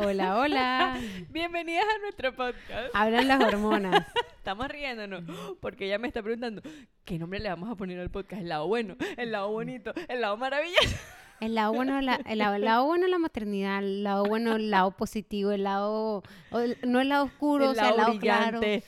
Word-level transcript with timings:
Hola, 0.00 0.38
hola. 0.38 1.00
Bienvenidas 1.30 1.84
a 1.84 1.98
nuestro 1.98 2.32
podcast. 2.34 2.94
Hablan 2.94 3.26
las 3.26 3.42
hormonas. 3.44 4.06
Estamos 4.36 4.68
riéndonos 4.68 5.24
porque 5.60 5.86
ella 5.86 5.98
me 5.98 6.06
está 6.06 6.22
preguntando 6.22 6.62
qué 7.04 7.18
nombre 7.18 7.40
le 7.40 7.48
vamos 7.48 7.68
a 7.68 7.74
poner 7.74 7.98
al 7.98 8.08
podcast. 8.10 8.42
El 8.42 8.48
lado 8.48 8.68
bueno, 8.68 8.96
el 9.16 9.32
lado 9.32 9.50
bonito, 9.50 9.92
el 10.08 10.20
lado 10.20 10.36
maravilloso. 10.36 10.96
El 11.40 11.54
lado 11.54 11.72
bueno, 11.72 12.00
la, 12.00 12.16
el, 12.26 12.38
lado, 12.38 12.54
el 12.54 12.64
lado 12.64 12.84
bueno 12.84 13.06
la 13.08 13.18
maternidad, 13.18 13.78
el 13.78 14.02
lado 14.04 14.24
bueno, 14.24 14.56
el 14.56 14.70
lado 14.70 14.92
positivo, 14.92 15.50
el 15.52 15.64
lado, 15.64 16.22
el- 16.52 16.78
no 16.86 17.00
el 17.00 17.08
lado 17.08 17.24
oscuro, 17.24 17.64
El 17.64 17.70
o 17.70 17.74
sea, 17.74 17.90
el 17.90 17.96
lado 17.96 18.08
lado 18.10 18.20
claro. 18.20 18.58
brillante. 18.60 18.84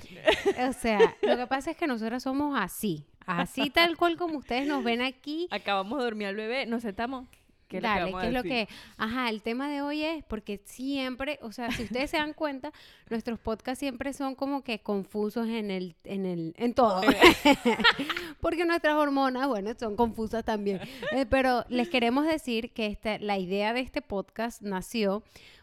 O 0.69 0.73
sea, 0.73 1.17
lo 1.23 1.37
que 1.37 1.47
pasa 1.47 1.71
es 1.73 1.77
que 1.77 1.87
nosotras 1.87 2.23
somos 2.23 2.59
así, 2.59 3.05
así 3.27 3.71
tal 3.71 3.97
cual 3.97 4.17
como 4.17 4.39
ustedes 4.39 4.67
nos 4.67 4.83
ven 4.85 5.01
aquí. 5.01 5.47
Acabamos 5.51 5.99
de 5.99 6.05
dormir 6.05 6.27
al 6.29 6.37
bebé, 6.37 6.67
nos 6.67 6.83
sentamos. 6.83 7.27
¿Qué 7.71 7.77
es 7.77 7.83
lo 7.85 7.89
que 7.89 7.95
Dale, 7.95 8.05
vamos 8.07 8.19
a 8.19 8.23
¿qué 8.23 8.29
es 8.29 8.35
lo 8.35 8.43
que? 8.43 8.69
Ajá, 8.97 9.31
el 9.31 9.43
tema 9.43 9.69
de 9.71 9.81
hoy 9.81 10.03
es 10.03 10.25
porque 10.25 10.61
siempre, 10.65 11.39
o 11.41 11.53
sea, 11.53 11.71
si 11.71 11.85
ustedes 11.85 12.11
se 12.11 12.17
dan 12.17 12.33
cuenta, 12.35 12.73
nuestros 13.11 13.39
podcasts 13.39 13.79
siempre 13.79 14.13
son 14.13 14.35
como 14.35 14.65
que 14.65 14.81
confusos 14.81 15.47
en 15.49 15.71
el, 15.71 15.95
en 16.05 16.27
el, 16.27 16.53
en 16.59 16.75
todo. 16.75 17.01
porque 18.41 18.65
nuestras 18.65 18.97
hormonas, 18.97 19.47
bueno, 19.47 19.71
son 19.79 19.95
confusas 19.97 20.45
también. 20.45 20.81
Eh, 21.13 21.27
pero 21.31 21.65
les 21.69 21.89
queremos 21.89 22.27
decir 22.27 22.73
que 22.73 22.87
esta, 22.87 23.19
la 23.19 23.39
idea 23.39 23.73
de 23.73 23.81
este 23.81 24.03
podcast 24.03 24.63
nació 24.63 25.23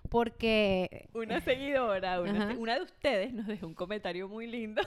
porque 0.09 1.09
Una 1.13 1.41
seguidora, 1.41 2.21
una, 2.21 2.75
de 2.75 2.81
ustedes 2.81 3.33
nos 3.33 3.47
dejó 3.47 3.67
un 3.67 3.73
comentario 3.73 4.27
muy 4.29 4.47
lindo. 4.47 4.81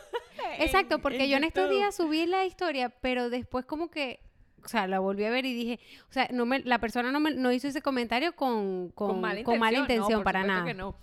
Exacto, 0.59 0.95
en- 0.97 1.01
porque 1.03 1.29
yo 1.29 1.37
en 1.37 1.45
estos 1.45 1.69
días 1.69 1.95
subí 1.95 2.25
la 2.27 2.47
historia, 2.47 2.89
pero 2.89 3.29
después 3.29 3.65
como 3.67 3.91
que, 3.91 4.21
o 4.65 4.69
sea, 4.69 4.87
la 4.87 4.99
volví 4.99 5.25
a 5.25 5.31
ver 5.31 5.45
y 5.47 5.55
dije, 5.55 5.81
o 6.09 6.13
sea, 6.13 6.29
no 6.33 6.47
me, 6.47 6.61
la 6.61 6.79
persona 6.79 7.11
no, 7.13 7.21
me, 7.21 7.33
no 7.35 7.53
hizo 7.53 7.69
ese 7.69 7.83
comentario 7.83 8.35
con, 8.35 8.91
con, 8.91 9.09
con 9.09 9.21
mala 9.21 9.43
con 9.43 9.55
intención, 9.55 9.59
mala 9.61 9.79
no, 9.79 9.85
intención 9.85 10.19
por 10.19 10.25
para 10.25 10.45
nada. 10.45 10.65
que 10.65 10.75
no. 10.75 10.97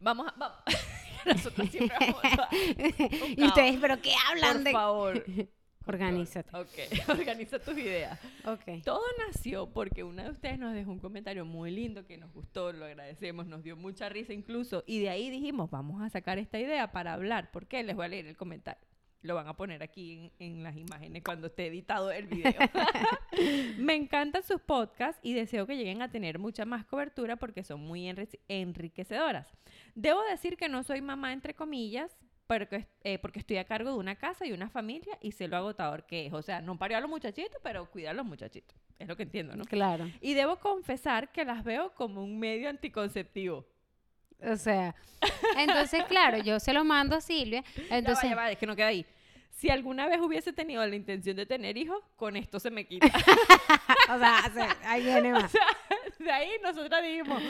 Vamos 0.00 0.26
a... 0.28 0.34
Vamos. 0.36 0.58
Nosotros 1.26 1.68
siempre 1.70 1.96
vamos 2.00 2.22
a- 2.24 2.48
y 3.36 3.44
ustedes, 3.44 3.78
¿pero 3.80 4.00
qué 4.00 4.12
hablan 4.30 4.54
Por 4.54 4.64
de...? 4.64 4.72
favor. 4.72 5.24
Organízate. 5.88 6.50
Ok, 6.56 7.08
organiza 7.10 7.60
tus 7.60 7.78
ideas. 7.78 8.18
Ok. 8.44 8.82
Todo 8.84 9.02
nació 9.28 9.68
porque 9.70 10.02
una 10.02 10.24
de 10.24 10.30
ustedes 10.30 10.58
nos 10.58 10.74
dejó 10.74 10.90
un 10.90 10.98
comentario 10.98 11.44
muy 11.44 11.70
lindo 11.70 12.04
que 12.06 12.18
nos 12.18 12.32
gustó, 12.32 12.72
lo 12.72 12.86
agradecemos, 12.86 13.46
nos 13.46 13.62
dio 13.62 13.76
mucha 13.76 14.08
risa 14.08 14.32
incluso. 14.32 14.82
Y 14.84 14.98
de 14.98 15.10
ahí 15.10 15.30
dijimos, 15.30 15.70
vamos 15.70 16.02
a 16.02 16.10
sacar 16.10 16.38
esta 16.38 16.58
idea 16.58 16.90
para 16.90 17.12
hablar. 17.12 17.52
¿Por 17.52 17.66
qué? 17.66 17.84
Les 17.84 17.94
voy 17.94 18.06
a 18.06 18.08
leer 18.08 18.26
el 18.26 18.36
comentario. 18.36 18.82
Lo 19.26 19.34
van 19.34 19.48
a 19.48 19.54
poner 19.56 19.82
aquí 19.82 20.12
en, 20.12 20.32
en 20.38 20.62
las 20.62 20.76
imágenes 20.76 21.22
cuando 21.24 21.48
esté 21.48 21.66
editado 21.66 22.10
el 22.10 22.26
video. 22.26 22.52
Me 23.78 23.94
encantan 23.94 24.42
sus 24.42 24.60
podcasts 24.60 25.20
y 25.22 25.34
deseo 25.34 25.66
que 25.66 25.76
lleguen 25.76 26.02
a 26.02 26.10
tener 26.10 26.38
mucha 26.38 26.64
más 26.64 26.84
cobertura 26.86 27.36
porque 27.36 27.62
son 27.62 27.80
muy 27.80 28.02
enri- 28.06 28.38
enriquecedoras. 28.48 29.52
Debo 29.94 30.22
decir 30.24 30.56
que 30.56 30.68
no 30.68 30.82
soy 30.82 31.00
mamá, 31.00 31.32
entre 31.32 31.54
comillas, 31.54 32.16
porque, 32.46 32.86
eh, 33.02 33.18
porque 33.18 33.40
estoy 33.40 33.56
a 33.56 33.64
cargo 33.64 33.90
de 33.90 33.96
una 33.96 34.14
casa 34.14 34.46
y 34.46 34.52
una 34.52 34.68
familia 34.70 35.18
y 35.20 35.32
sé 35.32 35.48
lo 35.48 35.56
agotador 35.56 36.06
que 36.06 36.26
es. 36.26 36.32
O 36.32 36.42
sea, 36.42 36.60
no 36.60 36.78
parió 36.78 36.96
a 36.96 37.00
los 37.00 37.10
muchachitos, 37.10 37.60
pero 37.62 37.90
cuidar 37.90 38.12
a 38.12 38.14
los 38.14 38.24
muchachitos. 38.26 38.76
Es 38.98 39.08
lo 39.08 39.16
que 39.16 39.24
entiendo, 39.24 39.56
¿no? 39.56 39.64
Claro. 39.64 40.08
Y 40.20 40.34
debo 40.34 40.56
confesar 40.60 41.32
que 41.32 41.44
las 41.44 41.64
veo 41.64 41.92
como 41.94 42.22
un 42.22 42.38
medio 42.38 42.68
anticonceptivo. 42.68 43.66
O 44.42 44.56
sea, 44.56 44.94
entonces, 45.56 46.04
claro, 46.04 46.38
yo 46.38 46.60
se 46.60 46.72
lo 46.72 46.84
mando 46.84 47.16
a 47.16 47.20
Silvia. 47.22 47.64
Entonces, 47.90 48.24
ya 48.30 48.36
va, 48.36 48.42
ya 48.42 48.46
va, 48.48 48.50
es 48.52 48.58
que 48.58 48.66
no 48.66 48.76
queda 48.76 48.88
ahí. 48.88 49.04
Si 49.56 49.70
alguna 49.70 50.06
vez 50.06 50.20
hubiese 50.20 50.52
tenido 50.52 50.86
la 50.86 50.94
intención 50.94 51.34
de 51.34 51.46
tener 51.46 51.78
hijos, 51.78 51.98
con 52.14 52.36
esto 52.36 52.60
se 52.60 52.70
me 52.70 52.86
quita. 52.86 53.06
o 54.14 54.18
sea, 54.18 54.76
ahí 54.84 55.02
viene 55.02 55.32
O 55.34 55.40
más. 55.40 55.50
sea, 55.50 55.66
de 56.18 56.30
ahí 56.30 56.50
nosotras 56.62 57.02
dijimos, 57.02 57.42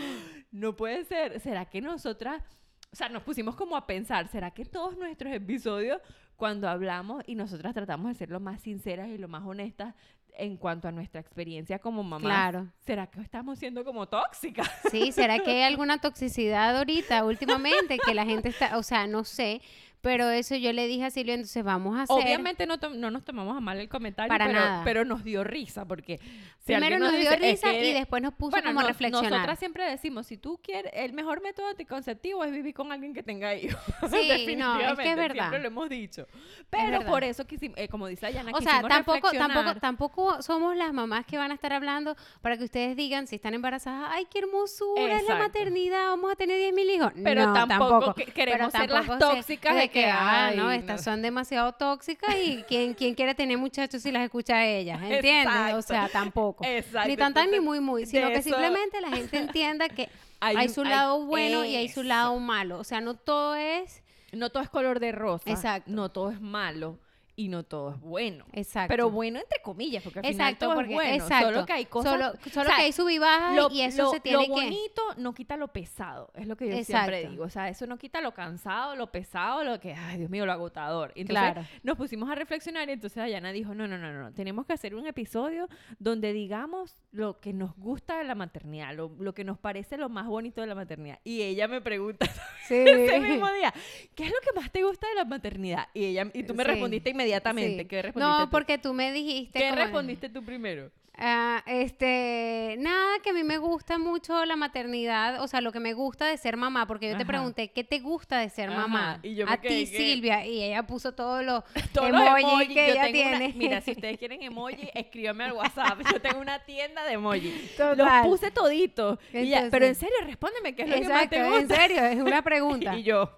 no 0.52 0.76
puede 0.76 1.04
ser, 1.04 1.40
¿será 1.40 1.64
que 1.64 1.80
nosotras, 1.80 2.44
o 2.92 2.96
sea, 2.96 3.08
nos 3.08 3.24
pusimos 3.24 3.56
como 3.56 3.76
a 3.76 3.88
pensar, 3.88 4.28
¿será 4.28 4.52
que 4.52 4.64
todos 4.64 4.96
nuestros 4.96 5.32
episodios, 5.32 6.00
cuando 6.36 6.68
hablamos 6.68 7.24
y 7.26 7.34
nosotras 7.34 7.74
tratamos 7.74 8.08
de 8.08 8.14
ser 8.14 8.30
lo 8.30 8.38
más 8.38 8.60
sinceras 8.60 9.08
y 9.08 9.18
lo 9.18 9.26
más 9.26 9.42
honestas 9.44 9.94
en 10.38 10.58
cuanto 10.58 10.86
a 10.86 10.92
nuestra 10.92 11.18
experiencia 11.20 11.78
como 11.78 12.02
mamá, 12.04 12.20
Claro. 12.28 12.68
¿será 12.80 13.06
que 13.06 13.20
estamos 13.22 13.58
siendo 13.58 13.84
como 13.84 14.06
tóxicas? 14.06 14.70
Sí, 14.90 15.10
¿será 15.10 15.38
que 15.38 15.50
hay 15.50 15.62
alguna 15.72 15.98
toxicidad 15.98 16.76
ahorita, 16.76 17.24
últimamente, 17.24 17.98
que 17.98 18.12
la 18.14 18.26
gente 18.26 18.50
está, 18.50 18.76
o 18.76 18.82
sea, 18.82 19.06
no 19.06 19.24
sé, 19.24 19.62
pero 20.06 20.30
eso 20.30 20.54
yo 20.54 20.72
le 20.72 20.86
dije 20.86 21.04
a 21.06 21.10
Silvia, 21.10 21.34
entonces 21.34 21.64
vamos 21.64 21.98
a 21.98 22.02
hacer... 22.02 22.14
Obviamente 22.16 22.64
no, 22.64 22.76
no 22.94 23.10
nos 23.10 23.24
tomamos 23.24 23.56
a 23.56 23.60
mal 23.60 23.76
el 23.80 23.88
comentario, 23.88 24.28
Para 24.28 24.46
pero, 24.46 24.58
nada. 24.60 24.84
pero 24.84 25.04
nos 25.04 25.24
dio 25.24 25.42
risa 25.42 25.84
porque 25.84 26.20
si 26.60 26.72
Primero 26.72 27.00
nos 27.00 27.10
dio 27.12 27.28
"Es 27.32 27.40
risa 27.40 27.72
que 27.72 27.90
y 27.90 27.92
después 27.92 28.22
nos 28.22 28.32
puso 28.32 28.52
Bueno, 28.52 28.68
como 28.68 28.82
nos- 28.82 28.88
reflexionar. 28.88 29.32
Nosotras 29.32 29.58
siempre 29.58 29.82
decimos, 29.90 30.28
si 30.28 30.36
tú 30.36 30.60
quieres, 30.62 30.92
el 30.94 31.12
mejor 31.12 31.42
método 31.42 31.66
anticonceptivo 31.66 32.44
es 32.44 32.52
vivir 32.52 32.72
con 32.72 32.92
alguien 32.92 33.14
que 33.14 33.24
tenga 33.24 33.52
hijos. 33.56 33.80
Sí, 34.10 34.54
no, 34.56 34.78
es 34.80 34.96
que 34.96 35.10
es 35.10 35.16
verdad. 35.16 35.34
Siempre 35.48 35.58
lo 35.58 35.66
hemos 35.66 35.88
dicho. 35.88 36.26
Pero 36.70 36.98
verdad. 37.00 37.06
por 37.08 37.24
eso 37.24 37.44
quisimos, 37.44 37.76
eh, 37.76 37.88
como 37.88 38.06
dice 38.06 38.26
Ayana, 38.26 38.52
O 38.54 38.60
sea, 38.60 38.82
tampoco, 38.82 39.30
tampoco, 39.32 39.74
tampoco 39.80 40.40
somos 40.42 40.76
las 40.76 40.92
mamás 40.92 41.26
que 41.26 41.36
van 41.36 41.50
a 41.50 41.54
estar 41.54 41.72
hablando 41.72 42.14
para 42.42 42.56
que 42.56 42.62
ustedes 42.62 42.96
digan 42.96 43.26
si 43.26 43.34
están 43.34 43.54
embarazadas, 43.54 44.10
ay, 44.12 44.26
qué 44.30 44.38
hermosura 44.38 45.16
es 45.16 45.26
la 45.26 45.34
maternidad, 45.36 46.10
vamos 46.10 46.30
a 46.32 46.36
tener 46.36 46.58
10 46.58 46.74
mil 46.74 46.88
hijos. 46.90 47.12
Pero 47.24 47.46
No, 47.46 47.52
tampoco 47.54 48.14
Pero 48.14 48.32
queremos 48.32 48.70
ser 48.72 48.88
las 48.90 49.06
tampoco 49.06 49.32
tóxicas 49.34 49.74
de 49.76 49.88
que, 49.88 49.95
ah, 50.04 50.46
ay, 50.48 50.56
no, 50.56 50.64
no. 50.64 50.70
estas 50.70 51.02
son 51.02 51.22
demasiado 51.22 51.72
tóxicas 51.72 52.34
y 52.36 52.62
¿quién, 52.68 52.94
quién 52.94 53.14
quiere 53.14 53.34
tener 53.34 53.56
muchachos 53.58 54.02
si 54.02 54.12
las 54.12 54.22
escucha 54.24 54.56
a 54.56 54.66
ellas, 54.66 55.00
¿entiendes? 55.02 55.74
O 55.74 55.82
sea, 55.82 56.08
tampoco. 56.08 56.64
Exacto, 56.64 57.08
Ni 57.08 57.16
tan 57.16 57.32
tan 57.32 57.50
ni 57.50 57.60
muy 57.60 57.80
muy, 57.80 58.06
sino 58.06 58.28
que 58.28 58.34
eso- 58.36 58.50
simplemente 58.50 59.00
la 59.00 59.10
gente 59.10 59.38
entienda 59.38 59.88
que 59.88 60.08
hay, 60.40 60.68
su 60.68 60.82
hay- 60.82 60.88
lado 60.90 61.24
bueno 61.24 61.64
y 61.64 61.76
hay 61.76 61.88
su 61.88 62.02
lado 62.02 62.38
malo. 62.38 62.78
O 62.78 62.84
sea, 62.84 63.00
no 63.00 63.14
todo 63.14 63.54
es... 63.54 64.02
No 64.32 64.50
todo 64.50 64.62
es 64.62 64.68
color 64.68 65.00
de 65.00 65.12
rosa. 65.12 65.48
Exacto. 65.50 65.90
No 65.90 66.10
todo 66.10 66.30
es 66.30 66.40
malo 66.40 66.98
y 67.36 67.48
no 67.48 67.62
todo 67.64 67.90
es 67.92 68.00
bueno. 68.00 68.46
Exacto. 68.52 68.88
Pero 68.88 69.10
bueno 69.10 69.38
entre 69.38 69.60
comillas, 69.62 70.02
porque 70.02 70.20
al 70.20 70.24
final 70.26 70.40
Exacto, 70.48 70.66
todo 70.66 70.74
porque 70.76 70.90
es 70.92 70.94
bueno. 70.94 71.14
exacto. 71.14 71.48
Solo 71.52 71.66
que 71.66 71.72
hay 71.74 71.84
cosas... 71.84 72.12
Solo, 72.12 72.32
solo 72.50 72.62
o 72.62 72.64
sea, 72.68 72.76
que 72.76 72.82
hay 72.82 72.92
sub 72.92 73.08
y 73.10 73.18
bajas 73.18 73.54
lo, 73.56 73.70
y 73.70 73.82
eso 73.82 74.02
lo- 74.04 74.10
se 74.10 74.20
tiene 74.20 74.38
lo 74.38 74.44
que... 74.44 74.50
bonito 74.50 75.02
no 75.18 75.34
quita 75.34 75.56
lo 75.56 75.68
pesado, 75.68 76.30
es 76.34 76.46
lo 76.46 76.56
que 76.56 76.68
yo 76.74 76.82
siempre 76.84 77.28
digo. 77.28 77.44
O 77.44 77.50
sea, 77.50 77.68
eso 77.68 77.86
no 77.86 77.98
quita 77.98 78.20
lo 78.20 78.32
cansado, 78.32 78.96
lo 78.96 79.12
pesado, 79.12 79.62
lo 79.64 79.78
que, 79.80 79.92
ay, 79.94 80.18
Dios 80.18 80.30
mío, 80.30 80.46
lo 80.46 80.52
agotador. 80.52 81.12
Y 81.14 81.20
Entonces 81.22 81.52
Claro. 81.52 81.66
nos 81.82 81.96
pusimos 81.96 82.30
a 82.30 82.34
reflexionar 82.34 82.88
y 82.88 82.92
entonces 82.92 83.16
Dayana 83.16 83.52
dijo, 83.52 83.74
no, 83.74 83.86
no, 83.86 83.98
no, 83.98 84.12
no, 84.12 84.32
tenemos 84.32 84.64
que 84.66 84.72
hacer 84.72 84.94
un 84.94 85.06
episodio 85.06 85.68
donde 85.98 86.32
digamos 86.32 86.96
lo 87.12 87.38
que 87.40 87.52
nos 87.52 87.76
gusta 87.76 88.18
de 88.18 88.24
la 88.24 88.34
maternidad, 88.34 88.94
lo, 88.94 89.14
lo 89.18 89.34
que 89.34 89.44
nos 89.44 89.58
parece 89.58 89.96
lo 89.98 90.08
más 90.08 90.26
bonito 90.26 90.60
de 90.62 90.66
la 90.68 90.74
maternidad. 90.74 91.18
Y 91.24 91.42
ella 91.42 91.68
me 91.68 91.80
pregunta 91.80 92.26
Sí. 92.68 92.74
ese 92.74 93.20
mismo 93.20 93.46
día, 93.52 93.72
¿qué 94.14 94.24
es 94.24 94.30
lo 94.30 94.36
que 94.42 94.58
más 94.58 94.72
te 94.72 94.82
gusta 94.82 95.06
de 95.08 95.14
la 95.14 95.24
maternidad? 95.24 95.88
Y 95.94 96.04
ella 96.06 96.30
y 96.32 96.42
tú 96.42 96.54
me 96.54 96.64
Sí. 96.64 96.70
respondiste 96.70 97.10
inmediatamente. 97.26 97.82
Sí. 97.82 97.88
¿Qué 97.88 98.02
respondiste 98.02 98.38
No, 98.38 98.44
tú? 98.44 98.50
porque 98.50 98.78
tú 98.78 98.94
me 98.94 99.12
dijiste... 99.12 99.58
¿Qué 99.58 99.68
como- 99.70 99.82
respondiste 99.82 100.28
tú 100.28 100.44
primero? 100.44 100.90
Ah, 101.18 101.62
este, 101.66 102.76
nada, 102.78 103.18
que 103.24 103.30
a 103.30 103.32
mí 103.32 103.42
me 103.42 103.56
gusta 103.56 103.96
mucho 103.96 104.44
la 104.44 104.54
maternidad, 104.54 105.42
o 105.42 105.48
sea, 105.48 105.62
lo 105.62 105.72
que 105.72 105.80
me 105.80 105.94
gusta 105.94 106.26
de 106.26 106.36
ser 106.36 106.58
mamá, 106.58 106.86
porque 106.86 107.10
yo 107.10 107.16
te 107.16 107.24
pregunté, 107.24 107.68
¿qué 107.72 107.84
te 107.84 108.00
gusta 108.00 108.38
de 108.38 108.50
ser 108.50 108.68
Ajá, 108.68 108.80
mamá? 108.80 109.20
y 109.22 109.34
yo 109.34 109.48
a 109.48 109.56
ti, 109.56 109.86
Silvia, 109.86 110.44
y 110.44 110.62
ella 110.62 110.82
puso 110.86 111.12
todos 111.14 111.42
los 111.42 111.64
Todos 111.94 112.10
los 112.10 112.20
emojis 112.20 112.44
emojis, 112.44 112.68
que 112.68 112.74
yo 112.74 112.92
ella 112.92 113.00
una- 113.00 113.12
tiene. 113.12 113.52
mira, 113.56 113.80
si 113.80 113.92
ustedes 113.92 114.18
quieren 114.18 114.42
emoji, 114.42 114.90
escríbanme 114.94 115.44
al 115.44 115.52
WhatsApp. 115.54 116.00
Yo 116.12 116.20
tengo 116.20 116.38
una 116.38 116.58
tienda 116.66 117.02
de 117.06 117.12
emoji. 117.14 117.50
Total. 117.78 117.96
Los 117.96 118.08
puse 118.26 118.50
toditos. 118.50 119.18
Pero 119.32 119.86
en 119.86 119.94
serio, 119.94 120.16
respóndeme, 120.26 120.74
¿qué 120.74 120.82
es 120.82 120.88
lo 120.90 120.94
que 120.96 121.00
más 121.08 121.22
Exacto, 121.24 121.36
te 121.36 121.46
en 121.46 121.60
gusta? 121.62 121.76
serio, 121.76 122.04
es 122.04 122.16
una 122.20 122.42
pregunta. 122.50 122.94
Y 122.94 123.04
yo, 123.04 123.30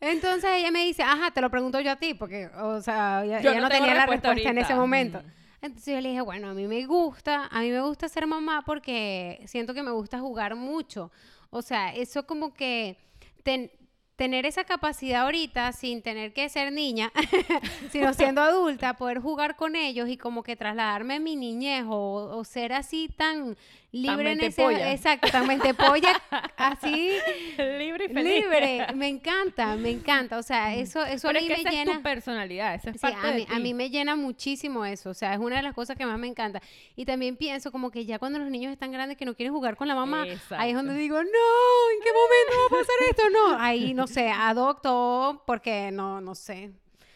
Entonces 0.00 0.50
ella 0.54 0.70
me 0.70 0.84
dice, 0.84 1.02
ajá, 1.02 1.30
te 1.30 1.40
lo 1.40 1.50
pregunto 1.50 1.80
yo 1.80 1.92
a 1.92 1.96
ti, 1.96 2.14
porque, 2.14 2.46
o 2.56 2.80
sea, 2.80 3.24
ella, 3.24 3.40
Yo 3.40 3.50
ella 3.50 3.60
no 3.60 3.68
tenía 3.68 3.94
la 3.94 4.06
respuesta 4.06 4.50
en 4.50 4.58
ese 4.58 4.74
momento. 4.74 5.20
Mm. 5.20 5.38
Entonces 5.60 5.94
yo 5.94 6.00
le 6.00 6.10
dije, 6.10 6.20
bueno, 6.20 6.50
a 6.50 6.54
mí 6.54 6.66
me 6.68 6.86
gusta, 6.86 7.46
a 7.50 7.60
mí 7.60 7.70
me 7.70 7.80
gusta 7.80 8.08
ser 8.08 8.26
mamá 8.26 8.62
porque 8.64 9.42
siento 9.46 9.74
que 9.74 9.82
me 9.82 9.90
gusta 9.90 10.20
jugar 10.20 10.54
mucho. 10.54 11.10
O 11.50 11.62
sea, 11.62 11.92
eso 11.94 12.26
como 12.26 12.54
que 12.54 12.96
ten- 13.42 13.70
tener 14.14 14.46
esa 14.46 14.64
capacidad 14.64 15.22
ahorita 15.22 15.72
sin 15.72 16.02
tener 16.02 16.32
que 16.32 16.48
ser 16.48 16.72
niña, 16.72 17.10
sino 17.90 18.12
siendo 18.14 18.40
adulta, 18.40 18.94
poder 18.96 19.18
jugar 19.20 19.56
con 19.56 19.74
ellos 19.74 20.08
y 20.08 20.16
como 20.16 20.42
que 20.44 20.54
trasladarme 20.56 21.18
mi 21.18 21.34
niñez 21.36 21.84
o, 21.88 22.36
o 22.36 22.44
ser 22.44 22.72
así 22.72 23.08
tan 23.16 23.56
libre 23.92 24.32
en 24.32 24.40
ese... 24.40 24.62
mentepolla. 24.62 24.92
Exacto, 24.92 25.28
tan 25.30 25.46
mentepolla, 25.46 26.22
así 26.56 27.12
libre 27.58 28.04
y 28.06 28.08
feliz. 28.12 28.42
libre. 28.42 28.86
Me 28.94 29.08
encanta, 29.08 29.76
me 29.76 29.90
encanta. 29.90 30.36
O 30.38 30.42
sea, 30.42 30.74
eso, 30.74 31.04
eso 31.04 31.28
Pero 31.28 31.38
a 31.38 31.42
es 31.42 31.48
mí 31.48 31.54
que 31.54 31.54
me 31.54 31.60
esa 31.60 31.68
es 31.70 31.74
llena. 31.86 31.92
tu 31.96 32.02
personalidad, 32.02 32.74
esa 32.74 32.90
es 32.90 32.96
Sí, 32.96 33.00
parte 33.00 33.26
a 33.26 33.30
de 33.30 33.36
mí, 33.36 33.46
a 33.48 33.54
ti. 33.56 33.62
mí 33.62 33.74
me 33.74 33.90
llena 33.90 34.16
muchísimo 34.16 34.84
eso, 34.84 35.10
o 35.10 35.14
sea, 35.14 35.32
es 35.34 35.38
una 35.40 35.56
de 35.56 35.62
las 35.62 35.74
cosas 35.74 35.96
que 35.96 36.04
más 36.06 36.18
me 36.18 36.26
encanta. 36.26 36.60
Y 36.96 37.04
también 37.06 37.36
pienso 37.36 37.72
como 37.72 37.90
que 37.90 38.04
ya 38.04 38.18
cuando 38.18 38.38
los 38.38 38.50
niños 38.50 38.72
están 38.72 38.92
grandes 38.92 39.16
que 39.16 39.24
no 39.24 39.34
quieren 39.34 39.52
jugar 39.54 39.76
con 39.76 39.88
la 39.88 39.94
mamá, 39.94 40.22
ahí 40.22 40.30
es 40.30 40.42
Exacto. 40.42 40.74
donde 40.74 40.94
digo, 40.94 41.16
no, 41.16 41.22
¿en 41.24 42.02
qué 42.02 42.10
momento 42.12 42.52
va 42.60 42.66
a 42.66 42.80
pasar 42.80 42.94
esto? 43.10 43.22
No, 43.30 43.58
ahí 43.60 43.94
no 43.94 44.06
sé, 44.06 44.28
adopto, 44.28 45.42
porque 45.46 45.90
no, 45.92 46.20
no 46.20 46.34
sé. 46.34 46.70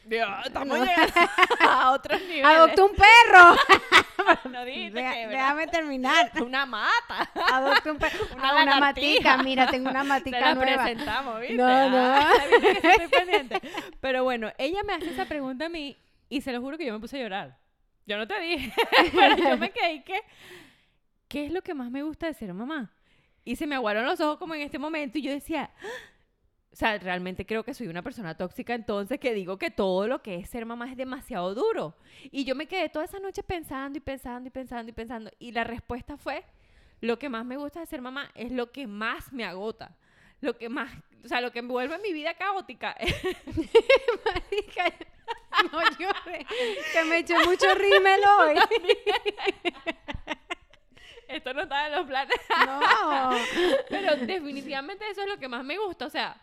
Dios, 0.04 0.28
estamos 0.46 0.78
llegando 0.80 1.14
a 1.60 1.92
otros 1.92 2.20
niveles. 2.28 2.44
Adopto 2.44 2.86
un 2.86 2.92
perro, 2.96 3.56
no 4.50 4.64
déjame 4.64 5.66
terminar. 5.68 6.30
Una 6.42 6.66
mata. 6.66 7.30
Adopte 7.52 7.90
un 7.90 7.98
perro. 7.98 8.18
Una 8.36 8.48
Ah, 8.50 8.62
una 8.62 8.80
matica. 8.80 9.36
Mira, 9.42 9.66
tengo 9.68 9.90
una 9.90 10.02
Te 10.02 10.08
matica 10.08 10.40
la 10.40 10.54
nueva. 10.54 10.82
presentamos, 10.84 11.40
¿viste? 11.40 11.54
No, 11.56 11.90
no. 11.90 11.96
Ah, 12.14 12.30
que 12.50 12.80
sí 12.80 12.88
estoy 12.88 13.08
pendiente. 13.08 13.60
Pero 14.00 14.24
bueno, 14.24 14.52
ella 14.58 14.82
me 14.84 14.94
hace 14.94 15.10
esa 15.10 15.24
pregunta 15.26 15.66
a 15.66 15.68
mí 15.68 15.96
y 16.28 16.40
se 16.40 16.52
lo 16.52 16.60
juro 16.60 16.76
que 16.78 16.86
yo 16.86 16.92
me 16.92 17.00
puse 17.00 17.18
a 17.18 17.22
llorar. 17.22 17.58
Yo 18.06 18.16
no 18.18 18.26
te 18.26 18.38
dije, 18.40 18.72
pero 19.14 19.36
yo 19.36 19.56
me 19.58 19.70
quedé 19.70 19.92
y 19.94 20.02
que, 20.02 20.20
¿qué 21.28 21.46
es 21.46 21.52
lo 21.52 21.62
que 21.62 21.72
más 21.74 21.90
me 21.90 22.02
gusta 22.02 22.26
de 22.26 22.34
ser 22.34 22.52
mamá? 22.52 22.90
Y 23.44 23.56
se 23.56 23.66
me 23.66 23.74
aguaron 23.76 24.04
los 24.04 24.20
ojos 24.20 24.38
como 24.38 24.54
en 24.54 24.62
este 24.62 24.78
momento 24.78 25.18
y 25.18 25.22
yo 25.22 25.30
decía, 25.32 25.70
"Ah". 25.80 25.86
O 26.72 26.76
sea, 26.76 26.96
realmente 26.98 27.44
creo 27.44 27.62
que 27.64 27.74
soy 27.74 27.88
una 27.88 28.00
persona 28.00 28.34
tóxica 28.34 28.74
entonces 28.74 29.20
que 29.20 29.34
digo 29.34 29.58
que 29.58 29.70
todo 29.70 30.08
lo 30.08 30.22
que 30.22 30.36
es 30.36 30.48
ser 30.48 30.64
mamá 30.64 30.90
es 30.90 30.96
demasiado 30.96 31.54
duro. 31.54 31.94
Y 32.30 32.44
yo 32.44 32.54
me 32.54 32.66
quedé 32.66 32.88
toda 32.88 33.04
esa 33.04 33.18
noche 33.18 33.42
pensando 33.42 33.98
y 33.98 34.00
pensando 34.00 34.48
y 34.48 34.50
pensando 34.50 34.88
y 34.88 34.92
pensando 34.92 35.30
y 35.38 35.52
la 35.52 35.64
respuesta 35.64 36.16
fue, 36.16 36.42
lo 37.02 37.18
que 37.18 37.28
más 37.28 37.44
me 37.44 37.58
gusta 37.58 37.80
de 37.80 37.86
ser 37.86 38.00
mamá 38.00 38.30
es 38.34 38.52
lo 38.52 38.72
que 38.72 38.86
más 38.86 39.32
me 39.32 39.44
agota. 39.44 39.94
Lo 40.40 40.56
que 40.56 40.68
más, 40.68 40.90
o 41.24 41.28
sea, 41.28 41.40
lo 41.40 41.52
que 41.52 41.60
me 41.60 41.68
vuelve 41.68 41.98
mi 41.98 42.12
vida 42.12 42.34
caótica. 42.34 42.96
Marica, 44.24 44.84
no 45.72 45.80
llores. 45.98 46.46
Que 46.92 47.04
me 47.04 47.18
eché 47.18 47.38
mucho 47.44 47.66
rímel 47.74 48.20
hoy. 48.38 48.56
Esto 51.28 51.54
no 51.54 51.62
estaba 51.62 51.86
en 51.86 51.92
los 51.92 52.06
planes. 52.06 52.36
No. 52.66 53.30
Pero 53.88 54.16
definitivamente 54.16 55.08
eso 55.10 55.22
es 55.22 55.28
lo 55.28 55.38
que 55.38 55.48
más 55.48 55.64
me 55.64 55.78
gusta. 55.78 56.06
O 56.06 56.10
sea, 56.10 56.36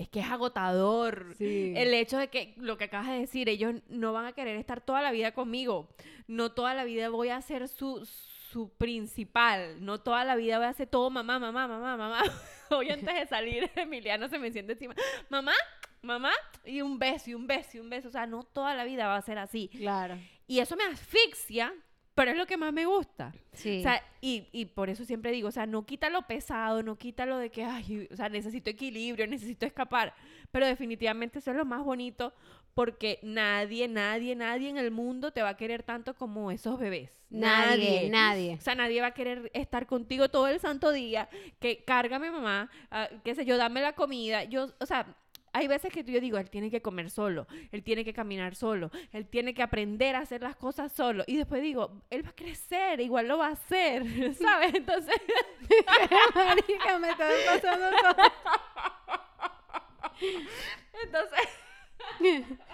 es 0.00 0.08
que 0.08 0.20
es 0.20 0.30
agotador. 0.30 1.34
Sí. 1.36 1.74
El 1.76 1.92
hecho 1.92 2.16
de 2.16 2.28
que 2.28 2.54
lo 2.56 2.78
que 2.78 2.84
acabas 2.84 3.08
de 3.08 3.20
decir, 3.20 3.50
ellos 3.50 3.74
no 3.88 4.14
van 4.14 4.24
a 4.24 4.32
querer 4.32 4.56
estar 4.56 4.80
toda 4.80 5.02
la 5.02 5.12
vida 5.12 5.32
conmigo. 5.32 5.90
No 6.26 6.52
toda 6.52 6.72
la 6.72 6.84
vida 6.84 7.10
voy 7.10 7.28
a 7.28 7.42
ser 7.42 7.68
su, 7.68 8.06
su 8.50 8.70
principal. 8.70 9.84
No 9.84 10.00
toda 10.00 10.24
la 10.24 10.36
vida 10.36 10.56
voy 10.56 10.66
a 10.66 10.70
hacer 10.70 10.88
todo 10.88 11.10
mamá, 11.10 11.38
mamá, 11.38 11.68
mamá, 11.68 11.98
mamá. 11.98 12.22
Hoy 12.70 12.88
antes 12.88 13.14
de 13.14 13.26
salir, 13.26 13.70
Emiliano 13.76 14.26
se 14.28 14.38
me 14.38 14.50
siente 14.50 14.72
encima. 14.72 14.94
Mamá, 15.28 15.52
mamá, 16.00 16.32
y 16.64 16.80
un 16.80 16.98
beso, 16.98 17.28
y 17.28 17.34
un 17.34 17.46
beso, 17.46 17.76
y 17.76 17.80
un 17.80 17.90
beso. 17.90 18.08
O 18.08 18.12
sea, 18.12 18.26
no 18.26 18.44
toda 18.44 18.74
la 18.74 18.84
vida 18.84 19.06
va 19.06 19.16
a 19.16 19.22
ser 19.22 19.36
así. 19.36 19.68
Claro. 19.68 20.16
Y 20.46 20.60
eso 20.60 20.76
me 20.76 20.84
asfixia, 20.84 21.74
pero 22.20 22.32
es 22.32 22.36
lo 22.36 22.46
que 22.46 22.58
más 22.58 22.70
me 22.70 22.84
gusta. 22.84 23.32
Sí. 23.54 23.78
O 23.78 23.82
sea, 23.82 24.04
y, 24.20 24.46
y 24.52 24.66
por 24.66 24.90
eso 24.90 25.06
siempre 25.06 25.32
digo, 25.32 25.48
o 25.48 25.52
sea, 25.52 25.64
no 25.64 25.86
quita 25.86 26.10
lo 26.10 26.26
pesado, 26.26 26.82
no 26.82 26.98
quita 26.98 27.24
lo 27.24 27.38
de 27.38 27.48
que, 27.48 27.64
ay, 27.64 28.08
o 28.12 28.16
sea, 28.16 28.28
necesito 28.28 28.68
equilibrio, 28.68 29.26
necesito 29.26 29.64
escapar. 29.64 30.12
Pero 30.52 30.66
definitivamente 30.66 31.38
eso 31.38 31.50
es 31.50 31.56
lo 31.56 31.64
más 31.64 31.82
bonito 31.82 32.34
porque 32.74 33.20
nadie, 33.22 33.88
nadie, 33.88 34.36
nadie 34.36 34.68
en 34.68 34.76
el 34.76 34.90
mundo 34.90 35.32
te 35.32 35.40
va 35.40 35.48
a 35.48 35.56
querer 35.56 35.82
tanto 35.82 36.14
como 36.14 36.50
esos 36.50 36.78
bebés. 36.78 37.10
nadie, 37.30 38.10
nadie. 38.10 38.56
O 38.56 38.60
sea, 38.60 38.74
nadie 38.74 39.00
va 39.00 39.06
a 39.06 39.14
querer 39.14 39.50
estar 39.54 39.86
contigo 39.86 40.28
todo 40.28 40.46
el 40.48 40.60
santo 40.60 40.92
día, 40.92 41.30
que 41.58 41.84
cárgame 41.84 42.30
mamá, 42.30 42.70
ah, 42.90 43.08
qué 43.24 43.34
sé 43.34 43.46
yo, 43.46 43.56
dame 43.56 43.80
la 43.80 43.94
comida. 43.94 44.44
Yo, 44.44 44.68
o 44.78 44.84
sea, 44.84 45.06
hay 45.52 45.66
veces 45.66 45.92
que 45.92 46.04
yo 46.04 46.20
digo, 46.20 46.38
él 46.38 46.50
tiene 46.50 46.70
que 46.70 46.80
comer 46.80 47.10
solo, 47.10 47.46
él 47.72 47.82
tiene 47.82 48.04
que 48.04 48.12
caminar 48.12 48.54
solo, 48.54 48.90
él 49.12 49.26
tiene 49.26 49.54
que 49.54 49.62
aprender 49.62 50.16
a 50.16 50.20
hacer 50.20 50.42
las 50.42 50.56
cosas 50.56 50.92
solo. 50.92 51.24
Y 51.26 51.36
después 51.36 51.62
digo, 51.62 52.02
él 52.10 52.24
va 52.24 52.30
a 52.30 52.34
crecer, 52.34 53.00
igual 53.00 53.28
lo 53.28 53.38
va 53.38 53.48
a 53.48 53.52
hacer, 53.52 54.04
¿sabes? 54.34 54.74
Entonces, 54.74 55.14
Marica, 56.34 56.98
me 56.98 57.10
está 57.10 57.28
pasando 57.46 57.86
todo. 58.00 58.16
entonces... 61.02 61.48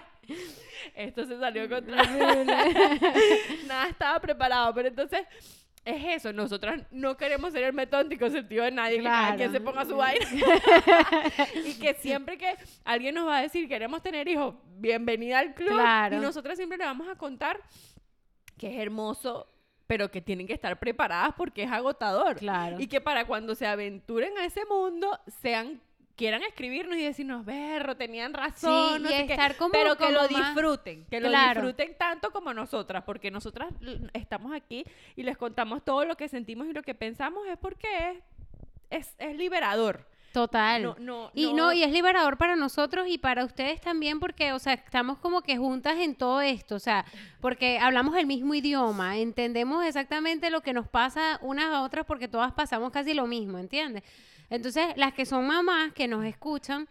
Esto 0.94 1.24
se 1.26 1.38
salió 1.38 1.68
contra... 1.68 2.02
Nada 3.66 3.88
estaba 3.88 4.20
preparado, 4.20 4.74
pero 4.74 4.88
entonces 4.88 5.26
es 5.86 6.16
eso, 6.16 6.32
nosotras 6.32 6.82
no 6.90 7.16
queremos 7.16 7.52
ser 7.52 7.62
el 7.62 7.72
método 7.72 8.00
anticonceptivo 8.00 8.64
de 8.64 8.72
nadie, 8.72 8.98
que 8.98 9.04
cada 9.04 9.20
Claro. 9.20 9.36
quien 9.36 9.52
se 9.52 9.60
ponga 9.60 9.84
su 9.84 9.96
vaina. 9.96 10.26
y 11.64 11.74
que 11.78 11.94
siempre 11.94 12.36
que 12.36 12.54
alguien 12.84 13.14
nos 13.14 13.28
va 13.28 13.38
a 13.38 13.42
decir 13.42 13.68
queremos 13.68 14.02
tener 14.02 14.26
hijos, 14.28 14.54
bienvenida 14.78 15.38
al 15.38 15.54
club. 15.54 15.70
Claro. 15.70 16.16
Y 16.16 16.18
nosotras 16.18 16.56
siempre 16.56 16.76
le 16.76 16.84
vamos 16.84 17.08
a 17.08 17.14
contar 17.16 17.60
que 18.58 18.74
es 18.74 18.80
hermoso, 18.82 19.48
pero 19.86 20.10
que 20.10 20.20
tienen 20.20 20.46
que 20.48 20.54
estar 20.54 20.78
preparadas 20.78 21.34
porque 21.36 21.62
es 21.62 21.70
agotador. 21.70 22.36
Claro. 22.36 22.80
Y 22.80 22.88
que 22.88 23.00
para 23.00 23.24
cuando 23.26 23.54
se 23.54 23.66
aventuren 23.66 24.36
a 24.38 24.44
ese 24.44 24.64
mundo, 24.66 25.18
sean 25.40 25.80
quieran 26.16 26.42
escribirnos 26.42 26.96
y 26.96 27.02
decirnos, 27.02 27.44
berro, 27.44 27.96
tenían 27.96 28.32
razón, 28.34 28.96
Sí, 28.96 29.02
no 29.02 29.10
y 29.10 29.12
sé 29.12 29.26
qué", 29.26 29.32
estar 29.34 29.56
como- 29.56 29.70
pero 29.72 29.96
que 29.96 30.10
lo 30.10 30.28
más- 30.30 30.54
disfruten, 30.54 31.04
que 31.06 31.20
lo 31.20 31.28
Claro. 31.28 31.60
disfruten 31.62 31.96
tanto 31.98 32.30
como 32.32 32.52
nosotras, 32.54 33.04
porque 33.04 33.30
nosotras 33.30 33.68
estamos 34.14 34.52
aquí 34.54 34.84
y 35.14 35.22
les 35.22 35.36
contamos 35.36 35.84
todo 35.84 36.04
lo 36.04 36.16
que 36.16 36.28
sentimos 36.28 36.66
y 36.68 36.72
lo 36.72 36.82
que 36.82 36.94
pensamos 36.94 37.46
es 37.46 37.58
porque 37.58 37.86
es, 38.10 39.08
es, 39.08 39.14
es 39.18 39.36
liberador. 39.36 40.06
Total. 40.32 40.82
No, 40.82 40.96
no, 40.98 41.30
Y 41.32 41.54
no, 41.54 41.72
y 41.72 41.82
es 41.82 41.90
liberador 41.90 42.36
para 42.36 42.56
nosotros 42.56 43.06
y 43.08 43.16
para 43.16 43.42
ustedes 43.42 43.80
también 43.80 44.20
porque, 44.20 44.52
o 44.52 44.58
sea, 44.58 44.74
estamos 44.74 45.18
como 45.18 45.40
que 45.40 45.56
juntas 45.56 45.96
en 45.98 46.14
todo 46.14 46.42
esto, 46.42 46.74
o 46.74 46.78
sea, 46.78 47.06
porque 47.40 47.78
hablamos 47.78 48.14
el 48.16 48.26
mismo 48.26 48.52
idioma, 48.54 49.16
entendemos 49.16 49.82
exactamente 49.86 50.50
lo 50.50 50.60
que 50.60 50.74
nos 50.74 50.88
pasa 50.88 51.38
unas 51.40 51.72
a 51.72 51.80
otras 51.82 52.04
porque 52.04 52.28
todas 52.28 52.52
pasamos 52.52 52.92
casi 52.92 53.14
lo 53.14 53.26
mismo, 53.26 53.56
¿entiendes? 53.58 54.02
Entonces, 54.50 54.86
las 54.96 55.12
que 55.12 55.26
son 55.26 55.46
mamás 55.46 55.92
que 55.92 56.08
nos 56.08 56.24
escuchan 56.24 56.88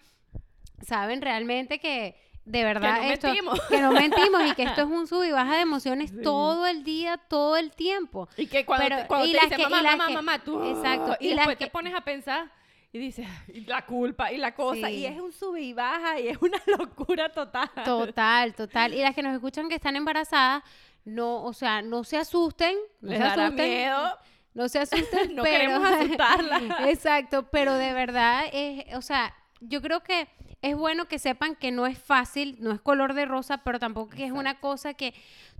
saben 0.85 1.21
realmente 1.21 1.79
que 1.79 2.15
de 2.43 2.63
verdad 2.63 3.01
no 3.01 3.11
esto 3.11 3.27
mentimos. 3.27 3.59
que 3.69 3.79
no 3.81 3.91
mentimos 3.91 4.41
y 4.45 4.53
que 4.53 4.63
esto 4.63 4.81
es 4.81 4.87
un 4.91 5.07
sub 5.07 5.23
y 5.23 5.31
baja 5.31 5.55
de 5.55 5.61
emociones 5.61 6.11
Sí. 6.11 6.21
todo 6.21 6.67
el 6.67 6.83
día, 6.83 7.17
todo 7.17 7.57
el 7.57 7.71
tiempo. 7.71 8.27
Y 8.37 8.47
que 8.47 8.65
cuando, 8.65 8.85
Pero- 8.85 9.01
te, 9.01 9.07
cuando 9.07 9.25
y 9.25 9.31
te 9.31 9.39
dicen, 9.41 9.57
que- 9.57 9.63
mamá, 9.63 9.81
mamá, 9.81 10.07
que- 10.07 10.13
mamá, 10.13 10.39
tú... 10.43 10.63
Exacto, 10.63 11.15
Y, 11.19 11.27
y 11.27 11.29
las 11.29 11.37
después 11.37 11.57
que- 11.57 11.65
te 11.65 11.71
pones 11.71 11.93
a 11.95 12.01
pensar 12.01 12.51
y 12.93 12.99
dices, 12.99 13.27
"Ay, 13.47 13.55
y 13.57 13.61
la 13.65 13.85
culpa 13.85 14.31
y 14.31 14.37
la 14.37 14.53
cosa. 14.53 14.87
Sí. 14.87 14.93
Y 14.97 15.05
es 15.05 15.19
un 15.19 15.31
sube 15.33 15.61
y 15.61 15.73
baja 15.73 16.19
y 16.19 16.27
es 16.27 16.37
una 16.41 16.61
locura 16.67 17.29
total. 17.31 17.69
Total, 17.83 18.53
total. 18.53 18.93
Y 18.93 19.01
las 19.01 19.15
que 19.15 19.23
nos 19.23 19.33
escuchan 19.33 19.67
que 19.67 19.75
están 19.75 19.95
embarazadas, 19.95 20.63
no, 21.03 21.43
o 21.43 21.51
sea, 21.53 21.81
no 21.81 22.03
se 22.03 22.17
asusten, 22.17 22.75
no 23.01 23.09
Les 23.09 23.17
se 23.19 23.23
asusten, 23.25 23.55
miedo. 23.69 24.17
No 24.55 24.67
se 24.67 24.79
asusten, 24.79 25.35
No 25.35 25.43
pero 25.43 25.59
queremos 25.59 25.83
asustarlas. 25.91 26.63
Exacto, 26.87 27.43
pero 27.51 27.75
de 27.75 27.93
verdad 27.93 28.45
es, 28.51 28.95
o 28.95 29.01
sea, 29.03 29.35
yo 29.59 29.81
creo 29.81 30.01
que 30.01 30.27
es 30.63 30.75
bueno 30.75 31.07
que 31.07 31.19
sepan 31.19 31.55
que 31.55 31.71
no 31.71 31.85
es 31.85 31.99
fácil, 31.99 32.57
no 32.59 32.71
es 32.71 32.81
color 32.81 33.13
de 33.13 33.25
rosa, 33.25 33.59
pero 33.63 33.77
tampoco 33.77 34.15
que 34.15 34.25
es 34.25 34.31
una 34.31 34.59
cosa 34.59 34.95
que 34.95 35.13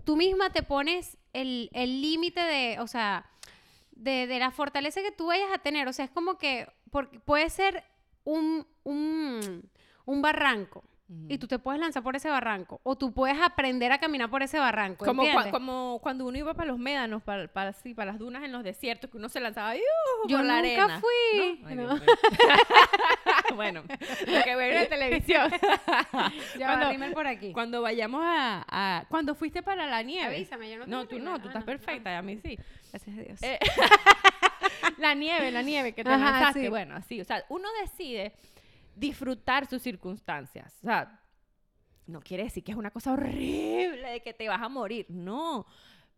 tú 0.04 0.16
misma 0.16 0.50
te 0.50 0.64
pones 0.64 1.16
el 1.32 1.70
el 1.72 2.00
límite 2.02 2.40
de, 2.40 2.80
o 2.80 2.88
sea, 2.88 3.26
de, 3.92 4.26
de 4.26 4.38
la 4.38 4.50
fortaleza 4.50 5.02
que 5.02 5.12
tú 5.12 5.26
vayas 5.26 5.50
a 5.54 5.58
tener, 5.58 5.86
o 5.86 5.92
sea, 5.92 6.04
es 6.06 6.10
como 6.10 6.38
que 6.38 6.66
porque 6.90 7.20
puede 7.20 7.48
ser 7.50 7.84
un 8.24 8.66
un 8.82 9.70
un 10.06 10.22
barranco 10.22 10.82
y 11.28 11.38
tú 11.38 11.46
te 11.46 11.60
puedes 11.60 11.80
lanzar 11.80 12.02
por 12.02 12.16
ese 12.16 12.28
barranco 12.28 12.80
o 12.82 12.96
tú 12.96 13.12
puedes 13.12 13.40
aprender 13.40 13.92
a 13.92 13.98
caminar 13.98 14.28
por 14.28 14.42
ese 14.42 14.58
barranco, 14.58 15.04
Como, 15.04 15.22
cua- 15.22 15.26
¿entiendes? 15.26 15.52
como 15.52 16.00
cuando 16.02 16.26
uno 16.26 16.36
iba 16.36 16.52
para 16.54 16.66
los 16.66 16.78
médanos, 16.80 17.22
para, 17.22 17.46
para, 17.46 17.72
sí, 17.74 17.94
para 17.94 18.10
las 18.10 18.18
dunas 18.18 18.42
en 18.42 18.50
los 18.50 18.64
desiertos, 18.64 19.08
que 19.08 19.16
uno 19.16 19.28
se 19.28 19.38
lanzaba. 19.38 19.76
Yo 19.76 19.82
por 20.36 20.44
la 20.44 20.60
nunca 20.62 20.84
arena. 20.84 21.00
fui, 21.00 21.58
¿No? 21.62 21.68
Ay, 21.68 21.76
no. 21.76 22.00
Bueno, 23.54 23.84
lo 24.26 24.42
que 24.44 24.56
veo 24.56 24.80
en 24.82 24.88
televisión. 24.88 25.50
Ya 26.58 26.66
cuando- 26.78 27.06
va, 27.06 27.12
por 27.14 27.26
aquí. 27.26 27.52
Cuando 27.52 27.82
vayamos 27.82 28.22
a, 28.24 28.64
a- 28.68 29.04
Cuando 29.08 29.34
fuiste 29.34 29.62
para 29.62 29.86
la 29.86 30.02
nieve. 30.02 30.34
Avísame, 30.36 30.70
yo 30.70 30.78
no 30.78 30.86
No, 30.86 31.06
tú 31.06 31.18
no, 31.18 31.36
tú 31.38 31.44
Ah, 31.44 31.50
estás 31.50 31.60
no, 31.62 31.66
perfecta, 31.66 32.10
y 32.10 32.14
a 32.14 32.22
mí 32.22 32.38
sí. 32.42 32.58
Gracias 32.90 33.16
a 33.16 33.20
Dios. 33.20 33.42
Eh, 33.42 33.58
la 34.98 35.14
nieve, 35.14 35.50
la 35.50 35.62
nieve 35.62 35.92
que 35.92 36.02
te 36.04 36.10
Ajá, 36.10 36.30
lanzaste. 36.32 36.62
sí. 36.62 36.68
Bueno, 36.68 36.96
así, 36.96 37.20
o 37.20 37.24
sea, 37.24 37.44
uno 37.48 37.68
decide 37.82 38.32
disfrutar 38.96 39.66
sus 39.66 39.82
circunstancias. 39.82 40.74
O 40.82 40.86
sea, 40.86 41.20
no 42.06 42.20
quiere 42.20 42.44
decir 42.44 42.64
que 42.64 42.72
es 42.72 42.78
una 42.78 42.90
cosa 42.90 43.12
horrible 43.12 44.10
de 44.10 44.22
que 44.22 44.32
te 44.32 44.48
vas 44.48 44.62
a 44.62 44.68
morir. 44.68 45.06
No. 45.08 45.66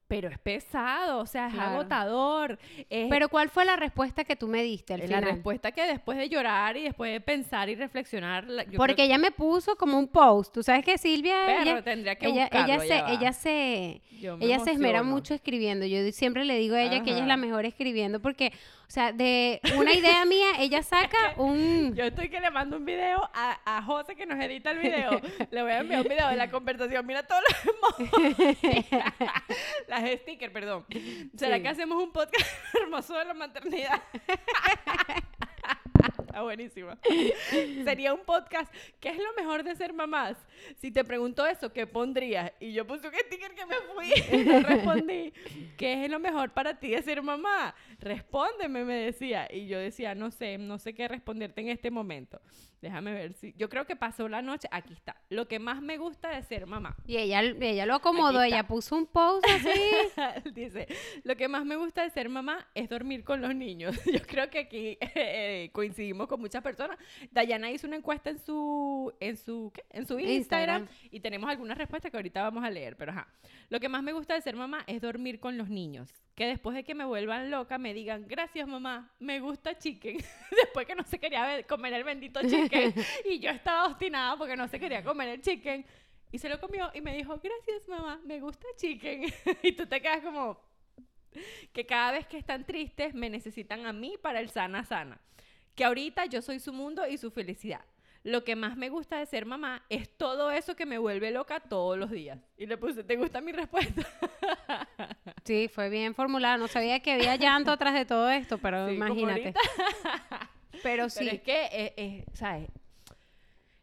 Pero 0.09 0.29
es 0.31 0.39
pesado, 0.39 1.19
o 1.21 1.27
sea, 1.27 1.49
es 1.49 1.53
Claro. 1.55 1.71
agotador. 1.73 2.59
es- 2.89 3.09
Pero 3.11 3.29
¿cuál 3.29 3.51
fue 3.51 3.65
la 3.67 3.77
respuesta 3.77 4.25
que 4.25 4.37
tú 4.37 4.49
me 4.49 4.63
diste 4.63 4.95
al 4.95 5.01
la 5.01 5.07
final? 5.07 5.25
respuesta 5.25 5.71
que 5.73 5.87
después 5.87 6.17
de 6.17 6.31
llorar 6.31 6.77
y 6.79 6.83
después 6.85 7.13
de 7.13 7.21
pensar 7.21 7.69
y 7.69 7.75
reflexionar, 7.75 8.45
la- 8.45 8.65
yo 8.65 8.79
Porque 8.79 9.05
ella 9.05 9.19
me 9.19 9.31
puso 9.31 9.77
como 9.77 9.99
un 9.99 10.09
post. 10.09 10.55
Tú 10.55 10.63
sabes 10.63 10.83
que 10.85 10.97
Silvia, 10.97 11.37
Perro, 11.47 11.63
ella, 11.63 11.83
tendría 11.83 12.15
que 12.17 12.27
ella, 12.27 12.49
ella 12.51 12.79
buscarlo, 12.79 13.07
se, 13.09 13.13
ella 13.15 13.33
se, 13.35 14.01
Yo 14.19 14.37
me 14.39 14.47
ella 14.47 14.59
se 14.61 14.71
esmera 14.73 15.03
mucho 15.03 15.35
escribiendo. 15.35 15.85
Yo 15.85 15.99
siempre 16.13 16.45
le 16.47 16.57
digo 16.59 16.75
a 16.75 16.81
ella 16.83 17.03
que 17.03 17.11
ella 17.11 17.21
es 17.21 17.27
la 17.27 17.37
mejor 17.37 17.67
escribiendo 17.67 18.21
porque, 18.21 18.53
o 18.87 18.91
sea, 18.91 19.13
de 19.13 19.61
una 19.77 19.93
idea 19.93 20.25
mía, 20.25 20.53
ella 20.59 20.83
saca 20.83 21.19
un... 21.37 21.95
Yo 21.95 22.05
estoy 22.05 22.31
que 22.31 22.41
le 22.41 22.51
mando 22.51 22.79
un 22.79 22.87
video 22.87 23.29
a, 23.35 23.59
a 23.77 23.83
José 23.83 24.17
que 24.17 24.25
nos 24.25 24.43
edita 24.43 24.71
el 24.71 24.79
video. 24.79 25.11
le 25.51 25.63
voy 25.63 25.73
a 25.73 25.79
enviar 25.81 26.01
un 26.01 26.09
video 26.09 26.29
de 26.29 26.37
la 26.37 26.51
conversación. 26.51 27.05
Mira 27.07 27.25
todos 27.25 27.43
los 27.43 28.09
emojis. 28.09 28.87
Las 30.01 30.21
stickers, 30.21 30.53
perdón. 30.53 30.85
¿Será 31.37 31.57
Sí. 31.57 31.63
que 31.63 31.69
hacemos 31.69 32.03
un 32.03 32.13
podcast 32.13 32.47
hermoso 32.83 33.15
de 33.15 33.25
la 33.25 33.35
maternidad? 33.35 34.03
Está 36.19 36.43
buenísima. 36.43 36.97
Sería 37.85 38.15
un 38.15 38.21
podcast. 38.25 38.73
¿Qué 39.01 39.09
es 39.09 39.17
lo 39.19 39.33
mejor 39.37 39.65
de 39.65 39.75
ser 39.75 39.93
mamás? 39.93 40.37
Si 40.77 40.91
te 40.93 41.03
pregunto 41.03 41.45
eso, 41.47 41.73
¿qué 41.73 41.87
pondrías? 41.87 42.53
Y 42.61 42.73
yo 42.73 42.87
puse 42.87 43.09
un 43.09 43.15
sticker 43.15 43.55
que 43.55 43.67
me 43.67 43.77
fui 43.95 44.13
y 44.39 44.45
no 44.45 44.61
respondí. 44.61 45.33
¿Qué 45.77 46.05
es 46.05 46.11
lo 46.11 46.21
mejor 46.21 46.51
para 46.53 46.79
ti 46.79 46.91
de 46.91 47.03
ser 47.03 47.23
mamá? 47.23 47.75
Respóndeme, 47.99 48.85
me 48.85 48.95
decía. 48.95 49.49
Y 49.51 49.67
yo 49.67 49.79
decía, 49.79 50.15
no 50.15 50.31
sé, 50.31 50.59
no 50.59 50.79
sé 50.79 50.95
qué 50.95 51.09
responderte 51.09 51.61
en 51.63 51.71
este 51.71 51.91
momento. 51.91 52.41
Déjame 52.81 53.13
ver 53.13 53.33
si. 53.33 53.55
Yo 53.57 53.69
creo 53.69 53.87
que 53.87 53.97
pasó 53.97 54.29
la 54.29 54.41
noche. 54.41 54.69
Aquí 54.71 54.93
está. 54.93 55.17
Lo 55.31 55.49
que 55.49 55.59
más 55.59 55.83
me 55.83 55.99
gusta 55.99 56.31
de 56.31 56.43
ser 56.43 56.67
mamá. 56.67 56.97
Y 57.07 57.17
ella, 57.17 57.41
ella 57.41 57.87
lo 57.87 57.97
acomodó, 57.97 58.43
ella 58.43 58.67
puso 58.67 58.97
un 58.97 59.07
post 59.07 59.45
así. 59.47 60.51
Dice, 60.55 60.87
lo 61.25 61.37
que 61.37 61.49
más 61.49 61.65
me 61.65 61.77
gusta 61.77 62.03
de 62.03 62.11
ser 62.11 62.29
mamá 62.29 62.69
es 62.75 62.89
dormir 62.89 63.25
con 63.25 63.41
los 63.41 63.55
niños. 63.55 63.97
Yo 64.13 64.21
creo 64.23 64.49
que 64.51 64.61
aquí 64.61 64.99
eh, 65.15 65.71
coincidimos 65.73 66.29
con 66.29 66.41
muchas 66.41 66.63
personas. 66.63 66.99
Dayana 67.33 67.71
hizo 67.71 67.87
una 67.87 67.97
encuesta 67.97 68.31
en 68.31 68.39
su, 68.39 69.13
en 69.19 69.37
su, 69.37 69.73
¿qué? 69.75 69.85
En 69.91 70.07
su 70.07 70.19
Instagram, 70.19 70.83
Instagram. 70.83 70.89
y 71.11 71.21
tenemos 71.21 71.51
algunas 71.51 71.77
respuestas 71.77 72.11
que 72.11 72.17
ahorita 72.17 72.43
vamos 72.43 72.63
a 72.65 72.71
leer, 72.71 72.97
pero 72.97 73.13
ajá. 73.13 73.29
Lo 73.71 73.81
que 73.81 73.89
más 73.89 74.03
me 74.03 74.13
gusta 74.13 74.35
de 74.35 74.41
ser 74.41 74.55
mamá 74.57 74.85
es 74.87 75.01
dormir 75.01 75.41
con 75.41 75.59
los 75.59 75.69
niños. 75.69 76.15
Que 76.35 76.47
después 76.47 76.77
de 76.77 76.85
que 76.85 76.95
me 76.95 77.05
vuelvan 77.05 77.51
loca 77.51 77.79
me 77.79 77.93
digan, 77.93 78.25
gracias 78.29 78.69
mamá, 78.69 79.11
me 79.19 79.41
gusta 79.41 79.77
chicken. 79.77 80.19
después 80.63 80.87
que 80.87 80.95
no 80.95 81.03
se 81.03 81.19
quería 81.19 81.65
comer 81.65 81.93
el 81.95 82.05
bendito 82.05 82.41
chicken 82.43 82.68
y 83.25 83.39
yo 83.39 83.51
estaba 83.51 83.87
obstinada 83.87 84.37
porque 84.37 84.57
no 84.57 84.69
se 84.69 84.79
quería 84.79 85.03
comer 85.03 85.29
el 85.29 85.41
chicken. 85.41 85.85
Y 86.31 86.39
se 86.39 86.49
lo 86.49 86.61
comió 86.61 86.91
y 86.95 87.01
me 87.01 87.15
dijo, 87.17 87.41
gracias 87.43 87.89
mamá, 87.89 88.21
me 88.25 88.41
gusta 88.41 88.67
chicken. 88.77 89.33
y 89.63 89.73
tú 89.73 89.87
te 89.87 90.01
quedas 90.01 90.21
como 90.23 90.61
que 91.73 91.87
cada 91.87 92.13
vez 92.13 92.27
que 92.27 92.39
están 92.39 92.65
tristes 92.65 93.15
me 93.15 93.31
necesitan 93.31 93.87
a 93.87 93.93
mí 93.93 94.17
para 94.21 94.41
el 94.41 94.51
sana 94.51 94.85
sana. 94.85 95.21
Que 95.75 95.85
ahorita 95.85 96.27
yo 96.27 96.43
soy 96.43 96.61
su 96.61 96.73
mundo 96.73 97.07
y 97.07 97.19
su 97.19 97.31
felicidad. 97.31 97.85
Lo 98.25 98.45
que 98.45 98.57
más 98.57 98.77
me 98.77 98.91
gusta 98.91 99.19
de 99.19 99.27
ser 99.27 99.47
mamá 99.47 99.85
es 99.89 100.09
todo 100.17 100.51
eso 100.51 100.75
que 100.75 100.85
me 100.87 100.99
vuelve 100.99 101.31
loca 101.31 101.61
todos 101.61 101.97
los 101.97 102.11
días. 102.11 102.39
Y 102.57 102.67
le 102.67 102.77
puse, 102.77 103.05
¿te 103.05 103.17
gusta 103.17 103.41
mi 103.41 103.53
respuesta? 103.53 104.03
Sí, 105.45 105.67
fue 105.69 105.89
bien 105.89 106.15
formulada. 106.15 106.59
No 106.59 106.69
sabía 106.69 107.01
que 107.01 107.13
había 107.13 107.35
llanto 107.37 107.71
atrás 107.71 107.95
de 107.95 108.05
todo 108.05 108.29
esto, 108.29 108.59
pero 108.59 108.87
Sí, 108.87 108.97
imagínate. 108.97 109.55
Pero 110.83 111.09
sí. 111.09 111.21
Pero 111.25 111.37
es 111.37 111.43
que, 111.43 111.65
eh, 111.67 111.95
eh, 111.97 112.25
¿sabes? 112.35 112.69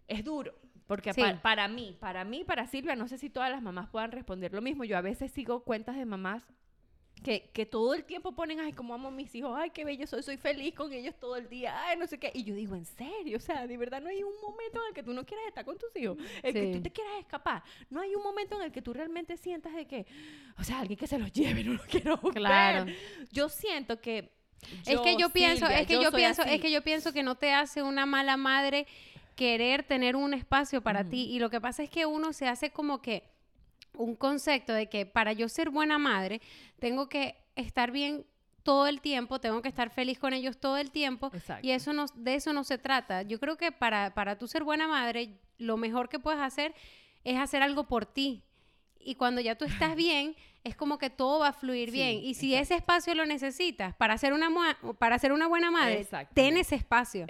Es 0.07 0.23
duro. 0.23 0.53
Porque 0.87 1.13
Sí. 1.13 1.21
pa- 1.21 1.41
para 1.41 1.67
mí, 1.67 1.97
para 1.99 2.23
mí, 2.23 2.43
para 2.43 2.67
Silvia, 2.67 2.95
no 2.95 3.07
sé 3.07 3.17
si 3.17 3.29
todas 3.29 3.49
las 3.49 3.61
mamás 3.61 3.89
puedan 3.89 4.11
responder 4.11 4.53
lo 4.53 4.61
mismo. 4.61 4.83
Yo 4.83 4.97
a 4.97 5.01
veces 5.01 5.31
sigo 5.31 5.63
cuentas 5.63 5.95
de 5.95 6.05
mamás 6.05 6.43
que, 7.23 7.49
que 7.53 7.65
todo 7.65 7.95
el 7.95 8.03
tiempo 8.03 8.33
ponen, 8.35 8.59
ay, 8.59 8.71
cómo 8.73 8.93
amo 8.93 9.07
a 9.07 9.11
mis 9.11 9.33
hijos, 9.33 9.51
ay, 9.57 9.71
qué 9.71 9.83
bello 9.83 10.05
soy, 10.05 10.21
soy 10.21 10.37
feliz 10.37 10.75
con 10.75 10.93
ellos 10.93 11.15
todo 11.19 11.37
el 11.37 11.49
día, 11.49 11.73
ay, 11.87 11.97
no 11.97 12.05
sé 12.05 12.19
qué. 12.19 12.29
Y 12.35 12.43
yo 12.43 12.53
digo, 12.53 12.75
en 12.75 12.85
serio, 12.85 13.37
o 13.37 13.39
sea, 13.39 13.65
de 13.65 13.77
verdad 13.77 13.99
no 13.99 14.09
hay 14.09 14.21
un 14.21 14.33
momento 14.43 14.79
en 14.81 14.89
el 14.89 14.93
que 14.93 15.01
tú 15.01 15.11
no 15.11 15.25
quieras 15.25 15.47
estar 15.47 15.65
con 15.65 15.75
tus 15.75 15.95
hijos, 15.95 16.19
el 16.43 16.53
que 16.53 16.65
Sí. 16.65 16.71
tú 16.73 16.83
te 16.83 16.91
quieras 16.91 17.13
escapar. 17.19 17.63
No 17.89 18.01
hay 18.01 18.13
un 18.13 18.21
momento 18.21 18.57
en 18.57 18.63
el 18.63 18.71
que 18.71 18.83
tú 18.83 18.93
realmente 18.93 19.37
sientas 19.37 19.73
de 19.73 19.87
que, 19.87 20.05
o 20.59 20.63
sea, 20.63 20.81
alguien 20.81 20.99
que 20.99 21.07
se 21.07 21.17
los 21.17 21.31
lleve, 21.31 21.63
no 21.63 21.73
lo 21.73 21.83
quiero 21.85 22.17
ver. 22.17 22.33
Claro. 22.33 22.85
Yo 23.31 23.49
siento 23.49 23.99
que... 23.99 24.34
es 24.85 24.99
que 24.99 25.17
yo 25.17 25.29
pienso, 25.29 25.65
Silvia, 25.65 25.79
es 25.79 25.87
que 25.87 26.01
yo, 26.01 26.11
pienso, 26.11 26.41
así. 26.41 26.53
es 26.53 26.61
que 26.61 26.71
yo 26.71 26.81
pienso 26.81 27.13
que 27.13 27.23
no 27.23 27.35
te 27.35 27.53
hace 27.53 27.83
una 27.83 28.05
mala 28.05 28.37
madre 28.37 28.87
querer 29.35 29.83
tener 29.83 30.15
un 30.15 30.33
espacio 30.33 30.81
para 30.81 31.03
ti. 31.03 31.27
Y 31.31 31.39
lo 31.39 31.49
que 31.49 31.61
pasa 31.61 31.83
es 31.83 31.89
que 31.89 32.05
uno 32.05 32.33
se 32.33 32.47
hace 32.47 32.71
como 32.71 33.01
que 33.01 33.23
un 33.93 34.15
concepto 34.15 34.73
de 34.73 34.87
que 34.87 35.05
para 35.05 35.33
yo 35.33 35.49
ser 35.49 35.69
buena 35.69 35.97
madre, 35.97 36.41
tengo 36.79 37.07
que 37.07 37.35
estar 37.55 37.91
bien 37.91 38.25
todo 38.63 38.87
el 38.87 38.99
tiempo, 38.99 39.39
tengo 39.39 39.61
que 39.61 39.69
estar 39.69 39.89
feliz 39.91 40.17
con 40.17 40.33
ellos 40.33 40.57
todo 40.57 40.77
el 40.77 40.91
tiempo. 40.91 41.29
Exacto. 41.33 41.65
Y 41.65 41.71
eso 41.71 41.93
no, 41.93 42.05
de 42.15 42.35
eso 42.35 42.51
no 42.51 42.63
se 42.63 42.77
trata. 42.77 43.21
Yo 43.21 43.39
creo 43.39 43.57
que 43.57 43.71
para, 43.71 44.13
para 44.13 44.37
tú 44.37 44.47
ser 44.47 44.63
buena 44.63 44.87
madre, 44.87 45.37
lo 45.57 45.77
mejor 45.77 46.09
que 46.09 46.19
puedes 46.19 46.41
hacer 46.41 46.73
es 47.23 47.37
hacer 47.37 47.61
algo 47.61 47.85
por 47.85 48.05
ti. 48.05 48.43
Y 49.05 49.15
cuando 49.15 49.39
ya 49.39 49.55
tú 49.55 49.65
estás 49.65 49.95
bien, 49.95 50.35
es 50.63 50.75
como 50.75 50.97
que 50.97 51.09
todo 51.09 51.39
va 51.39 51.49
a 51.49 51.53
fluir 51.53 51.89
Sí, 51.89 51.95
bien. 51.95 52.23
Y 52.23 52.33
si 52.33 52.55
ese 52.55 52.75
espacio 52.75 53.13
lo 53.13 53.25
necesitas 53.25 53.95
para 53.95 54.17
ser 54.17 54.33
una, 54.33 54.49
para 54.97 55.19
ser 55.19 55.31
una 55.31 55.47
buena 55.47 55.69
madre, 55.71 56.05
ten 56.33 56.57
ese 56.57 56.75
espacio. 56.75 57.27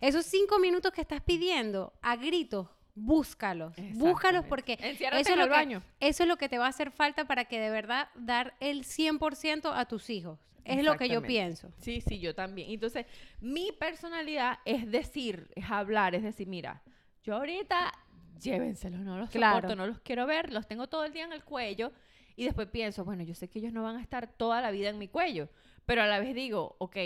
Esos 0.00 0.24
cinco 0.24 0.58
minutos 0.58 0.90
que 0.92 1.02
estás 1.02 1.20
pidiendo 1.20 1.92
a 2.00 2.16
gritos, 2.16 2.66
búscalos. 2.94 3.74
Búscalos 3.92 4.44
porque 4.46 4.78
Enciérrate 4.80 5.20
eso 5.20 5.32
es, 5.32 5.36
lo 5.38 5.44
que, 5.44 5.50
baño. 5.50 5.82
eso 6.00 6.22
es 6.22 6.28
lo 6.28 6.36
que 6.36 6.48
te 6.48 6.58
va 6.58 6.66
a 6.66 6.70
hacer 6.70 6.90
falta 6.90 7.26
para 7.26 7.44
que 7.44 7.60
de 7.60 7.70
verdad 7.70 8.08
dar 8.14 8.54
el 8.58 8.84
100% 8.84 9.70
a 9.74 9.84
tus 9.84 10.10
hijos. 10.10 10.38
Es 10.64 10.84
lo 10.84 10.96
que 10.96 11.08
yo 11.08 11.22
pienso. 11.22 11.70
Sí, 11.78 12.00
sí, 12.00 12.18
yo 12.18 12.34
también. 12.34 12.70
Entonces, 12.70 13.06
mi 13.40 13.72
personalidad 13.72 14.58
es 14.66 14.90
decir, 14.90 15.50
es 15.54 15.70
hablar, 15.70 16.14
es 16.14 16.22
decir, 16.22 16.46
mira, 16.46 16.82
yo 17.22 17.36
ahorita 17.36 17.92
llévenselos, 18.38 19.00
no 19.00 19.18
los 19.18 19.30
Claro. 19.30 19.56
soporto, 19.56 19.76
no 19.76 19.86
los 19.86 20.00
quiero 20.00 20.26
ver, 20.26 20.52
los 20.52 20.66
tengo 20.66 20.86
todo 20.88 21.04
el 21.04 21.12
día 21.12 21.24
en 21.24 21.32
el 21.32 21.44
cuello 21.44 21.92
y 22.36 22.44
después 22.44 22.68
pienso, 22.68 23.04
bueno, 23.04 23.22
yo 23.24 23.34
sé 23.34 23.48
que 23.48 23.58
ellos 23.58 23.72
no 23.72 23.82
van 23.82 23.96
a 23.96 24.00
estar 24.02 24.26
toda 24.28 24.60
la 24.60 24.70
vida 24.70 24.88
en 24.90 24.98
mi 24.98 25.08
cuello, 25.08 25.48
pero 25.86 26.02
a 26.02 26.06
la 26.06 26.18
vez 26.20 26.34
digo, 26.34 26.76
ok. 26.78 26.96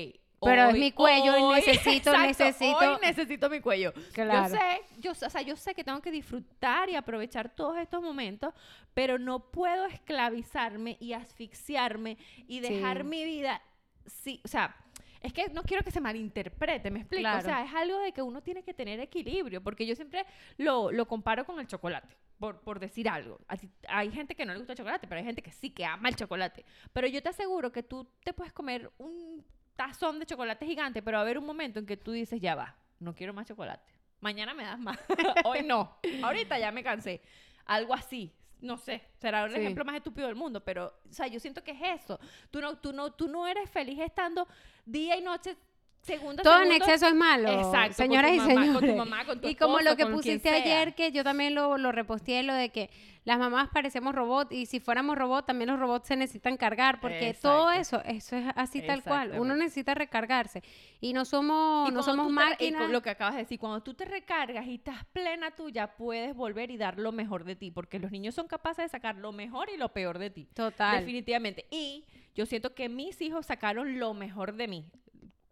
Pero 0.45 0.71
es 0.71 0.75
mi 0.77 0.91
cuello 0.91 1.39
y 1.39 1.41
hoy- 1.43 1.61
necesito- 2.03 2.13
necesito- 2.19 2.77
Hoy 2.77 2.97
necesito 3.01 3.49
mi 3.49 3.61
cuello. 3.61 3.93
Claro. 4.13 4.49
Yo 4.53 4.57
sé, 4.59 4.81
yo, 4.99 5.13
o 5.13 5.31
sea, 5.31 5.41
yo 5.43 5.55
sé 5.57 5.73
que 5.73 5.85
tengo 5.85 6.01
que 6.03 6.11
disfrutar 6.11 6.89
y 6.91 6.97
aprovechar 6.97 7.55
todos 7.55 7.79
estos 7.79 8.03
momentos, 8.03 8.53
pero 8.93 9.21
no 9.21 9.39
puedo 9.53 9.87
esclavizarme 9.87 10.97
y 11.01 11.13
asfixiarme 11.13 12.19
y 12.49 12.59
dejar 12.59 12.99
Sí. 12.99 13.05
mi 13.05 13.25
vida, 13.25 13.63
sí, 14.07 14.41
o 14.45 14.49
sea, 14.49 14.75
es 15.23 15.33
que 15.33 15.49
no 15.51 15.63
quiero 15.63 15.83
que 15.85 15.91
se 15.91 16.01
malinterprete, 16.01 16.91
me 16.91 17.01
explico, 17.01 17.23
Claro. 17.23 17.39
o 17.39 17.43
sea, 17.43 17.65
es 17.65 17.73
algo 17.75 17.99
de 18.01 18.13
que 18.13 18.23
uno 18.23 18.43
tiene 18.43 18.63
que 18.63 18.75
tener 18.75 19.01
equilibrio, 19.01 19.63
porque 19.63 19.87
yo 19.87 19.95
siempre 19.95 20.25
lo, 20.59 20.91
lo 20.93 21.07
comparo 21.07 21.45
con 21.45 21.59
el 21.61 21.67
chocolate. 21.67 22.17
Por, 22.39 22.61
por 22.61 22.81
decir 22.81 23.09
algo. 23.09 23.39
Hay 23.87 24.11
gente 24.11 24.35
que 24.35 24.45
no 24.45 24.53
le 24.53 24.59
gusta 24.59 24.73
el 24.73 24.77
chocolate, 24.79 25.07
pero 25.07 25.21
hay 25.21 25.25
gente 25.25 25.43
que 25.43 25.53
sí, 25.53 25.71
que 25.71 25.85
ama 25.85 26.09
el 26.09 26.17
chocolate. 26.17 26.65
Pero 26.93 27.07
yo 27.07 27.23
te 27.23 27.29
aseguro 27.29 27.71
que 27.71 27.85
tú 27.85 28.05
te 28.25 28.33
puedes 28.33 28.53
comer 28.53 28.91
un 28.99 29.45
tazón 29.77 30.19
de 30.19 30.27
chocolate 30.27 30.67
gigante, 30.67 31.03
pero 31.03 31.19
va 31.19 31.21
a 31.21 31.23
haber 31.23 31.39
un 31.39 31.47
momento 31.47 31.79
en 31.79 31.87
que 31.87 31.97
tú 31.97 32.11
dices, 32.11 32.41
ya 32.41 32.57
va, 32.57 32.75
no 32.99 33.15
quiero 33.15 33.33
más 33.33 33.47
chocolate. 33.47 33.93
Mañana 34.19 34.55
me 34.55 34.65
das 34.65 34.79
más. 34.81 34.99
Hoy 35.45 35.63
no. 35.63 35.99
Ahorita 36.25 36.59
ya 36.59 36.73
me 36.73 36.83
cansé. 36.83 37.23
Algo 37.65 37.95
así. 37.95 38.33
No 38.63 38.79
sé, 38.79 39.03
será 39.19 39.45
el 39.45 39.53
Sí. 39.53 39.59
ejemplo 39.61 39.85
más 39.85 39.97
estúpido 39.97 40.27
del 40.29 40.37
mundo, 40.37 40.61
pero, 40.65 40.95
o 41.11 41.13
sea, 41.13 41.27
yo 41.27 41.39
siento 41.41 41.63
que 41.63 41.73
es 41.73 42.03
eso. 42.03 42.19
Tú 42.51 42.61
no, 42.61 42.79
tú 42.79 42.93
no, 42.93 43.13
tú 43.13 43.29
no 43.29 43.47
eres 43.47 43.69
feliz 43.69 43.99
estando 43.99 44.47
día 44.87 45.17
y 45.19 45.21
noche, 45.21 45.57
segundo 46.03 46.43
Todo 46.43 46.63
en 46.63 46.73
exceso 46.73 47.07
es 47.07 47.15
malo. 47.15 47.49
Exacto, 47.49 47.95
señoras 47.95 48.33
y 48.33 48.39
mamá, 48.39 48.55
con 48.55 48.57
tu 48.75 48.81
señores. 48.81 48.97
mamá, 48.97 49.25
con 49.25 49.41
tu 49.41 49.49
y 49.49 49.55
como 49.55 49.79
lo 49.81 49.97
que 49.97 50.07
pusiste 50.07 50.51
ayer, 50.51 50.95
que 50.95 51.13
yo 51.13 51.25
también 51.25 51.55
lo, 51.55 51.79
lo 51.79 51.93
reposteé, 51.93 52.43
lo 52.43 52.55
de 52.55 52.71
que 52.71 52.91
las 53.25 53.39
mamás 53.39 53.69
parecemos 53.69 54.15
robots 54.15 54.51
y 54.53 54.67
si 54.67 54.81
fuéramos 54.81 55.17
robots, 55.17 55.47
también 55.47 55.71
los 55.71 55.79
robots 55.79 56.09
se 56.09 56.17
necesitan 56.17 56.57
cargar, 56.57 57.01
porque 57.01 57.37
todo 57.41 57.71
eso, 57.71 58.03
eso 58.05 58.37
es 58.37 58.47
así 58.57 58.83
tal 58.83 59.03
cual. 59.05 59.39
Uno 59.39 59.55
necesita 59.55 59.95
recargarse. 59.95 60.63
Y 61.01 61.13
no 61.13 61.25
somos, 61.25 61.89
Y 61.89 61.93
no 61.93 62.03
somos 62.03 62.27
tú 62.27 62.33
y 62.33 62.35
máquinas. 62.35 62.91
lo 62.91 63.01
que 63.01 63.11
acabas 63.11 63.35
de 63.35 63.43
decir, 63.43 63.61
cuando 63.61 63.81
tú 63.81 63.95
te 63.95 64.05
recargas 64.05 64.67
y 64.67 64.75
estás 64.75 65.05
plena 65.13 65.53
tuya, 65.53 65.95
puedes 65.97 66.35
volver 66.35 66.73
y 66.73 66.77
dar 66.77 66.99
lo 66.99 67.13
mejor 67.13 67.45
de 67.45 67.55
ti, 67.55 67.71
porque 67.71 68.01
los 68.01 68.11
niños 68.11 68.35
son 68.35 68.49
capaces 68.49 68.85
de 68.85 68.89
sacar 68.89 69.17
lo 69.17 69.31
mejor 69.31 69.71
y 69.71 69.77
lo 69.77 69.91
peor 69.91 70.19
de 70.19 70.31
ti. 70.31 70.49
Total. 70.53 70.99
Definitivamente. 70.99 71.67
Y 71.71 72.05
yo 72.35 72.45
siento 72.45 72.75
que 72.75 72.89
mis 72.89 73.21
hijos 73.21 73.47
sacaron 73.47 74.01
lo 74.01 74.15
mejor 74.15 74.55
de 74.55 74.67
mí 74.67 74.85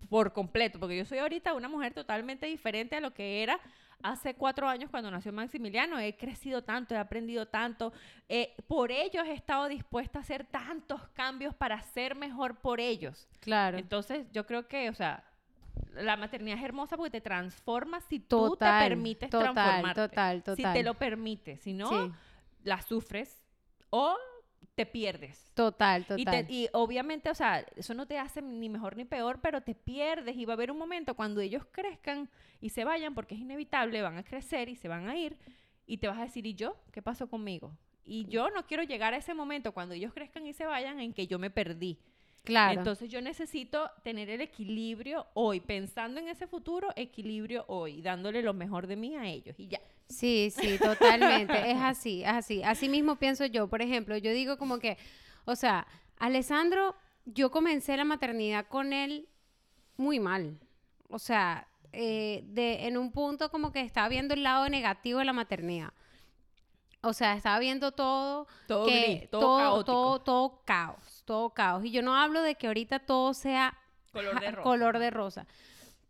por 0.08 0.32
completo, 0.32 0.78
porque 0.80 0.96
yo 0.96 1.04
soy 1.04 1.18
ahorita 1.18 1.54
una 1.54 1.68
mujer 1.68 1.92
totalmente 1.94 2.46
diferente 2.46 2.96
a 2.96 3.00
lo 3.00 3.12
que 3.12 3.42
era 3.42 3.60
hace 4.02 4.34
cuatro 4.34 4.66
años 4.66 4.90
cuando 4.90 5.10
nació 5.10 5.32
Maximiliano. 5.32 5.98
He 5.98 6.16
crecido 6.16 6.62
tanto, 6.62 6.94
he 6.94 6.98
aprendido 6.98 7.46
tanto. 7.46 7.92
eh, 8.28 8.54
por 8.66 8.90
ellos 8.90 9.26
he 9.26 9.34
estado 9.34 9.68
dispuesta 9.68 10.18
a 10.18 10.22
hacer 10.22 10.44
tantos 10.46 11.00
cambios 11.14 11.54
para 11.54 11.80
ser 11.82 12.14
mejor 12.14 12.56
por 12.60 12.80
ellos. 12.80 13.28
Claro. 13.40 13.76
Entonces, 13.78 14.26
yo 14.32 14.46
creo 14.46 14.66
que, 14.68 14.88
o 14.88 14.94
sea, 14.94 15.24
la 15.94 16.16
maternidad 16.16 16.58
es 16.58 16.64
hermosa 16.64 16.96
porque 16.96 17.10
te 17.10 17.20
transforma 17.20 18.00
si 18.00 18.20
tú 18.20 18.48
Total, 18.50 18.82
te 18.82 18.88
permites 18.88 19.30
total, 19.30 19.52
transformarte. 19.54 20.08
total, 20.08 20.38
Si 20.38 20.44
total. 20.56 20.72
te 20.74 20.82
lo 20.82 20.94
permites, 20.94 21.60
si 21.60 21.72
no, 21.74 21.88
Sí. 21.88 22.12
la 22.64 22.80
sufres 22.82 23.42
o 23.90 24.16
te 24.74 24.86
pierdes. 24.86 25.50
Total, 25.54 26.02
Y, 26.16 26.24
total. 26.24 26.46
te- 26.46 26.52
y 26.52 26.68
obviamente, 26.72 27.30
o 27.30 27.34
sea, 27.34 27.64
eso 27.76 27.94
no 27.94 28.06
te 28.06 28.18
hace 28.18 28.40
ni 28.42 28.68
mejor 28.68 28.96
ni 28.96 29.04
peor, 29.04 29.40
pero 29.42 29.60
te 29.62 29.74
pierdes 29.74 30.36
y 30.36 30.44
va 30.44 30.52
a 30.52 30.56
haber 30.56 30.70
un 30.70 30.78
momento 30.78 31.14
cuando 31.14 31.40
ellos 31.40 31.64
crezcan 31.70 32.28
y 32.60 32.70
se 32.70 32.84
vayan, 32.84 33.14
porque 33.14 33.34
es 33.34 33.40
inevitable, 33.40 34.00
van 34.02 34.16
a 34.18 34.24
crecer 34.24 34.68
y 34.68 34.76
se 34.76 34.88
van 34.88 35.08
a 35.08 35.16
ir, 35.16 35.36
y 35.86 35.98
te 35.98 36.08
vas 36.08 36.18
a 36.18 36.22
decir, 36.22 36.46
¿y 36.46 36.54
yo? 36.54 36.76
¿Qué 36.92 37.02
pasó 37.02 37.28
conmigo? 37.28 37.76
Y 38.04 38.26
yo 38.26 38.50
no 38.50 38.66
quiero 38.66 38.82
llegar 38.82 39.12
a 39.14 39.18
ese 39.18 39.34
momento 39.34 39.72
cuando 39.72 39.94
ellos 39.94 40.12
crezcan 40.14 40.46
y 40.46 40.52
se 40.52 40.64
vayan 40.66 40.98
en 41.00 41.12
que 41.12 41.26
yo 41.26 41.38
me 41.38 41.50
perdí. 41.50 41.98
Claro. 42.44 42.78
Entonces 42.78 43.10
yo 43.10 43.20
necesito 43.20 43.90
tener 44.02 44.30
el 44.30 44.40
equilibrio 44.40 45.26
hoy, 45.34 45.60
pensando 45.60 46.20
en 46.20 46.28
ese 46.28 46.46
futuro, 46.46 46.88
equilibrio 46.96 47.64
hoy, 47.68 48.02
dándole 48.02 48.42
lo 48.42 48.54
mejor 48.54 48.86
de 48.86 48.96
mí 48.96 49.16
a 49.16 49.26
ellos 49.26 49.58
y 49.58 49.68
ya. 49.68 49.80
Sí, 50.08 50.52
sí, 50.54 50.78
totalmente. 50.82 51.70
es 51.70 51.78
así, 51.80 52.22
es 52.22 52.28
así. 52.28 52.62
Así 52.62 52.88
mismo 52.88 53.16
pienso 53.16 53.46
yo. 53.46 53.68
Por 53.68 53.82
ejemplo, 53.82 54.16
yo 54.16 54.32
digo 54.32 54.58
como 54.58 54.78
que, 54.78 54.98
o 55.44 55.54
sea, 55.56 55.86
Alessandro, 56.18 56.94
yo 57.24 57.50
comencé 57.50 57.96
la 57.96 58.04
maternidad 58.04 58.66
con 58.66 58.92
él 58.92 59.28
muy 59.96 60.18
mal. 60.18 60.58
O 61.08 61.18
sea, 61.18 61.68
eh, 61.92 62.42
de, 62.46 62.86
en 62.86 62.96
un 62.96 63.10
punto 63.12 63.50
como 63.50 63.72
que 63.72 63.80
estaba 63.80 64.08
viendo 64.08 64.34
el 64.34 64.42
lado 64.42 64.68
negativo 64.68 65.18
de 65.18 65.24
la 65.24 65.32
maternidad. 65.32 65.92
O 67.02 67.12
sea, 67.14 67.34
estaba 67.34 67.58
viendo 67.58 67.92
todo, 67.92 68.46
Todo 68.66 68.86
que 68.86 69.02
gris, 69.02 69.30
todo 69.30 69.56
caótico. 69.58 69.84
todo, 69.84 70.20
todo 70.20 70.62
caos, 70.66 71.19
todo 71.30 71.50
caos. 71.50 71.84
Y 71.84 71.92
yo 71.92 72.02
no 72.02 72.16
hablo 72.16 72.42
de 72.42 72.56
que 72.56 72.66
ahorita 72.66 72.98
todo 72.98 73.34
sea 73.34 73.78
Color 74.12 74.40
de 74.40 74.46
ja- 74.46 74.50
rosa. 74.50 74.62
color 74.62 74.98
de 74.98 75.10
rosa. 75.10 75.46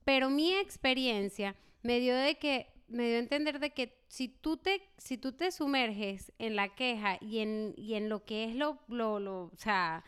Pero 0.04 0.30
mi 0.30 0.54
experiencia 0.54 1.54
me 1.82 2.00
dio 2.00 2.16
de 2.16 2.36
que 2.38 2.68
me 2.88 3.06
dio 3.06 3.16
a 3.16 3.18
entender 3.20 3.58
de 3.58 3.70
que 3.70 4.00
si 4.08 4.28
tú 4.28 4.56
te 4.56 4.80
si 4.96 5.18
tú 5.18 5.32
te 5.32 5.52
sumerges 5.52 6.32
en 6.38 6.56
la 6.56 6.70
queja 6.74 7.18
y 7.20 7.40
en 7.40 7.74
y 7.76 7.94
en 7.96 8.08
lo 8.08 8.24
que 8.24 8.44
es 8.44 8.54
lo 8.56 8.78
lo, 8.88 9.20
lo 9.20 9.42
o 9.44 9.56
sea, 9.58 10.02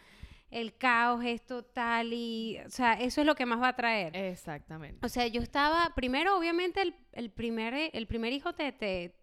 el 0.50 0.76
caos 0.78 1.22
esto 1.26 1.62
tal 1.62 2.12
y 2.14 2.58
o 2.66 2.70
sea, 2.70 2.94
eso 2.94 3.20
es 3.20 3.26
lo 3.26 3.34
que 3.34 3.44
más 3.44 3.60
va 3.60 3.68
a 3.68 3.76
traer. 3.76 4.16
Exactamente. 4.16 5.04
O 5.04 5.08
sea, 5.10 5.26
yo 5.26 5.42
estaba, 5.42 5.92
primero, 5.94 6.36
obviamente, 6.38 6.80
el, 6.82 6.94
el 7.12 7.30
primer, 7.30 7.74
el 7.92 8.06
primer 8.06 8.32
hijo 8.32 8.54
te, 8.54 8.72
te 8.72 9.14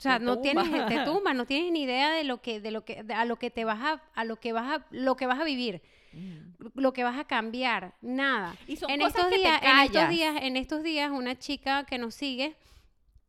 o 0.00 0.02
sea, 0.02 0.18
no 0.18 0.38
tienes, 0.40 0.64
te 0.88 1.04
tumba, 1.04 1.34
no 1.34 1.44
tienes 1.44 1.70
ni 1.72 1.82
idea 1.82 2.10
de 2.10 2.24
lo 2.24 2.40
que, 2.40 2.58
de 2.58 2.70
lo 2.70 2.84
que, 2.86 3.02
de- 3.02 3.12
a 3.12 3.26
lo 3.26 3.36
que 3.36 3.50
te 3.50 3.66
vas 3.66 3.78
a, 3.82 4.02
a 4.14 4.24
lo 4.24 4.36
que 4.36 4.52
vas 4.54 4.78
a, 4.80 4.86
lo 4.90 5.14
que 5.16 5.26
vas 5.26 5.38
a 5.38 5.44
vivir, 5.44 5.82
Ujú. 6.14 6.70
lo 6.74 6.92
que 6.94 7.04
vas 7.04 7.18
a 7.18 7.24
cambiar, 7.24 7.94
nada. 8.00 8.56
Y 8.66 8.76
son 8.76 8.90
En 8.90 9.00
cosas 9.00 9.16
estos 9.16 9.26
que 9.30 9.36
te 9.36 9.40
días, 9.42 9.60
en 9.62 9.78
estos 9.80 10.08
días, 10.08 10.36
en 10.42 10.56
estos 10.56 10.82
días, 10.82 11.10
una 11.10 11.38
chica 11.38 11.84
que 11.84 11.98
nos 11.98 12.14
sigue 12.14 12.56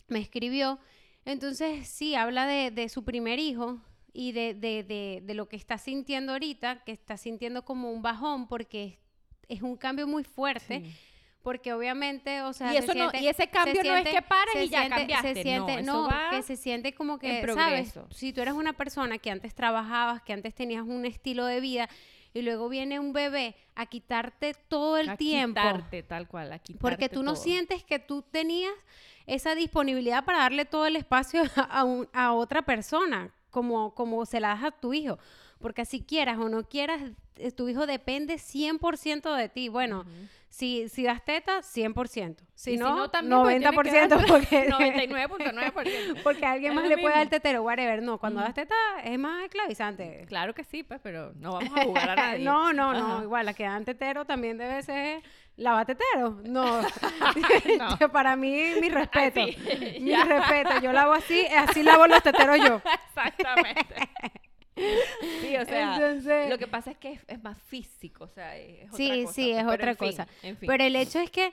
me 0.07 0.19
escribió. 0.19 0.79
Entonces, 1.25 1.87
sí, 1.87 2.15
habla 2.15 2.47
de, 2.47 2.71
de 2.71 2.87
su 2.89 3.03
primer 3.03 3.37
hijo 3.37 3.79
y 4.13 4.31
de, 4.31 4.53
de, 4.53 4.83
de, 4.83 5.21
de 5.23 5.33
lo 5.33 5.47
que 5.49 5.55
está 5.57 5.77
sintiendo 5.77 6.31
ahorita, 6.31 6.83
que 6.85 6.93
está 6.93 7.17
sintiendo 7.17 7.63
como 7.65 7.91
un 7.91 8.01
bajón 8.01 8.47
porque 8.47 8.97
es, 9.49 9.57
es 9.57 9.61
un 9.61 9.75
cambio 9.75 10.07
muy 10.07 10.23
fuerte. 10.23 10.81
Sí. 10.85 10.93
Porque 11.43 11.73
obviamente, 11.73 12.41
o 12.43 12.53
sea, 12.53 12.71
y, 12.71 12.77
se 12.77 12.83
eso 12.83 12.93
no, 12.93 13.09
siente- 13.09 13.21
y 13.21 13.27
ese 13.27 13.43
se 13.43 13.49
cambio 13.49 13.83
no 13.83 13.95
es 13.95 14.07
que 14.07 14.21
pares 14.21 14.55
y 14.63 14.69
ya 14.69 14.81
siente- 14.81 14.95
cambiaste. 14.97 15.33
Se 15.35 15.41
siente, 15.43 15.81
no, 15.81 16.09
que 16.29 16.41
se 16.43 16.55
siente 16.55 16.93
como 16.93 17.17
que, 17.17 17.43
¿sabes? 17.55 17.93
Si 18.11 18.31
tú 18.31 18.41
eres 18.41 18.53
una 18.53 18.73
persona 18.73 19.17
que 19.17 19.31
antes 19.31 19.55
trabajabas, 19.55 20.21
que 20.21 20.33
antes 20.33 20.53
tenías 20.53 20.83
un 20.83 21.05
estilo 21.05 21.45
de 21.45 21.59
vida 21.59 21.89
y 22.33 22.43
luego 22.43 22.69
viene 22.69 22.99
un 22.99 23.11
bebé 23.11 23.55
a 23.75 23.87
quitarte 23.87 24.53
todo 24.67 24.97
el 24.97 25.09
a 25.09 25.17
tiempo. 25.17 25.59
quitarte, 25.59 26.03
tal 26.03 26.27
cual, 26.27 26.53
a 26.53 26.59
Porque 26.59 26.73
quitarte 26.77 27.09
tú 27.09 27.23
no 27.23 27.35
sientes 27.35 27.83
que 27.83 27.97
tú 27.99 28.21
tenías 28.21 28.71
esa 29.25 29.55
disponibilidad 29.55 30.23
para 30.23 30.39
darle 30.39 30.65
todo 30.65 30.85
el 30.85 30.95
espacio 30.95 31.41
a, 31.71 31.83
un- 31.83 32.07
a 32.13 32.33
otra 32.33 32.61
persona, 32.61 33.33
como, 33.49 33.95
como 33.95 34.25
se 34.27 34.39
la 34.39 34.49
das 34.49 34.63
a 34.63 34.71
tu 34.71 34.93
hijo. 34.93 35.17
Porque 35.59 35.85
si 35.85 36.01
quieras 36.03 36.37
o 36.39 36.49
no 36.49 36.63
quieras, 36.67 37.01
eh, 37.35 37.51
tu 37.51 37.67
hijo 37.67 37.85
depende 37.85 38.35
100% 38.35 39.35
de 39.35 39.49
ti. 39.49 39.69
Bueno. 39.69 40.05
Si, 40.51 40.89
si 40.89 41.03
das 41.03 41.23
teta, 41.23 41.59
100%. 41.61 42.35
Si 42.55 42.73
Y 42.73 42.77
no, 42.77 43.09
también, 43.09 43.63
porque 43.73 43.89
tiene 43.89 44.07
que 44.09 44.15
90% 44.15 44.17
dar- 44.17 44.27
porque, 44.27 44.67
99.9%. 44.69 46.23
porque 46.23 46.45
alguien 46.45 46.75
más 46.75 46.87
le 46.87 46.97
puede 46.97 47.15
dar 47.15 47.27
tetero, 47.29 47.63
whatever. 47.63 48.03
No, 48.03 48.19
cuando 48.19 48.41
das 48.41 48.53
teta 48.53 48.75
es 49.03 49.17
más 49.17 49.43
esclavizante. 49.45 50.25
Claro 50.27 50.53
que 50.53 50.63
sí, 50.65 50.83
pues, 50.83 50.99
pero 51.01 51.31
no 51.35 51.53
vamos 51.53 51.71
a 51.75 51.83
jugar 51.83 52.09
a 52.11 52.15
nadie. 52.15 52.43
no, 52.43 52.73
no, 52.73 52.93
no. 52.93 53.23
Igual, 53.23 53.45
la 53.45 53.53
que 53.53 53.63
dan 53.63 53.85
tetero 53.85 54.25
también 54.25 54.57
debe 54.57 54.83
ser 54.83 55.23
lavatetero. 55.55 56.41
No. 56.43 56.81
No. 56.81 58.11
Para 58.11 58.35
mí, 58.35 58.61
mi 58.81 58.89
respeto. 58.89 59.39
Así, 59.41 59.99
Mi 60.01 60.11
ya. 60.11 60.25
respeto. 60.25 60.79
Yo 60.81 60.91
lavo 60.91 61.13
así, 61.13 61.45
así 61.47 61.81
lavo 61.81 62.07
los 62.07 62.21
teteros 62.21 62.57
yo. 62.59 62.81
Exactamente. 63.07 64.09
Sí, 65.65 65.71
o 65.71 65.75
sea, 65.75 65.95
Entonces- 65.95 66.49
lo 66.49 66.57
que 66.57 66.67
pasa 66.67 66.91
es 66.91 66.97
que 66.97 67.11
es, 67.13 67.21
es 67.27 67.41
más 67.43 67.57
físico, 67.63 68.25
o 68.25 68.27
sea, 68.29 68.57
es, 68.57 68.89
Sí, 68.95 69.09
otra 69.09 69.21
cosa. 69.23 69.33
sí, 69.33 69.51
es 69.51 69.57
pero 69.57 69.71
otra 69.73 69.91
en 69.91 69.97
fin, 69.97 70.07
cosa. 70.09 70.27
en 70.43 70.57
fin. 70.57 70.67
Pero 70.67 70.83
el 70.83 70.95
hecho 70.95 71.19
es 71.19 71.29
que 71.29 71.51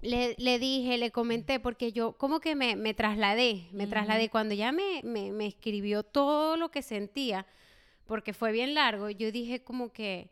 le, 0.00 0.34
le 0.38 0.58
dije, 0.58 0.98
le 0.98 1.10
comenté, 1.10 1.60
porque 1.60 1.92
yo 1.92 2.12
como 2.16 2.40
que 2.40 2.54
me, 2.54 2.76
me 2.76 2.94
trasladé, 2.94 3.66
me 3.72 3.86
trasladé. 3.86 4.28
Cuando 4.30 4.54
ya 4.54 4.72
me, 4.72 5.00
me, 5.04 5.30
me 5.32 5.46
escribió 5.46 6.02
todo 6.02 6.56
lo 6.56 6.70
que 6.70 6.82
sentía, 6.82 7.46
porque 8.06 8.32
fue 8.32 8.52
bien 8.52 8.74
largo, 8.74 9.10
yo 9.10 9.30
dije 9.30 9.62
como 9.62 9.92
que 9.92 10.28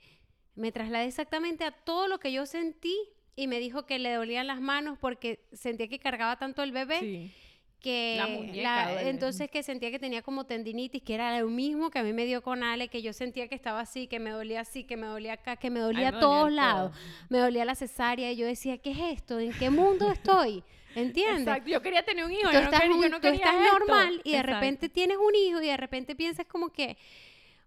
me 0.57 0.73
trasladé 0.73 1.07
exactamente 1.07 1.65
a 1.65 1.71
todo 1.71 2.09
lo 2.09 2.19
que 2.19 2.33
yo 2.33 2.47
sentí 2.47 2.97
y 3.37 3.47
me 3.47 3.61
dijo 3.61 3.87
que 3.87 3.99
le 3.99 4.13
dolían 4.13 4.47
las 4.49 4.61
manos 4.61 4.99
porque 4.99 5.47
sentía 5.53 5.89
que 5.89 5.99
cargaba 6.01 6.37
tanto 6.39 6.63
el 6.63 6.73
bebé 6.73 6.99
Sí. 7.01 7.33
Que 7.81 8.15
La 8.19 8.27
muñeca 8.27 8.93
la- 8.93 9.03
entonces 9.03 9.51
que 9.51 9.63
sentía 9.63 9.91
que 9.91 9.99
tenía 9.99 10.23
como 10.23 10.45
tendinitis, 10.45 11.03
que 11.03 11.15
era 11.15 11.39
lo 11.41 11.49
mismo 11.49 11.91
que 11.91 11.99
a 11.99 12.03
mí 12.03 12.13
me 12.13 12.27
dio 12.27 12.43
con 12.43 12.63
Ale, 12.63 12.89
que 12.89 13.03
yo 13.03 13.13
sentía 13.13 13.49
que 13.49 13.55
estaba 13.55 13.81
así, 13.81 14.07
que 14.07 14.19
me 14.21 14.31
dolía 14.31 14.61
así, 14.61 14.85
que 14.85 14.97
me 14.97 15.07
dolía 15.07 15.33
acá, 15.35 15.57
que 15.57 15.71
me 15.71 15.81
dolía 15.81 16.09
a 16.09 16.21
todos 16.21 16.43
dolía 16.45 16.57
lados, 16.63 16.93
me 17.29 17.39
dolía 17.39 17.65
la 17.65 17.75
cesárea 17.75 18.31
y 18.33 18.37
yo 18.37 18.47
decía, 18.47 18.79
¿qué 18.79 18.91
es 18.93 18.99
esto? 19.19 19.39
¿En 19.41 19.53
qué 19.53 19.71
mundo 19.71 20.11
estoy? 20.13 20.63
¿Entiendes? 20.95 21.41
Exacto, 21.47 21.71
yo 21.71 21.81
quería 21.83 22.03
tener 22.05 22.25
un 22.25 22.33
hijo, 22.33 22.43
Tú 22.49 22.53
yo 22.53 22.61
no 22.61 22.65
estás, 22.67 22.81
quería, 22.81 22.97
yo 23.03 23.09
no 23.09 23.17
tú 23.17 23.23
quería 23.23 23.45
estás 23.47 23.55
esto. 23.65 23.79
normal 23.79 24.21
y 24.25 24.31
de 24.33 24.37
Exacto. 24.39 24.55
repente 24.61 24.89
tienes 24.89 25.17
un 25.19 25.35
hijo 25.37 25.63
y 25.63 25.67
de 25.67 25.77
repente 25.77 26.17
piensas 26.17 26.47
como 26.47 26.71
que, 26.71 26.97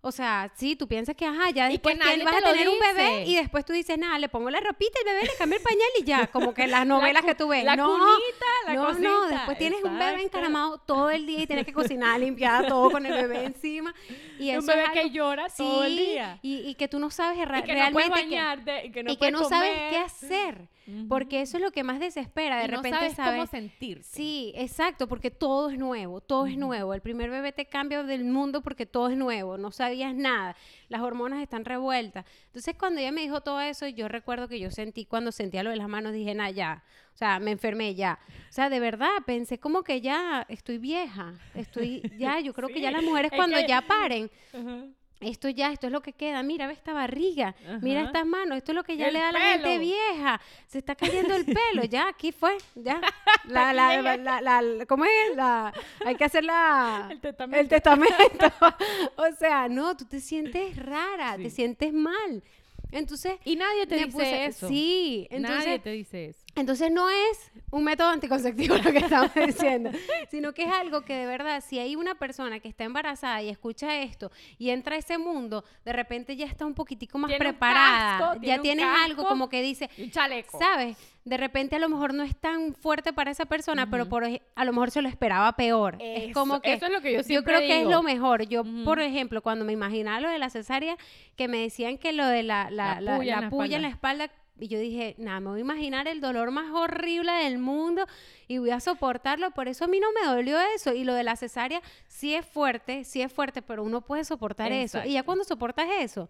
o 0.05 0.11
sea, 0.11 0.51
sí, 0.55 0.75
tú 0.75 0.85
piensas 0.87 1.15
que, 1.15 1.25
ajá, 1.25 1.49
ya 1.51 1.67
que 1.67 1.71
después 1.73 1.97
nadie 1.97 2.15
tienes- 2.17 2.25
vas 2.33 2.43
a 2.43 2.51
tener 2.51 2.67
un 2.67 2.77
bebé 2.77 3.23
y 3.25 3.35
después 3.35 3.63
tú 3.63 3.71
dices, 3.71 3.97
nada, 3.97 4.19
le 4.19 4.27
pongo 4.27 4.49
la 4.49 4.59
ropita, 4.59 4.99
el 4.99 5.05
bebé 5.05 5.21
le 5.23 5.35
cambio 5.37 5.57
el 5.57 5.63
pañal 5.63 5.87
y 5.99 6.03
ya, 6.03 6.27
como 6.31 6.53
que 6.53 6.67
las 6.67 6.85
novelas 6.85 7.23
que 7.23 7.35
tú 7.35 7.47
ves. 7.47 7.63
la 7.63 7.77
no, 7.77 7.85
cunita, 7.87 8.45
la 8.67 8.73
no, 8.73 8.81
no, 8.81 8.87
cosita, 8.89 9.27
después 9.29 9.57
tienes 9.57 9.83
un 9.83 9.97
bebé 9.97 10.23
encaramado 10.23 10.77
todo 10.79 11.09
el 11.09 11.25
día 11.25 11.39
y 11.43 11.47
tienes 11.47 11.65
que 11.65 11.71
cocinar, 11.73 12.19
limpiar 12.19 12.67
todo 12.67 12.91
con 12.91 13.05
el 13.05 13.13
bebé 13.13 13.45
encima. 13.45 13.93
Y 14.37 14.49
un 14.51 14.57
eso 14.57 14.67
bebé 14.67 14.83
es 14.83 14.91
que 14.91 15.09
llora 15.11 15.47
todo 15.49 15.83
el 15.85 15.97
Sí, 15.97 16.05
día. 16.05 16.39
Y, 16.41 16.57
y 16.69 16.75
que 16.75 16.87
tú 16.89 16.99
no 16.99 17.09
sabes 17.09 17.37
y 17.37 17.39
que 17.41 17.45
no 17.45 17.51
realmente 17.65 18.03
que- 18.03 18.09
bañarte, 18.09 18.85
y 18.87 18.91
que 18.91 19.03
no, 19.03 19.11
y 19.13 19.15
que 19.17 19.31
no 19.31 19.47
sabes 19.47 19.71
qué 19.89 19.97
hacer, 19.97 20.67
Porque 21.07 21.41
eso 21.41 21.57
es 21.57 21.63
lo 21.63 21.71
que 21.71 21.83
más 21.83 21.99
desespera. 21.99 22.57
De 22.59 22.65
Y 22.65 22.67
no 22.71 22.77
repente 22.77 22.97
sabes 22.97 23.15
cómo 23.15 23.45
sentirte. 23.47 24.03
Sí, 24.03 24.51
exacto, 24.55 25.07
porque 25.07 25.31
todo 25.31 25.69
es 25.69 25.77
nuevo, 25.77 26.19
todo 26.21 26.45
es 26.45 26.57
nuevo. 26.57 26.93
El 26.93 27.01
primer 27.01 27.29
bebé 27.29 27.51
te 27.53 27.65
cambia 27.65 28.03
del 28.03 28.25
mundo 28.25 28.61
porque 28.61 28.85
todo 28.85 29.09
es 29.09 29.15
nuevo, 29.17 29.57
no 29.57 29.71
sabías 29.71 30.13
nada, 30.13 30.55
las 30.89 31.01
hormonas 31.01 31.41
están 31.41 31.63
revueltas. 31.63 32.25
Entonces, 32.47 32.75
cuando 32.77 32.99
ella 32.99 33.11
me 33.11 33.21
dijo 33.21 33.41
todo 33.41 33.61
eso, 33.61 33.87
yo 33.87 34.07
recuerdo 34.07 34.47
que 34.47 34.59
yo 34.59 34.71
sentí, 34.71 35.05
cuando 35.05 35.31
sentía 35.31 35.63
lo 35.63 35.69
de 35.69 35.77
las 35.77 35.87
manos, 35.87 36.11
dije, 36.13 36.33
nada, 36.35 36.51
ya, 36.51 36.83
o 37.13 37.17
sea, 37.17 37.39
me 37.39 37.51
enfermé 37.51 37.95
ya. 37.95 38.19
O 38.49 38.53
sea, 38.53 38.69
de 38.69 38.79
verdad, 38.79 39.11
pensé 39.25 39.59
como 39.59 39.83
que 39.83 40.01
ya 40.01 40.45
estoy 40.49 40.79
vieja, 40.79 41.33
estoy, 41.55 42.01
ya, 42.17 42.39
yo 42.39 42.53
creo 42.53 42.67
que 42.69 42.81
ya 42.81 42.91
las 42.91 43.03
mujeres 43.03 43.31
es 43.31 43.37
cuando 43.37 43.57
que- 43.57 43.67
ya 43.67 43.81
paren, 43.87 44.29
Ajá. 44.53 44.85
Esto 45.23 45.49
ya, 45.49 45.71
esto 45.71 45.87
es 45.87 45.93
lo 45.93 46.01
que 46.01 46.13
queda. 46.13 46.43
Mira, 46.43 46.67
ve 46.67 46.73
esta 46.73 46.93
barriga, 46.93 47.55
mira 47.81 48.01
estas 48.03 48.25
manos, 48.25 48.57
esto 48.57 48.71
es 48.71 48.75
lo 48.75 48.83
que 48.83 48.97
ya 48.97 49.07
El 49.07 49.13
le 49.13 49.19
da 49.19 49.29
a 49.29 49.31
la 49.31 49.39
gente 49.39 49.77
vieja. 49.79 50.41
Se 50.67 50.77
está 50.79 50.95
cayendo 50.95 51.35
el 51.35 51.45
pelo, 51.45 51.83
ya, 51.89 52.07
aquí 52.09 52.31
fue, 52.31 52.57
ya. 52.75 53.01
La, 53.45 53.73
la, 53.73 54.01
la, 54.01 54.17
la- 54.41 54.61
la- 54.61 54.85
¿cómo 54.85 55.05
es? 55.05 55.35
La, 55.35 55.73
hay 56.05 56.15
que 56.15 56.23
hacer 56.25 56.43
la, 56.43 57.07
El 57.11 57.19
testamento. 57.19 57.59
el 57.61 57.67
testamento. 57.69 58.45
o 59.17 59.31
sea, 59.39 59.67
no, 59.69 59.95
tú 59.97 60.05
te 60.05 60.19
sientes 60.19 60.75
rara, 60.77 61.35
te 61.37 61.49
sientes 61.49 61.93
mal. 61.93 62.43
Entonces, 62.91 63.39
Y 63.43 63.55
nadie 63.55 63.87
te 63.87 63.95
dice 63.95 64.11
puse- 64.11 64.45
eso. 64.45 64.67
Sí, 64.67 65.27
entonces, 65.31 65.65
nadie 65.65 65.79
te 65.79 65.89
dice 65.91 66.25
eso. 66.27 66.42
Entonces 66.55 66.91
no 66.91 67.09
es 67.09 67.51
un 67.71 67.83
método 67.83 68.09
anticonceptivo 68.09 68.75
lo 68.83 68.91
que 68.91 68.99
estamos 68.99 69.31
diciendo, 69.33 69.89
sino 70.29 70.53
que 70.53 70.63
es 70.63 70.71
algo 70.71 71.01
que 71.01 71.15
de 71.15 71.25
verdad, 71.25 71.63
si 71.65 71.79
hay 71.79 71.95
una 71.95 72.15
persona 72.15 72.59
que 72.59 72.67
está 72.67 72.83
embarazada 72.83 73.41
y 73.41 73.49
escucha 73.49 73.99
esto 74.01 74.31
y 74.59 74.69
entra 74.69 74.95
a 74.95 74.99
ese 74.99 75.17
mundo, 75.17 75.63
de 75.83 75.93
repente 75.93 76.35
ya 76.35 76.45
está 76.45 76.65
un 76.65 76.73
poquitico 76.75 77.17
más 77.17 77.29
Tiene 77.29 77.39
preparada, 77.43 78.17
casco, 78.19 78.33
ya 78.35 78.59
tiene 78.61 78.61
tienes 78.83 78.85
algo 79.03 79.25
como 79.25 79.49
que 79.49 79.61
dice, 79.61 79.89
Y 79.97 80.09
chaleco. 80.11 80.59
¿sabes? 80.59 80.97
De 81.25 81.37
repente 81.37 81.77
a 81.77 81.79
lo 81.79 81.87
mejor 81.89 82.13
no 82.13 82.21
es 82.23 82.35
tan 82.35 82.75
fuerte 82.75 83.13
para 83.13 83.31
esa 83.31 83.45
persona, 83.45 83.89
pero 83.89 84.07
por, 84.09 84.25
a 84.25 84.65
lo 84.65 84.73
mejor 84.73 84.91
se 84.91 85.01
lo 85.01 85.07
esperaba 85.07 85.53
peor. 85.53 85.95
es 86.01 86.31
Eso- 86.31 86.39
como 86.39 86.61
que 86.61 86.73
eso 86.73 86.85
es 86.87 86.91
lo 86.91 87.01
que 87.01 87.11
yo 87.13 87.17
yo 87.19 87.23
siempre 87.23 87.55
creo 87.55 87.67
que 87.67 87.81
es 87.81 87.87
lo 87.87 88.03
mejor. 88.03 88.43
Yo, 88.43 88.63
por 88.83 88.99
ejemplo, 88.99 89.41
cuando 89.41 89.63
me 89.63 89.71
imaginaba 89.71 90.19
lo 90.19 90.29
de 90.29 90.37
la 90.37 90.49
cesárea, 90.49 90.97
que 91.37 91.47
me 91.47 91.59
decían 91.59 91.97
que 91.97 92.11
lo 92.11 92.25
de 92.27 92.43
la, 92.43 92.69
la, 92.69 92.95
La 92.95 93.01
la- 93.01 93.17
puya 93.17 93.33
en 93.35 93.39
la 93.39 93.45
la 93.45 93.49
puya 93.49 93.75
en 93.77 93.81
la 93.83 93.87
espalda, 93.87 94.29
y 94.59 94.67
yo 94.67 94.77
dije, 94.79 95.15
nada, 95.17 95.39
me 95.39 95.49
voy 95.49 95.59
a 95.59 95.61
imaginar 95.61 96.07
el 96.07 96.21
dolor 96.21 96.51
más 96.51 96.71
horrible 96.71 97.31
del 97.31 97.57
mundo 97.57 98.05
y 98.47 98.59
voy 98.59 98.69
a 98.69 98.79
soportarlo. 98.79 99.51
Por 99.51 99.67
eso 99.67 99.85
a 99.85 99.87
mí 99.87 99.99
no 99.99 100.07
me 100.13 100.27
dolió 100.27 100.59
eso. 100.75 100.93
Y 100.93 101.03
lo 101.03 101.13
de 101.13 101.23
la 101.23 101.35
cesárea 101.35 101.81
sí 102.07 102.35
es 102.35 102.45
fuerte, 102.45 103.03
sí 103.03 103.21
es 103.21 103.33
fuerte, 103.33 103.61
pero 103.61 103.83
uno 103.83 104.01
puede 104.01 104.23
soportar 104.25 104.71
eso. 104.71 105.03
Y 105.05 105.13
ya 105.13 105.23
cuando 105.23 105.43
soportas 105.43 105.87
eso, 105.99 106.29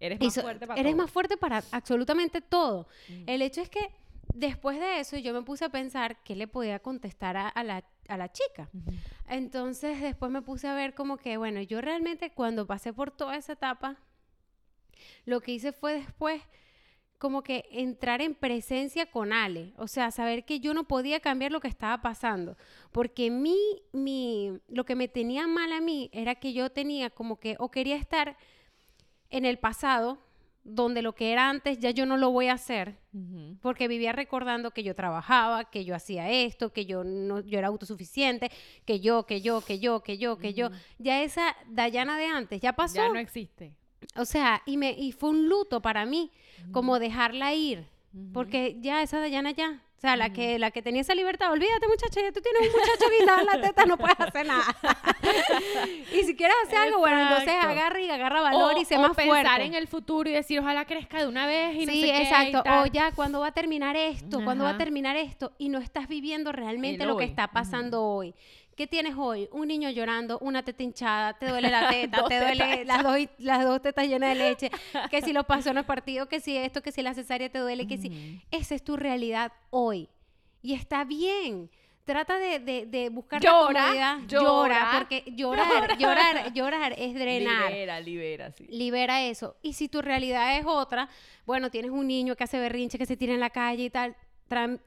Eres 0.00 0.18
más 0.20 0.34
fuerte 0.34 0.66
para 0.66 0.80
eres 0.80 0.92
todo. 0.92 1.02
más 1.02 1.10
fuerte 1.10 1.36
para 1.36 1.62
absolutamente 1.70 2.40
todo. 2.40 2.88
Mm. 3.08 3.22
El 3.28 3.42
hecho 3.42 3.60
es 3.60 3.68
que 3.68 3.90
después 4.34 4.80
de 4.80 4.98
eso 5.00 5.16
yo 5.18 5.32
me 5.32 5.42
puse 5.42 5.64
a 5.64 5.68
pensar 5.68 6.22
qué 6.24 6.34
le 6.34 6.48
podía 6.48 6.78
contestar 6.80 7.36
a, 7.36 7.48
a 7.48 7.62
la, 7.62 7.84
a 8.08 8.16
la 8.16 8.32
chica. 8.32 8.68
Entonces 9.28 10.00
después 10.00 10.32
me 10.32 10.42
puse 10.42 10.66
a 10.66 10.74
ver 10.74 10.94
como 10.94 11.18
que, 11.18 11.36
bueno, 11.36 11.60
yo 11.62 11.80
realmente 11.80 12.32
cuando 12.32 12.66
pasé 12.66 12.92
por 12.92 13.10
toda 13.10 13.36
esa 13.36 13.52
etapa, 13.52 13.98
lo 15.24 15.40
que 15.40 15.52
hice 15.52 15.72
fue 15.72 15.94
después 15.94 16.42
como 17.22 17.44
que 17.44 17.66
entrar 17.70 18.20
en 18.20 18.34
presencia 18.34 19.06
con 19.06 19.32
Ale, 19.32 19.74
o 19.76 19.86
sea, 19.86 20.10
saber 20.10 20.44
que 20.44 20.58
yo 20.58 20.74
no 20.74 20.88
podía 20.88 21.20
cambiar 21.20 21.52
lo 21.52 21.60
que 21.60 21.68
estaba 21.68 22.02
pasando, 22.02 22.56
porque 22.90 23.30
mi, 23.30 23.56
mi, 23.92 24.58
lo 24.66 24.84
que 24.84 24.96
me 24.96 25.06
tenía 25.06 25.46
mal 25.46 25.72
a 25.72 25.80
mí 25.80 26.10
era 26.12 26.34
que 26.34 26.52
yo 26.52 26.70
tenía 26.70 27.10
como 27.10 27.38
que, 27.38 27.54
o 27.60 27.70
quería 27.70 27.94
estar 27.94 28.36
en 29.30 29.44
el 29.44 29.60
pasado, 29.60 30.18
donde 30.64 31.00
lo 31.00 31.14
que 31.14 31.30
era 31.30 31.48
antes 31.48 31.78
ya 31.78 31.92
yo 31.92 32.06
no 32.06 32.16
lo 32.16 32.32
voy 32.32 32.48
a 32.48 32.54
hacer, 32.54 32.98
porque 33.60 33.86
vivía 33.86 34.10
recordando 34.10 34.72
que 34.72 34.82
yo 34.82 34.96
trabajaba, 34.96 35.70
que 35.70 35.84
yo 35.84 35.94
hacía 35.94 36.28
esto, 36.28 36.72
que 36.72 36.86
yo 36.86 37.04
no 37.04 37.38
yo 37.38 37.56
era 37.56 37.68
autosuficiente, 37.68 38.50
que 38.84 38.98
yo, 38.98 39.26
que 39.26 39.40
yo, 39.40 39.60
que 39.60 39.78
yo, 39.78 40.02
que 40.02 40.18
yo, 40.18 40.38
que 40.38 40.54
yo. 40.54 40.70
Ya 40.98 41.22
esa 41.22 41.54
Dayana 41.68 42.18
de 42.18 42.26
antes 42.26 42.60
ya 42.60 42.72
pasó. 42.72 42.96
Ya 42.96 43.08
no 43.08 43.18
existe. 43.20 43.76
O 44.16 44.24
sea, 44.24 44.62
y 44.66 44.76
me 44.76 44.92
y 44.92 45.12
fue 45.12 45.30
un 45.30 45.48
luto 45.48 45.80
para 45.82 46.06
mí 46.06 46.30
como 46.70 46.98
dejarla 46.98 47.54
ir, 47.54 47.86
porque 48.32 48.76
ya 48.80 49.02
esa 49.02 49.18
Dayana 49.18 49.50
ya 49.52 49.82
o 50.02 50.04
sea, 50.04 50.16
la 50.16 50.30
que, 50.32 50.58
la 50.58 50.72
que 50.72 50.82
tenía 50.82 51.02
esa 51.02 51.14
libertad, 51.14 51.52
olvídate 51.52 51.86
muchacha, 51.86 52.20
ya 52.20 52.32
tú 52.32 52.40
tienes 52.40 52.62
un 52.62 52.80
muchacho 52.80 53.04
guindado 53.16 53.38
en 53.38 53.46
la 53.46 53.60
teta, 53.68 53.86
no 53.86 53.96
puedes 53.96 54.18
hacer 54.18 54.44
nada. 54.44 54.64
y 56.12 56.24
si 56.24 56.34
quieres 56.34 56.56
hacer 56.66 56.78
algo, 56.78 56.98
bueno, 56.98 57.22
entonces 57.22 57.50
Exacto. 57.50 57.68
agarra 57.68 58.00
y 58.00 58.10
agarra 58.10 58.40
valor 58.40 58.74
o, 58.74 58.80
y 58.80 58.84
sé 58.84 58.96
o 58.96 59.00
más 59.00 59.14
pensar 59.14 59.44
fuerte. 59.46 59.64
en 59.64 59.74
el 59.74 59.86
futuro 59.86 60.28
y 60.28 60.32
decir, 60.32 60.58
ojalá 60.58 60.86
crezca 60.86 61.20
de 61.20 61.28
una 61.28 61.46
vez 61.46 61.76
y 61.76 61.86
no 61.86 61.92
sé 61.92 62.00
qué 62.00 62.06
y 62.06 62.10
exacto. 62.10 62.58
O 62.58 62.62
tal. 62.64 62.90
ya, 62.90 63.12
¿cuándo 63.12 63.38
va 63.38 63.46
a 63.46 63.52
terminar 63.52 63.94
esto? 63.94 64.42
¿Cuándo 64.42 64.64
va 64.64 64.70
a 64.70 64.76
terminar 64.76 65.14
esto? 65.14 65.52
Y 65.56 65.68
no 65.68 65.78
estás 65.78 66.08
viviendo 66.08 66.50
realmente 66.50 67.06
lo 67.06 67.16
que 67.16 67.24
está 67.24 67.46
pasando 67.52 68.02
hoy. 68.02 68.34
¿Qué 68.76 68.86
tienes 68.86 69.14
hoy? 69.18 69.48
Un 69.52 69.68
niño 69.68 69.90
llorando, 69.90 70.38
una 70.38 70.62
teta 70.64 70.82
hinchada, 70.82 71.34
te 71.38 71.46
duele 71.48 71.70
la 71.70 71.88
teta, 71.90 72.24
te 72.24 72.40
duele 72.40 72.84
las 72.84 73.02
dos, 73.02 73.18
las 73.38 73.64
dos 73.64 73.82
tetas 73.82 74.06
llenas 74.08 74.30
de 74.30 74.34
leche, 74.36 74.70
que 75.10 75.20
si 75.22 75.32
los 75.32 75.44
pasó 75.44 75.70
en 75.70 75.78
el 75.78 75.84
partido, 75.84 76.26
que 76.28 76.40
si 76.40 76.56
esto, 76.56 76.82
que 76.82 76.90
si 76.92 77.02
la 77.02 77.12
cesárea 77.14 77.50
te 77.50 77.58
duele, 77.58 77.86
que 77.86 77.98
si... 77.98 78.40
Esa 78.50 78.74
es 78.74 78.82
tu 78.82 78.96
realidad 78.96 79.52
hoy. 79.70 80.08
Y 80.62 80.74
está 80.74 81.04
bien. 81.04 81.70
Trata 82.04 82.36
de, 82.36 82.58
de, 82.58 82.86
de 82.86 83.10
buscar 83.10 83.40
Llora, 83.40 83.72
la 83.72 83.80
comodidad. 83.82 84.18
llora, 84.26 84.74
Llora, 84.74 84.90
porque 84.98 85.22
llorar, 85.36 85.98
llorar, 85.98 86.52
llorar 86.52 86.94
es 86.98 87.14
drenar 87.14 87.70
Libera, 87.70 88.00
libera, 88.00 88.50
sí. 88.50 88.66
libera 88.68 89.22
eso. 89.22 89.56
Y 89.62 89.74
si 89.74 89.88
tu 89.88 90.02
realidad 90.02 90.58
es 90.58 90.64
otra, 90.66 91.08
bueno, 91.46 91.70
tienes 91.70 91.92
un 91.92 92.08
niño 92.08 92.34
que 92.34 92.42
hace 92.42 92.58
berrinche, 92.58 92.98
que 92.98 93.06
se 93.06 93.16
tira 93.16 93.34
en 93.34 93.38
la 93.40 93.50
calle 93.50 93.84
y 93.84 93.90
tal, 93.90 94.16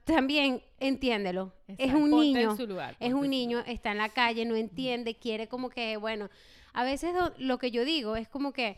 también 0.04 0.62
entiéndelo. 0.80 1.54
Es 1.78 1.94
un 1.94 2.10
ponte 2.10 2.28
en 2.28 2.34
niño, 2.34 2.56
su 2.58 2.68
lugar, 2.68 2.96
es 3.00 3.14
un 3.14 3.30
niño, 3.30 3.60
está 3.66 3.92
en 3.92 3.98
la 3.98 4.10
calle, 4.10 4.46
no 4.46 4.56
entiende, 4.56 5.16
quiere 5.16 5.48
como 5.48 5.70
que, 5.70 5.98
bueno, 5.98 6.30
a 6.74 6.84
veces 6.84 7.14
do- 7.14 7.34
lo 7.38 7.58
que 7.58 7.72
yo 7.72 7.86
digo 7.86 8.16
es 8.16 8.28
como 8.28 8.52
que 8.54 8.78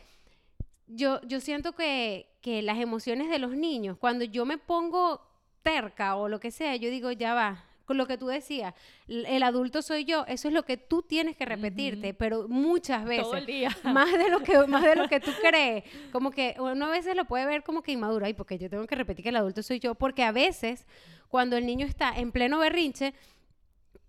yo, 0.86 1.20
yo 1.22 1.40
siento 1.40 1.72
que, 1.74 2.26
que 2.40 2.62
las 2.62 2.78
emociones 2.78 3.28
de 3.28 3.38
los 3.38 3.52
niños, 3.52 3.98
cuando 3.98 4.24
yo 4.24 4.46
me 4.46 4.56
pongo 4.58 5.20
terca 5.62 6.16
o 6.16 6.28
lo 6.28 6.40
que 6.40 6.50
sea, 6.50 6.76
yo 6.76 6.88
digo, 6.90 7.12
ya 7.12 7.34
va, 7.34 7.64
con 7.88 7.96
lo 7.96 8.06
que 8.06 8.18
tú 8.18 8.26
decías, 8.26 8.74
el 9.08 9.42
adulto 9.42 9.80
soy 9.80 10.04
yo, 10.04 10.26
eso 10.28 10.46
es 10.48 10.52
lo 10.52 10.62
que 10.64 10.76
tú 10.76 11.00
tienes 11.00 11.38
que 11.38 11.46
repetirte, 11.46 12.12
pero 12.12 12.46
muchas 12.46 13.02
veces 13.06 13.24
Todo 13.24 13.36
el 13.36 13.46
día. 13.46 13.74
más 13.82 14.12
de 14.12 14.28
lo 14.28 14.40
que 14.40 14.58
más 14.66 14.84
de 14.84 14.94
lo 14.94 15.08
que 15.08 15.20
tú 15.20 15.30
crees 15.40 15.84
como 16.12 16.30
que 16.30 16.54
uno 16.58 16.84
a 16.84 16.90
veces 16.90 17.16
lo 17.16 17.24
puede 17.24 17.46
ver 17.46 17.62
como 17.62 17.80
que 17.80 17.92
inmaduro 17.92 18.26
ay 18.26 18.34
porque 18.34 18.58
yo 18.58 18.68
tengo 18.68 18.86
que 18.86 18.94
repetir 18.94 19.22
que 19.22 19.30
el 19.30 19.36
adulto 19.36 19.62
soy 19.62 19.80
yo 19.80 19.94
porque 19.94 20.22
a 20.22 20.32
veces 20.32 20.86
cuando 21.28 21.56
el 21.56 21.64
niño 21.64 21.86
está 21.86 22.12
en 22.14 22.30
pleno 22.30 22.58
berrinche 22.58 23.14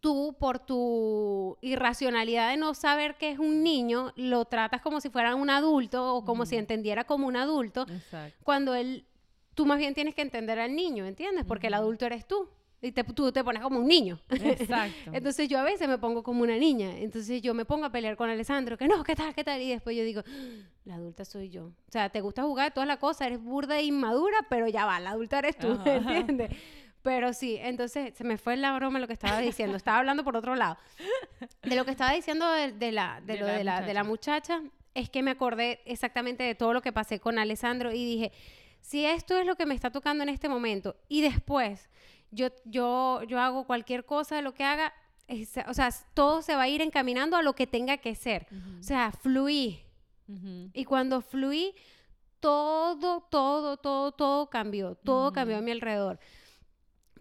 tú 0.01 0.35
por 0.37 0.59
tu 0.59 1.57
irracionalidad 1.61 2.49
de 2.51 2.57
no 2.57 2.73
saber 2.73 3.15
que 3.15 3.31
es 3.31 3.39
un 3.39 3.63
niño 3.63 4.11
lo 4.17 4.43
tratas 4.43 4.81
como 4.81 4.99
si 4.99 5.09
fuera 5.09 5.35
un 5.35 5.49
adulto 5.49 6.15
o 6.15 6.25
como 6.25 6.45
si 6.45 6.57
entendiera 6.57 7.05
como 7.05 7.27
un 7.27 7.37
adulto 7.37 7.85
Exacto. 7.89 8.37
cuando 8.43 8.75
él 8.75 9.05
tú 9.55 9.65
más 9.65 9.77
bien 9.77 9.93
tienes 9.93 10.15
que 10.15 10.21
entender 10.21 10.59
al 10.59 10.75
niño 10.75 11.05
¿entiendes? 11.05 11.45
porque 11.45 11.67
el 11.67 11.75
adulto 11.75 12.05
eres 12.05 12.27
tú 12.27 12.49
y 12.81 12.91
te- 12.91 13.03
tú 13.03 13.31
te 13.31 13.43
pones 13.43 13.61
como 13.61 13.79
un 13.79 13.87
niño 13.87 14.19
Exacto. 14.29 15.11
entonces 15.13 15.47
yo 15.49 15.59
a 15.59 15.63
veces 15.63 15.87
me 15.87 15.97
pongo 15.97 16.23
como 16.23 16.43
una 16.43 16.57
niña. 16.57 16.97
Entonces 16.97 17.41
yo 17.41 17.53
me 17.53 17.65
pongo 17.65 17.85
a 17.85 17.91
pelear 17.91 18.15
con 18.15 18.29
Alessandro, 18.29 18.77
que 18.77 18.87
no, 18.87 19.03
¿qué 19.03 19.15
tal? 19.15 19.33
¿Qué 19.35 19.43
tal? 19.43 19.61
Y 19.61 19.69
después 19.69 19.95
yo 19.97 20.03
digo, 20.03 20.21
la 20.85 20.95
adulta 20.95 21.25
soy 21.25 21.49
yo. 21.49 21.65
O 21.65 21.91
sea, 21.91 22.09
te 22.09 22.21
gusta 22.21 22.43
jugar 22.43 22.73
toda 22.73 22.85
la 22.85 22.97
cosa, 22.97 23.25
eres 23.27 23.41
burda 23.41 23.77
e 23.79 23.83
inmadura, 23.83 24.37
pero 24.49 24.67
ya 24.67 24.85
va, 24.85 24.99
la 24.99 25.11
adulta 25.11 25.39
eres 25.39 25.57
tú, 25.57 25.71
Ajá. 25.71 25.83
¿entiendes? 26.17 26.51
Pero 27.01 27.31
sí, 27.33 27.57
entonces 27.61 28.13
se 28.15 28.23
me 28.25 28.37
fue 28.37 28.57
la 28.57 28.73
broma 28.75 28.99
lo 28.99 29.07
que 29.07 29.13
estaba 29.13 29.39
diciendo. 29.39 29.77
Estaba 29.77 29.99
hablando 29.99 30.23
por 30.25 30.35
otro 30.35 30.55
lado. 30.55 30.77
De 31.63 31.75
lo 31.77 31.85
que 31.85 31.91
estaba 31.91 32.11
diciendo 32.13 32.49
de, 32.51 32.73
de 32.73 32.91
la, 32.91 33.21
de, 33.25 33.33
De 33.33 33.39
lo 33.39 33.45
la 33.47 33.53
de, 33.57 33.63
la, 33.63 33.81
de 33.81 33.93
la 33.93 34.03
muchacha, 34.03 34.61
es 34.93 35.09
que 35.09 35.23
me 35.23 35.31
acordé 35.31 35.79
exactamente 35.85 36.43
de 36.43 36.55
todo 36.55 36.73
lo 36.73 36.81
que 36.81 36.91
pasé 36.91 37.19
con 37.21 37.39
Alessandro 37.39 37.93
y 37.93 38.03
dije, 38.03 38.31
si 38.81 39.05
esto 39.05 39.37
es 39.37 39.45
lo 39.45 39.55
que 39.55 39.65
me 39.65 39.75
está 39.75 39.91
tocando 39.91 40.23
en 40.23 40.29
este 40.29 40.49
momento 40.49 40.97
y 41.07 41.21
después 41.21 41.89
yo, 42.31 42.47
yo, 42.65 43.21
yo 43.23 43.39
hago 43.39 43.65
cualquier 43.65 44.05
cosa, 44.05 44.41
lo 44.41 44.53
que 44.53 44.63
haga, 44.63 44.93
es- 45.27 45.57
o 45.67 45.73
sea, 45.73 45.89
todo 46.13 46.41
se 46.41 46.55
va 46.55 46.63
a 46.63 46.67
ir 46.67 46.81
encaminando 46.81 47.35
a 47.37 47.41
lo 47.41 47.53
que 47.53 47.67
tenga 47.67 47.97
que 47.97 48.15
ser. 48.15 48.47
O 48.79 48.83
sea, 48.83 49.11
fluí. 49.11 49.79
Y 50.73 50.85
cuando 50.85 51.21
fluí, 51.21 51.73
todo, 52.39 53.21
todo, 53.29 53.77
todo, 53.77 54.11
todo 54.11 54.49
cambió. 54.49 54.95
Todo 54.95 55.31
cambió 55.33 55.57
a 55.57 55.61
mi 55.61 55.71
alrededor. 55.71 56.19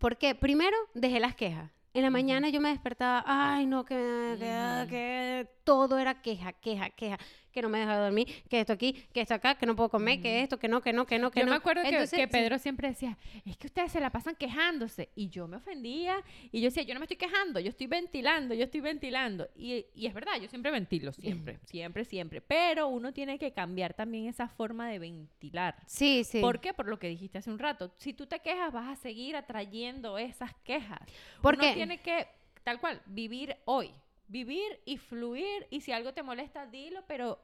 Porque 0.01 0.35
primero 0.35 0.77
dejé 0.95 1.19
las 1.21 1.35
quejas. 1.35 1.71
En 1.95 2.03
la 2.03 2.11
mañana 2.11 2.51
yo 2.51 2.61
me 2.61 2.69
despertaba, 2.69 3.25
ay, 3.27 3.67
no, 3.67 3.85
que, 3.85 4.37
que, 4.39 4.87
que 4.91 5.51
todo 5.65 5.99
era 5.99 6.21
queja, 6.23 6.53
queja, 6.53 6.91
queja, 6.91 7.19
que 7.53 7.63
no 7.63 7.69
me 7.69 7.79
deja 7.79 7.97
dormir, 7.99 8.27
que 8.49 8.61
esto 8.61 8.73
aquí, 8.73 8.93
que 9.13 9.21
esto 9.21 9.35
acá, 9.35 9.55
que 9.57 9.67
no 9.67 9.75
puedo 9.77 9.89
comer, 9.89 10.21
que 10.21 10.43
esto, 10.43 10.59
que 10.59 10.69
no, 10.69 10.81
que 10.81 10.93
no, 10.93 11.07
que 11.07 11.19
no, 11.19 11.31
que 11.31 11.41
Yo 11.41 11.47
no. 11.47 11.51
me 11.53 11.57
acuerdo 11.57 11.83
que- 11.83 11.89
Entonces, 11.89 12.19
que, 12.19 12.27
sí. 12.27 12.33
Pedro 12.33 12.59
siempre 12.59 12.89
decía, 12.89 13.17
es 13.45 13.57
que 13.57 13.67
ustedes 13.69 13.93
se 13.93 14.01
la 14.01 14.11
pasan 14.11 14.35
quejándose. 14.37 15.09
Y 15.15 15.29
yo 15.29 15.49
me 15.49 15.57
ofendía. 15.57 16.23
Y 16.53 16.61
yo 16.61 16.67
decía, 16.69 16.83
yo 16.83 16.95
no 16.95 17.01
me 17.01 17.05
estoy 17.05 17.17
quejando, 17.17 17.61
yo 17.61 17.69
estoy 17.71 17.87
ventilando, 17.87 18.55
yo 18.55 18.65
estoy 18.65 18.81
ventilando. 18.81 19.49
Y, 19.57 19.87
y 19.95 20.07
es 20.07 20.15
verdad, 20.15 20.33
yo 20.41 20.49
siempre 20.49 20.71
ventilo, 20.71 21.13
siempre, 21.13 21.59
siempre, 21.65 22.05
siempre. 22.05 22.41
Pero 22.41 22.89
uno 22.89 23.13
tiene 23.13 23.39
que 23.39 23.53
cambiar 23.53 23.95
también 23.95 24.27
esa 24.27 24.49
forma 24.49 24.89
de 24.89 24.99
ventilar. 24.99 25.77
Sí, 25.87 26.25
sí. 26.25 26.41
¿Por 26.41 26.61
qué? 26.61 26.73
Por 26.75 26.89
lo 26.89 26.99
que 26.99 27.09
dijiste 27.09 27.39
hace 27.39 27.51
un 27.51 27.59
rato. 27.59 27.93
Si 27.99 28.13
tú 28.13 28.27
te 28.27 28.41
quejas, 28.41 28.73
vas 28.73 28.89
a 28.89 28.97
seguir 29.01 29.37
atrayendo 29.37 30.19
esas 30.19 30.55
quejas. 30.65 31.01
Porque- 31.43 31.67
Uno 31.67 31.75
tiene 31.75 31.99
que, 32.01 32.27
tal 32.65 32.81
cual, 32.81 33.01
vivir 33.07 33.57
hoy. 33.65 33.91
Vivir 34.29 34.81
y 34.85 34.99
fluir. 34.99 35.67
Y 35.71 35.81
si 35.81 35.93
algo 35.93 36.13
te 36.13 36.23
molesta, 36.23 36.67
dilo, 36.67 37.03
pero 37.09 37.39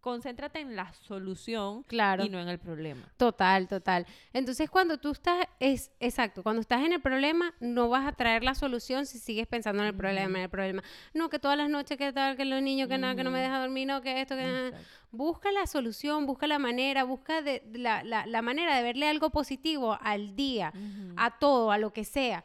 concéntrate 0.00 0.60
en 0.60 0.76
la 0.76 0.92
solución 0.92 1.82
Claro. 1.84 2.24
y 2.24 2.28
no 2.28 2.38
en 2.40 2.48
el 2.48 2.60
problema. 2.60 3.08
Total, 3.16 3.66
total. 3.66 4.06
Entonces, 4.32 4.70
cuando 4.70 4.98
tú 4.98 5.10
estás, 5.10 5.48
es 5.58 5.90
exacto, 5.98 6.44
cuando 6.44 6.60
estás 6.60 6.84
en 6.84 6.92
el 6.92 7.00
problema, 7.00 7.52
no 7.58 7.88
vas 7.88 8.06
a 8.06 8.12
traer 8.12 8.44
la 8.44 8.54
solución 8.54 9.04
si 9.06 9.18
sigues 9.18 9.48
pensando 9.48 9.82
en 9.82 9.88
el 9.88 9.96
problema, 9.96 10.38
en 10.38 10.44
el 10.44 10.48
problema. 10.50 10.84
No, 11.12 11.28
que 11.28 11.40
todas 11.40 11.56
las 11.58 11.68
noches, 11.68 11.98
que 11.98 12.12
tal, 12.12 12.36
que 12.36 12.44
los 12.44 12.62
niños, 12.62 12.88
que 12.88 12.98
nada, 12.98 13.16
que 13.16 13.24
no 13.24 13.32
me 13.32 13.40
deja 13.40 13.58
dormir, 13.58 13.88
no, 13.88 14.00
que 14.00 14.20
esto, 14.20 14.36
que 14.36 14.42
nada. 14.44 14.78
Busca 15.10 15.50
la 15.50 15.66
solución, 15.66 16.24
busca 16.26 16.46
la 16.46 16.60
manera, 16.60 17.02
busca 17.02 17.42
de- 17.42 17.64
la, 17.72 18.04
la- 18.04 18.26
la 18.26 18.42
manera 18.42 18.76
de 18.76 18.84
verle 18.84 19.08
algo 19.08 19.30
positivo 19.30 19.98
al 20.00 20.36
día, 20.36 20.72
a 21.16 21.36
todo, 21.38 21.72
a 21.72 21.78
lo 21.78 21.92
que 21.92 22.04
sea. 22.04 22.44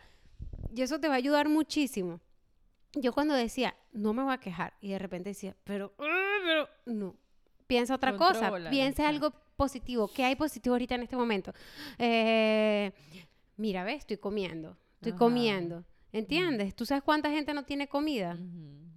Y 0.74 0.82
eso 0.82 1.00
te 1.00 1.08
va 1.08 1.14
a 1.14 1.18
ayudar 1.18 1.48
muchísimo. 1.48 2.20
Yo 2.94 3.14
cuando 3.14 3.34
decía, 3.34 3.76
no 3.94 4.14
me 4.14 4.24
voy 4.24 4.34
a 4.34 4.38
quejar, 4.40 4.74
y 4.82 4.90
de 4.90 5.00
repente 5.00 5.30
decía, 5.30 5.56
pero, 5.64 5.94
ah, 6.00 6.38
pero, 6.44 6.68
no. 6.86 7.16
Piensa 7.68 7.96
otra 7.96 8.18
cosa, 8.18 8.52
piensa 8.70 9.08
algo 9.08 9.32
positivo. 9.56 10.10
¿Qué 10.14 10.26
hay 10.26 10.36
positivo 10.36 10.76
ahorita 10.76 10.96
en 10.96 11.04
este 11.04 11.16
momento? 11.16 11.54
Eh, 11.98 12.92
mira, 13.56 13.86
ves, 13.86 14.00
estoy 14.00 14.18
comiendo, 14.18 14.76
estoy 14.96 15.12
Ajá. 15.12 15.20
comiendo. 15.20 15.86
¿Entiendes? 16.12 16.76
¿Tú 16.76 16.86
sabes 16.86 17.02
cuánta 17.04 17.30
gente 17.30 17.54
no 17.54 17.64
tiene 17.64 17.88
comida? 17.88 18.38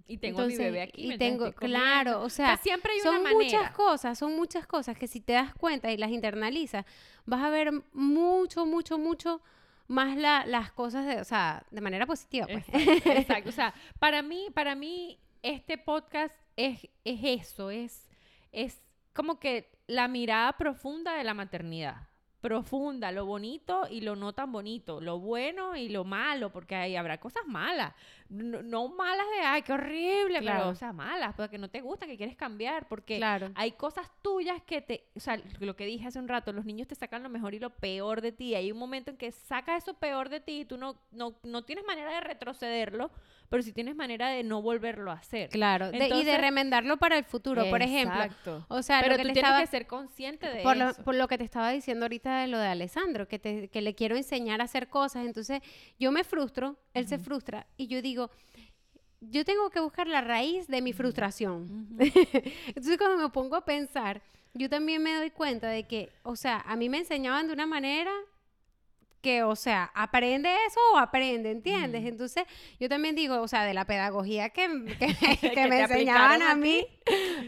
Y 0.07 0.17
tengo 0.17 0.41
a 0.41 0.45
mi 0.45 0.53
Entonces, 0.53 0.57
bebé 0.59 0.81
aquí. 0.81 1.13
y 1.13 1.17
tengo, 1.17 1.53
claro, 1.53 2.21
o 2.21 2.29
sea, 2.29 2.57
siempre 2.57 2.91
hay 2.91 2.99
son 2.99 3.21
una 3.21 3.31
muchas 3.31 3.71
cosas, 3.71 4.19
son 4.19 4.35
muchas 4.35 4.67
cosas 4.67 4.97
que 4.97 5.07
si 5.07 5.21
te 5.21 5.33
das 5.33 5.53
cuenta 5.55 5.91
y 5.91 5.97
las 5.97 6.11
internalizas, 6.11 6.85
vas 7.25 7.43
a 7.43 7.49
ver 7.49 7.71
mucho, 7.93 8.65
mucho, 8.65 8.97
mucho 8.97 9.41
más 9.87 10.17
la- 10.17 10.45
las 10.45 10.71
cosas 10.71 11.05
de, 11.05 11.21
o 11.21 11.23
sea, 11.25 11.63
de 11.71 11.81
manera 11.81 12.05
positiva, 12.05 12.47
pues. 12.47 12.65
Exacto, 12.69 13.09
exacto. 13.11 13.49
O 13.49 13.53
sea, 13.53 13.73
para 13.99 14.21
mí, 14.21 14.47
para 14.53 14.75
mí, 14.75 15.19
este 15.43 15.77
podcast 15.77 16.33
es, 16.55 16.87
es 17.03 17.19
eso, 17.23 17.69
es, 17.69 18.09
es 18.51 18.81
como 19.13 19.39
que 19.39 19.69
la 19.87 20.07
mirada 20.07 20.53
profunda 20.57 21.13
de 21.13 21.23
la 21.23 21.33
maternidad. 21.33 22.07
Profunda, 22.45 23.11
lo 23.11 23.25
bonito 23.25 23.87
y 23.89 24.01
lo 24.01 24.15
no 24.15 24.33
tan 24.33 24.51
bonito, 24.51 25.01
lo 25.01 25.17
bueno 25.17 25.75
y 25.75 25.89
lo 25.89 26.03
malo, 26.03 26.51
porque 26.51 26.75
ahí 26.75 26.95
habrá 26.95 27.19
cosas 27.19 27.43
malas. 27.47 27.93
No, 28.29 28.61
no 28.61 28.87
malas 28.89 29.25
de, 29.35 29.45
ay, 29.45 29.61
qué 29.63 29.73
horrible, 29.73 30.41
Claro. 30.41 30.63
pero, 30.65 30.75
sea, 30.75 30.93
malas, 30.93 31.33
porque 31.35 31.57
no 31.57 31.69
te 31.71 31.81
gustan, 31.81 32.07
que 32.07 32.17
quieres 32.17 32.35
cambiar, 32.35 32.87
porque 32.87 33.17
Claro. 33.17 33.51
hay 33.55 33.71
cosas 33.71 34.11
tuyas 34.21 34.61
que 34.61 34.81
te, 34.81 35.07
o 35.15 35.19
sea, 35.19 35.41
lo 35.59 35.75
que 35.75 35.87
dije 35.87 36.07
hace 36.07 36.19
un 36.19 36.27
rato, 36.27 36.53
los 36.53 36.65
niños 36.65 36.87
te 36.87 36.93
sacan 36.93 37.23
lo 37.23 37.29
mejor 37.29 37.55
y 37.55 37.59
lo 37.59 37.71
peor 37.71 38.21
de 38.21 38.31
ti. 38.31 38.53
Hay 38.53 38.71
un 38.71 38.77
momento 38.77 39.09
en 39.09 39.17
que 39.17 39.31
sacas 39.31 39.81
eso 39.81 39.95
peor 39.95 40.29
de 40.29 40.39
ti 40.39 40.59
y 40.59 40.65
tú 40.65 40.77
no, 40.77 41.01
no, 41.11 41.35
no 41.41 41.63
tienes 41.63 41.83
manera 41.85 42.13
de 42.13 42.21
retrocederlo, 42.21 43.09
pero 43.49 43.61
sí 43.63 43.71
tienes 43.73 43.95
manera 43.95 44.29
de 44.29 44.43
no 44.43 44.61
volverlo 44.61 45.11
a 45.11 45.15
hacer. 45.15 45.49
Claro, 45.49 45.91
de- 45.91 46.07
y 46.09 46.23
de 46.23 46.37
remendarlo 46.37 46.97
para 46.97 47.17
el 47.17 47.23
futuro, 47.23 47.69
por 47.69 47.81
ejemplo. 47.81 48.21
Exacto. 48.23 48.65
O 48.69 48.81
sea, 48.81 49.01
pero 49.01 49.13
lo 49.13 49.17
que 49.17 49.23
tú 49.23 49.27
te 49.29 49.33
tienes 49.33 49.49
estaba, 49.49 49.61
que 49.61 49.67
ser 49.67 49.87
consciente 49.87 50.47
de 50.49 50.63
por, 50.63 50.75
lo, 50.77 50.89
eso. 50.89 51.03
por 51.03 51.15
lo 51.15 51.27
que 51.27 51.37
te 51.37 51.43
estaba 51.43 51.71
diciendo 51.71 52.05
ahorita 52.05 52.41
de 52.41 52.47
lo 52.47 52.57
de 52.57 52.67
Alessandro, 52.67 53.27
que, 53.27 53.39
te- 53.39 53.67
que 53.69 53.81
le 53.81 53.93
quiero 53.95 54.15
enseñar 54.15 54.61
a 54.61 54.65
hacer 54.65 54.87
cosas, 54.89 55.25
entonces 55.25 55.61
yo 55.99 56.11
me 56.11 56.23
frustro, 56.23 56.77
él 56.93 57.07
se 57.07 57.17
frustra, 57.19 57.67
y 57.77 57.87
yo 57.87 58.01
digo, 58.01 58.29
yo 59.21 59.43
tengo 59.45 59.69
que 59.69 59.79
buscar 59.79 60.07
la 60.07 60.21
raíz 60.21 60.67
de 60.67 60.81
mi 60.81 60.93
frustración. 60.93 61.87
Entonces 62.67 62.97
cuando 62.97 63.17
me 63.17 63.29
pongo 63.29 63.55
a 63.55 63.65
pensar, 63.65 64.21
yo 64.53 64.69
también 64.69 65.01
me 65.01 65.15
doy 65.15 65.31
cuenta 65.31 65.67
de 65.69 65.83
que, 65.87 66.11
o 66.23 66.35
sea, 66.35 66.61
a 66.67 66.75
mí 66.75 66.89
me 66.89 66.99
enseñaban 66.99 67.47
de 67.47 67.53
una 67.53 67.65
manera 67.65 68.11
que, 69.25 69.41
o 69.41 69.55
sea, 69.55 69.89
aprende 69.95 70.49
eso 70.67 70.79
o 70.93 70.97
aprende, 70.99 71.49
¿entiendes? 71.49 72.05
Entonces, 72.05 72.43
yo 72.79 72.87
también 72.87 73.15
digo, 73.15 73.41
o 73.41 73.47
sea, 73.47 73.63
de 73.65 73.73
la 73.73 73.85
pedagogía 73.85 74.49
que, 74.51 74.67
que, 74.99 75.07
que 75.41 75.49
Que 75.49 75.67
me 75.67 75.81
enseñaban 75.81 76.43
a 76.43 76.51
a 76.51 76.55
mí, 76.55 76.85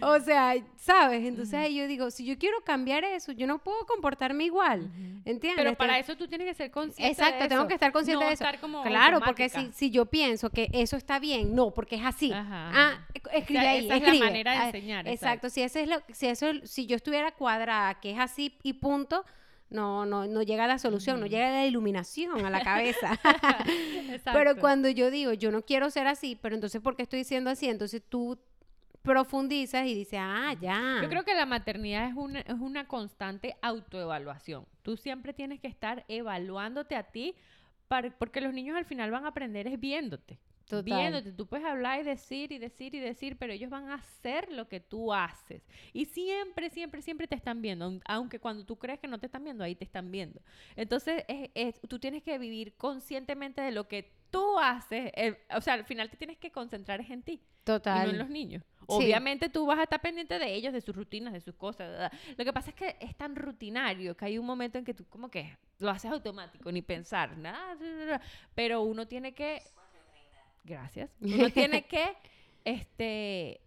o 0.02 0.20
sea, 0.20 0.56
¿sabes? 0.76 1.24
Entonces 1.24 1.54
Ujú. 1.54 1.64
ahí 1.64 1.76
yo 1.76 1.86
digo, 1.86 2.10
si 2.10 2.26
yo 2.26 2.36
quiero 2.40 2.62
cambiar 2.62 3.04
eso, 3.04 3.32
yo 3.32 3.46
no 3.46 3.60
puedo 3.60 3.86
comportarme 3.86 4.46
igual, 4.46 4.90
¿entiendes? 5.24 5.64
Pero 5.66 5.76
para 5.76 6.00
eso 6.00 6.16
tú 6.16 6.28
tienes 6.28 6.48
que 6.48 6.56
ser 6.56 6.72
consciente 6.72 7.12
Exacto, 7.12 7.44
de 7.44 7.50
tengo 7.50 7.68
que 7.68 7.76
estar 7.76 7.92
consciente 7.92 8.24
no 8.24 8.28
de 8.28 8.34
eso. 8.34 8.44
estar 8.44 8.60
como 8.60 8.82
Claro, 8.84 9.20
porque 9.20 9.50
si, 9.50 9.72
si 9.72 9.92
yo 9.92 10.08
pienso 10.08 10.50
que 10.50 10.70
eso 10.74 10.98
está 10.98 11.20
bien, 11.20 11.54
no, 11.56 11.76
porque 11.76 11.98
es 11.98 12.06
así. 12.06 12.32
Ajá, 12.34 12.72
Ah, 12.74 13.08
escribe 13.34 13.68
ahí, 13.68 13.86
esa 13.86 13.96
es 13.98 14.02
la 14.02 14.14
manera 14.26 14.52
de 14.54 14.58
Ah, 14.58 14.66
enseñar, 14.68 15.08
Exacto, 15.08 15.50
si 15.52 15.62
ese 15.62 15.84
es 15.84 15.88
lo, 15.88 15.98
si 16.12 16.26
eso, 16.28 16.48
si 16.64 16.88
yo 16.88 16.96
estuviera 16.96 17.32
cuadrada, 17.32 18.00
que 18.00 18.12
es 18.12 18.20
así 18.20 18.58
y 18.64 18.74
punto, 18.74 19.24
no, 19.70 20.06
no, 20.06 20.26
no 20.28 20.42
llega 20.44 20.66
la 20.68 20.80
solución, 20.80 21.20
no 21.20 21.26
llega 21.26 21.50
la 21.52 21.66
iluminación 21.66 22.46
a 22.46 22.50
la 22.50 22.62
cabeza. 22.62 23.20
Pero 24.34 24.56
cuando 24.62 24.90
yo 24.90 25.12
digo, 25.12 25.34
yo 25.34 25.52
no 25.52 25.62
quiero 25.64 25.90
ser 25.90 26.08
así, 26.08 26.38
pero 26.42 26.56
entonces, 26.56 26.82
¿por 26.82 26.96
qué 26.96 27.04
estoy 27.04 27.24
siendo 27.24 27.50
así? 27.50 27.68
Entonces 27.68 28.02
tú 28.08 28.38
profundizas 29.02 29.86
y 29.88 29.94
dices, 29.94 30.20
ah, 30.22 30.54
ya. 30.60 31.00
Yo 31.02 31.10
creo 31.10 31.24
que 31.24 31.34
la 31.34 31.46
maternidad 31.46 32.10
es 32.10 32.16
una, 32.16 32.42
es 32.42 32.56
una 32.60 32.88
constante 32.88 33.56
autoevaluación. 33.62 34.66
Tú 34.84 34.98
siempre 34.98 35.34
tienes 35.34 35.60
que 35.62 35.68
estar 35.68 36.04
evaluándote 36.08 36.96
a 36.96 37.04
ti 37.04 37.36
para- 37.88 38.12
porque 38.12 38.42
los 38.42 38.54
niños 38.54 38.76
al 38.78 38.86
final 38.86 39.12
van 39.12 39.26
a 39.26 39.30
aprender 39.30 39.68
es 39.68 39.80
viéndote. 39.80 40.40
Total. 40.68 40.84
Viéndote, 40.84 41.32
tú 41.32 41.48
puedes 41.48 41.66
hablar 41.66 42.02
y 42.02 42.04
decir 42.04 42.52
y 42.52 42.58
decir 42.58 42.94
y 42.94 43.00
decir, 43.00 43.38
pero 43.38 43.54
ellos 43.54 43.70
van 43.70 43.88
a 43.90 43.96
hacer 43.96 44.52
lo 44.52 44.68
que 44.68 44.80
tú 44.82 45.14
haces. 45.14 45.64
Y 45.94 46.06
siempre, 46.06 46.70
siempre, 46.70 47.02
siempre 47.02 47.26
te 47.28 47.36
están 47.36 47.62
viendo, 47.62 47.86
aun- 47.86 48.02
aunque 48.06 48.40
cuando 48.40 48.66
tú 48.66 48.78
crees 48.78 49.00
que 49.00 49.08
no 49.08 49.18
te 49.18 49.28
están 49.28 49.44
viendo, 49.46 49.64
ahí 49.64 49.76
te 49.76 49.86
están 49.86 50.12
viendo. 50.12 50.42
Entonces, 50.76 51.24
es- 51.30 51.50
es- 51.56 51.80
tú 51.88 52.00
tienes 52.00 52.22
que 52.22 52.38
vivir 52.38 52.74
conscientemente 52.76 53.62
de 53.62 53.72
lo 53.72 53.88
que 53.88 54.12
tú 54.30 54.60
haces. 54.60 55.12
eh, 55.16 55.38
o 55.56 55.62
sea, 55.62 55.76
al 55.76 55.86
final 55.86 56.10
te 56.10 56.18
tienes 56.18 56.38
que 56.38 56.52
concentrar 56.52 57.00
en 57.00 57.22
ti 57.24 57.34
y 57.34 57.64
Total. 57.64 58.06
no 58.08 58.12
en 58.12 58.18
los 58.20 58.30
niños. 58.30 58.62
Sí. 58.80 58.86
Obviamente 58.88 59.48
tú 59.50 59.66
vas 59.66 59.80
a 59.80 59.84
estar 59.84 60.02
pendiente 60.02 60.38
de 60.38 60.54
ellos, 60.54 60.74
de 60.74 60.82
sus 60.82 60.94
rutinas, 60.96 61.32
de 61.34 61.40
sus 61.42 61.56
cosas. 61.56 62.12
Lo 62.38 62.44
que 62.46 62.52
pasa 62.54 62.70
es 62.72 62.76
que 62.76 62.98
es 63.00 63.16
tan 63.16 63.36
rutinario 63.38 64.16
que 64.18 64.26
hay 64.26 64.38
un 64.38 64.46
momento 64.46 64.78
en 64.78 64.84
que 64.86 64.94
tú 64.94 65.06
como 65.08 65.30
que 65.30 65.58
lo 65.80 65.90
haces 65.90 66.12
automático, 66.12 66.72
ni 66.74 66.82
pensar, 66.82 67.38
nada. 67.38 68.20
Pero 68.54 68.82
uno 68.82 69.08
tiene 69.08 69.34
que... 69.34 69.62
Gracias. 70.68 71.10
Uno 71.22 71.50
tiene 71.50 71.86
que, 71.86 72.04
este 72.66 73.62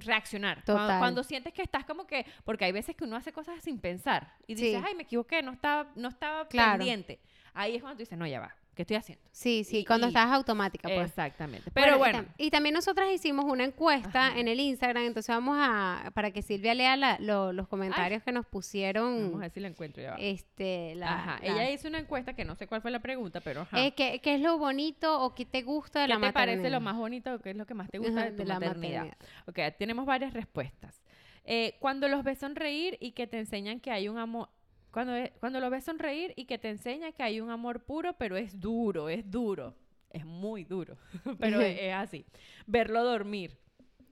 reaccionar. 0.00 0.62
Cuando, 0.64 0.82
Total. 0.82 0.98
cuando 0.98 1.22
sientes 1.24 1.52
que 1.54 1.62
estás 1.62 1.84
como 1.86 2.06
que, 2.06 2.26
porque 2.44 2.66
hay 2.66 2.72
veces 2.72 2.94
que 2.94 3.04
uno 3.04 3.16
hace 3.16 3.32
cosas 3.32 3.62
sin 3.62 3.78
pensar 3.80 4.34
y 4.46 4.54
dices, 4.54 4.78
Sí. 4.78 4.84
ay, 4.86 4.94
me 4.94 5.04
equivoqué, 5.04 5.40
no 5.42 5.52
estaba, 5.52 5.90
no 5.96 6.08
estaba 6.08 6.46
Claro. 6.48 6.76
pendiente. 6.78 7.20
Ahí 7.54 7.76
es 7.76 7.80
cuando 7.80 7.96
tú 7.96 8.00
dices, 8.00 8.18
no, 8.18 8.26
ya 8.26 8.40
va, 8.40 8.54
¿qué 8.78 8.82
estoy 8.82 8.96
haciendo? 8.96 9.24
Sí, 9.32 9.64
sí, 9.64 9.78
Y- 9.80 9.84
cuando 9.84 10.06
y- 10.06 10.10
estás 10.10 10.30
automática, 10.30 10.88
pues. 10.88 11.08
Exactamente. 11.08 11.68
Pero 11.74 11.98
bueno, 11.98 12.20
tam- 12.20 12.26
Y, 12.38 12.50
también 12.50 12.74
nosotras 12.76 13.10
hicimos 13.12 13.44
una 13.46 13.64
encuesta 13.64 14.28
Ajá. 14.28 14.38
en 14.38 14.46
el 14.46 14.60
Instagram, 14.60 15.02
entonces 15.02 15.34
vamos 15.34 15.56
a, 15.60 16.12
para 16.14 16.30
que 16.30 16.42
Silvia 16.42 16.74
lea 16.74 16.96
la- 16.96 17.18
lo- 17.18 17.52
los 17.52 17.66
comentarios 17.66 18.22
que 18.22 18.30
nos 18.30 18.46
pusieron, 18.46 19.16
vamos 19.24 19.38
a 19.38 19.40
ver 19.40 19.50
si 19.50 19.58
la 19.58 19.66
encuentro 19.68 20.00
ya. 20.00 20.12
va. 20.12 20.16
este, 20.20 20.94
la, 20.94 21.12
Ajá, 21.12 21.38
la- 21.42 21.46
ella 21.52 21.70
hizo 21.72 21.88
una 21.88 21.98
encuesta 21.98 22.34
que 22.34 22.44
no 22.44 22.54
sé 22.54 22.68
cuál 22.68 22.80
fue 22.80 22.92
la 22.92 23.00
pregunta, 23.00 23.40
pero 23.40 23.62
ajá. 23.62 23.84
eh, 23.84 23.94
¿qué, 23.96 24.20
qué 24.22 24.36
es 24.36 24.40
lo 24.40 24.56
bonito 24.58 25.20
o 25.22 25.34
qué 25.34 25.44
te 25.44 25.62
gusta 25.62 26.02
de 26.02 26.06
¿Qué 26.06 26.14
la 26.14 26.20
te 26.28 26.32
parece 26.32 26.56
maternidad? 26.58 26.70
lo 26.78 26.80
más 26.84 26.96
bonito 26.96 27.34
o 27.34 27.38
qué 27.40 27.50
es 27.50 27.56
lo 27.56 27.66
que 27.66 27.74
más 27.74 27.90
te 27.90 27.98
gusta 27.98 28.20
Ajá, 28.20 28.30
de 28.30 28.36
tu 28.36 28.44
la 28.44 28.60
maternidad? 28.60 29.06
maternidad. 29.06 29.72
Ok, 29.72 29.76
tenemos 29.76 30.06
varias 30.06 30.32
respuestas. 30.32 31.02
Eh, 31.50 31.76
cuando 31.80 32.08
los 32.08 32.22
ves 32.24 32.38
sonreír 32.38 32.96
y 33.00 33.12
que 33.12 33.26
te 33.26 33.38
enseñan 33.38 33.80
que 33.80 33.90
hay 33.90 34.08
un 34.08 34.18
amor... 34.18 34.48
Cuando, 34.90 35.12
ve- 35.12 35.32
cuando 35.40 35.60
lo 35.60 35.70
ves 35.70 35.84
sonreír 35.84 36.32
y 36.36 36.44
que 36.46 36.58
te 36.58 36.68
enseña 36.70 37.12
que 37.12 37.22
hay 37.22 37.40
un 37.40 37.50
amor 37.50 37.84
puro, 37.84 38.14
pero 38.14 38.36
es 38.36 38.58
duro, 38.58 39.08
es 39.08 39.30
duro. 39.30 39.74
Es 40.10 40.24
muy 40.24 40.64
duro, 40.64 40.96
pero 41.38 41.60
es, 41.60 41.78
es 41.80 41.92
así. 41.92 42.24
Verlo 42.66 43.04
dormir, 43.04 43.58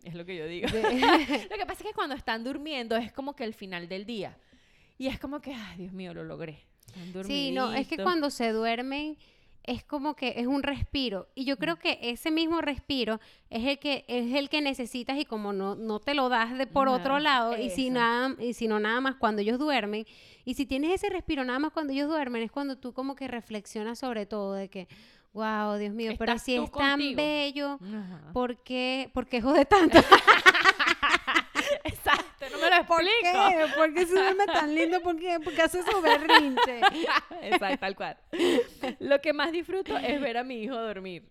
es 0.05 0.15
lo 0.15 0.27
que 0.27 0.37
yo 0.37 0.47
digo. 0.47 0.69
lo 1.51 1.57
que 1.57 1.67
pasa 1.67 1.83
es 1.83 1.89
que 1.89 1.95
cuando 1.95 2.15
están 2.15 2.45
durmiendo 2.45 2.97
es 2.97 3.11
como 3.13 3.35
que 3.35 3.45
el 3.45 3.55
final 3.55 3.89
del 3.89 4.05
día. 4.05 4.37
Y 4.99 5.07
es 5.07 5.19
como 5.19 5.41
que, 5.41 5.55
ay, 5.55 5.79
Dios 5.79 5.93
mío, 5.93 6.13
lo 6.15 6.25
logré. 6.25 6.65
Sí, 7.27 7.51
no, 7.53 7.73
es 7.75 7.89
que 7.89 7.97
cuando 7.99 8.31
se 8.31 8.53
duermen 8.53 9.17
es 9.65 9.83
como 9.83 10.15
que 10.15 10.35
es 10.37 10.47
un 10.47 10.63
respiro 10.63 11.29
y 11.35 11.45
yo 11.45 11.57
Mm. 11.57 11.59
creo 11.59 11.77
que 11.79 11.99
ese 12.01 12.31
mismo 12.31 12.61
respiro 12.61 13.21
es 13.51 13.65
el 13.65 13.79
que 13.81 14.05
es 14.07 14.33
el 14.35 14.49
que 14.49 14.61
necesitas 14.61 15.19
y 15.19 15.25
como 15.25 15.53
no, 15.53 15.75
no 15.75 15.99
te 15.99 16.15
lo 16.15 16.29
das 16.29 16.57
de 16.57 16.67
por 16.69 16.89
otro 16.89 17.15
Ajá, 17.15 17.21
lado 17.21 17.59
y 17.59 17.71
si 17.71 17.91
nada 17.91 18.37
y 18.39 18.53
si 18.55 18.69
no 18.69 18.79
nada 18.79 19.01
más 19.01 19.17
cuando 19.17 19.43
ellos 19.43 19.59
duermen 19.59 20.07
y 20.47 20.55
si 20.55 20.65
tienes 20.65 20.93
ese 20.93 21.11
respiro 21.11 21.45
nada 21.45 21.59
más 21.59 21.73
cuando 21.73 21.93
ellos 21.93 22.09
duermen 22.09 22.43
es 22.43 22.51
cuando 22.51 22.79
tú 22.79 22.95
como 22.95 23.15
que 23.17 23.29
reflexionas 23.29 23.99
sobre 23.99 24.25
todo 24.25 24.55
de 24.55 24.71
que 24.71 24.89
wow 25.35 25.77
Dios 25.77 25.93
mío 25.93 26.15
pero 26.19 26.39
si 26.39 26.55
es 26.55 26.71
tan 26.71 26.93
contigo. 26.93 27.17
bello 27.17 27.79
Ajá. 27.83 28.33
¿por 28.33 28.57
qué 28.63 29.11
por 29.13 29.27
qué 29.27 29.43
jode 29.43 29.67
tanto? 29.67 29.99
Exacto, 31.85 32.47
no 32.53 32.59
me 32.59 32.71
lo 32.71 32.77
explico. 32.77 33.77
¿Por 33.77 33.95
qué 33.95 34.07
se 34.07 34.13
duerme 34.13 34.47
tan 34.47 34.75
lindo? 34.75 35.01
¿Por 35.01 35.17
qué, 35.19 35.39
¿Por 35.41 35.55
qué 35.55 35.63
hace 35.63 35.83
su 35.83 36.01
berrinche? 36.01 36.81
Exacto, 37.43 37.79
tal 37.81 37.97
cual. 37.97 38.17
Lo 39.01 39.21
que 39.21 39.33
más 39.33 39.53
disfruto 39.53 39.97
es 39.97 40.21
ver 40.21 40.37
a 40.37 40.45
mi 40.45 40.63
hijo 40.63 40.77
dormir. 40.77 41.25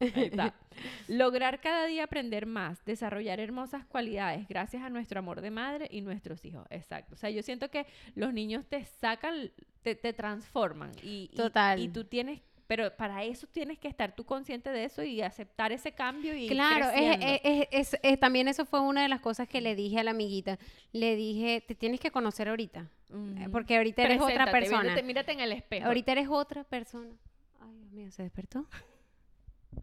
Ahí 0.00 0.12
está. 0.24 0.54
Lograr 1.08 1.60
cada 1.60 1.86
día 1.86 2.04
aprender 2.04 2.46
más, 2.46 2.82
desarrollar 2.84 3.38
hermosas 3.40 3.84
cualidades 3.86 4.48
gracias 4.48 4.82
a 4.82 4.88
nuestro 4.90 5.18
amor 5.18 5.40
de 5.40 5.50
madre 5.50 5.88
y 5.90 6.00
nuestros 6.00 6.44
hijos. 6.44 6.66
Exacto. 6.70 7.14
O 7.14 7.18
sea, 7.18 7.30
yo 7.30 7.42
siento 7.42 7.70
que 7.70 7.86
los 8.14 8.32
niños 8.32 8.64
te 8.66 8.84
sacan, 8.84 9.50
te, 9.82 9.94
te 9.94 10.12
transforman. 10.12 10.92
Y, 11.02 11.28
Total. 11.36 11.78
Y, 11.78 11.88
tú 11.88 12.04
tienes, 12.04 12.40
pero 12.66 12.96
para 12.96 13.24
eso 13.24 13.46
tienes 13.46 13.78
que 13.78 13.88
estar 13.88 14.14
tú 14.14 14.24
consciente 14.24 14.70
de 14.70 14.84
eso 14.84 15.02
y 15.02 15.20
aceptar 15.20 15.72
ese 15.72 15.92
cambio 15.92 16.34
y 16.34 16.48
Claro, 16.48 16.88
es, 16.94 17.68
es- 17.70 17.98
es- 18.02 18.20
también 18.20 18.48
eso 18.48 18.64
fue 18.64 18.80
una 18.80 19.02
de 19.02 19.08
las 19.08 19.20
cosas 19.20 19.48
que 19.48 19.60
le 19.60 19.74
dije 19.74 19.98
a 20.00 20.04
la 20.04 20.12
amiguita. 20.12 20.58
Le 20.92 21.14
dije, 21.16 21.62
te 21.66 21.74
tienes 21.74 22.00
que 22.00 22.10
conocer 22.10 22.48
ahorita, 22.48 22.88
eh, 23.12 23.48
porque 23.52 23.76
ahorita 23.76 24.02
eres 24.04 24.20
otra 24.22 24.50
persona. 24.50 24.82
viéndote, 24.82 25.02
mírate 25.02 25.32
en 25.32 25.40
el 25.40 25.52
espejo. 25.52 25.86
Ahorita 25.86 26.12
eres 26.12 26.28
otra 26.28 26.64
persona. 26.64 27.10
Ay, 27.60 27.76
Dios 27.80 27.92
mío, 27.92 28.10
¿se 28.12 28.22
despertó? 28.22 28.66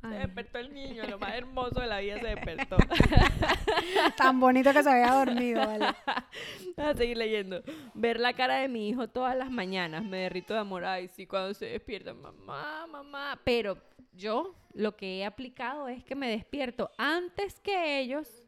Se 0.02 0.08
Ay, 0.08 0.20
despertó 0.20 0.60
el 0.60 0.74
niño, 0.74 1.04
lo 1.08 1.18
más 1.18 1.34
hermoso 1.34 1.80
de 1.80 1.88
la 1.88 2.00
vida 2.00 2.20
se 2.20 2.28
despertó. 2.28 2.78
tan 4.18 4.40
bonito 4.40 4.72
que 4.74 4.84
se 4.84 4.90
había 4.90 5.14
dormido, 5.14 5.66
¿vale? 5.66 5.88
A 6.78 6.94
seguir 6.94 7.18
leyendo. 7.18 7.64
Ver 7.94 8.20
la 8.20 8.34
cara 8.34 8.56
de 8.56 8.68
mi 8.68 8.90
hijo 8.90 9.08
todas 9.08 9.36
las 9.36 9.50
mañanas. 9.50 10.04
Me 10.04 10.18
derrito 10.18 10.54
de 10.54 10.60
amor. 10.60 10.86
Ay, 10.86 11.08
sí, 11.08 11.26
cuando 11.26 11.54
se 11.54 11.66
despierta. 11.66 12.14
Mamá, 12.14 12.86
mamá. 12.88 13.40
Pero 13.44 13.78
yo 14.14 14.56
lo 14.74 14.96
que 14.96 15.20
he 15.20 15.26
aplicado 15.26 15.88
es 15.88 16.04
que 16.04 16.16
me 16.16 16.30
despierto 16.30 16.92
antes 16.98 17.60
que 17.60 18.00
ellos. 18.00 18.44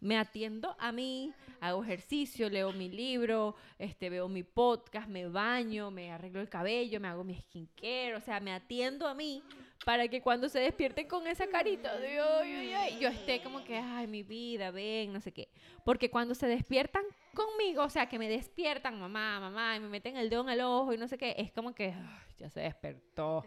Me 0.00 0.16
atiendo 0.16 0.76
a 0.78 0.92
mí, 0.92 1.32
hago 1.60 1.82
ejercicio, 1.82 2.48
leo 2.48 2.72
mi 2.72 2.88
libro, 2.88 3.54
este, 3.78 4.10
veo 4.10 4.28
mi 4.28 4.42
podcast, 4.42 5.08
me 5.08 5.28
baño, 5.28 5.90
me 5.90 6.10
arreglo 6.10 6.40
el 6.40 6.48
cabello, 6.48 7.00
me 7.00 7.08
hago 7.08 7.24
mi 7.24 7.34
skincare, 7.34 8.16
o 8.16 8.20
sea, 8.20 8.40
me 8.40 8.52
atiendo 8.52 9.06
a 9.06 9.14
mí 9.14 9.42
para 9.84 10.08
que 10.08 10.20
cuando 10.20 10.48
se 10.48 10.58
despierten 10.58 11.06
con 11.06 11.26
esa 11.26 11.46
carita 11.46 11.98
de 11.98 12.20
ay, 12.20 12.52
ay, 12.52 12.72
ay, 12.74 12.98
yo 12.98 13.08
esté 13.08 13.40
como 13.40 13.64
que, 13.64 13.76
ay, 13.76 14.06
mi 14.06 14.22
vida, 14.22 14.70
ven, 14.70 15.12
no 15.12 15.20
sé 15.20 15.32
qué. 15.32 15.48
Porque 15.84 16.10
cuando 16.10 16.34
se 16.34 16.46
despiertan 16.46 17.04
conmigo, 17.34 17.84
o 17.84 17.90
sea, 17.90 18.08
que 18.08 18.18
me 18.18 18.28
despiertan, 18.28 18.98
mamá, 18.98 19.40
mamá, 19.40 19.76
y 19.76 19.80
me 19.80 19.88
meten 19.88 20.16
el 20.16 20.28
dedo 20.28 20.42
en 20.42 20.50
el 20.50 20.60
ojo 20.60 20.92
y 20.92 20.98
no 20.98 21.08
sé 21.08 21.16
qué, 21.16 21.34
es 21.38 21.52
como 21.52 21.74
que, 21.74 21.92
ay, 21.92 22.34
ya 22.38 22.50
se 22.50 22.60
despertó. 22.60 23.44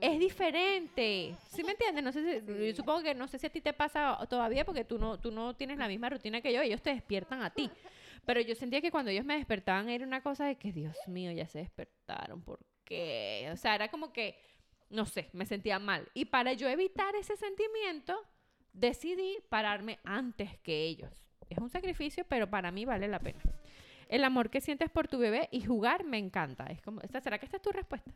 Es 0.00 0.18
diferente. 0.18 1.36
¿Sí 1.48 1.64
me 1.64 1.72
entiendes? 1.72 2.04
No 2.04 2.12
sé 2.12 2.40
si, 2.40 2.66
yo 2.66 2.74
supongo 2.74 3.02
que 3.02 3.14
no 3.14 3.28
sé 3.28 3.38
si 3.38 3.46
a 3.46 3.50
ti 3.50 3.60
te 3.60 3.72
pasa 3.72 4.18
todavía 4.28 4.64
porque 4.64 4.84
tú 4.84 4.98
no, 4.98 5.18
tú 5.18 5.30
no 5.30 5.54
tienes 5.54 5.78
la 5.78 5.88
misma 5.88 6.08
rutina 6.10 6.40
que 6.40 6.52
yo, 6.52 6.62
ellos 6.62 6.82
te 6.82 6.90
despiertan 6.90 7.42
a 7.42 7.50
ti. 7.50 7.70
Pero 8.24 8.40
yo 8.40 8.54
sentía 8.54 8.80
que 8.80 8.90
cuando 8.90 9.10
ellos 9.10 9.24
me 9.24 9.36
despertaban 9.36 9.88
era 9.88 10.04
una 10.04 10.20
cosa 10.20 10.46
de 10.46 10.56
que, 10.56 10.72
Dios 10.72 10.96
mío, 11.06 11.30
ya 11.32 11.46
se 11.46 11.60
despertaron, 11.60 12.42
¿por 12.42 12.58
qué? 12.84 13.48
O 13.52 13.56
sea, 13.56 13.74
era 13.76 13.88
como 13.88 14.12
que, 14.12 14.36
no 14.90 15.06
sé, 15.06 15.30
me 15.32 15.46
sentía 15.46 15.78
mal. 15.78 16.08
Y 16.12 16.24
para 16.26 16.52
yo 16.52 16.68
evitar 16.68 17.14
ese 17.14 17.36
sentimiento, 17.36 18.20
decidí 18.72 19.38
pararme 19.48 20.00
antes 20.04 20.58
que 20.58 20.84
ellos. 20.84 21.24
Es 21.48 21.58
un 21.58 21.70
sacrificio, 21.70 22.24
pero 22.28 22.50
para 22.50 22.72
mí 22.72 22.84
vale 22.84 23.06
la 23.06 23.20
pena. 23.20 23.40
El 24.08 24.24
amor 24.24 24.50
que 24.50 24.60
sientes 24.60 24.90
por 24.90 25.08
tu 25.08 25.18
bebé 25.18 25.48
y 25.50 25.62
jugar 25.62 26.04
me 26.04 26.18
encanta. 26.18 26.66
Es 26.66 26.80
como, 26.82 27.00
esta, 27.00 27.20
¿será 27.20 27.38
que 27.38 27.46
esta 27.46 27.56
es 27.56 27.62
tu 27.62 27.70
respuesta? 27.70 28.12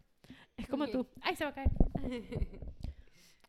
Es 0.61 0.68
como 0.68 0.87
tú. 0.88 1.07
Ay, 1.23 1.37
se 1.37 1.44
va 1.44 1.51
a 1.51 1.55
caer. 1.55 1.70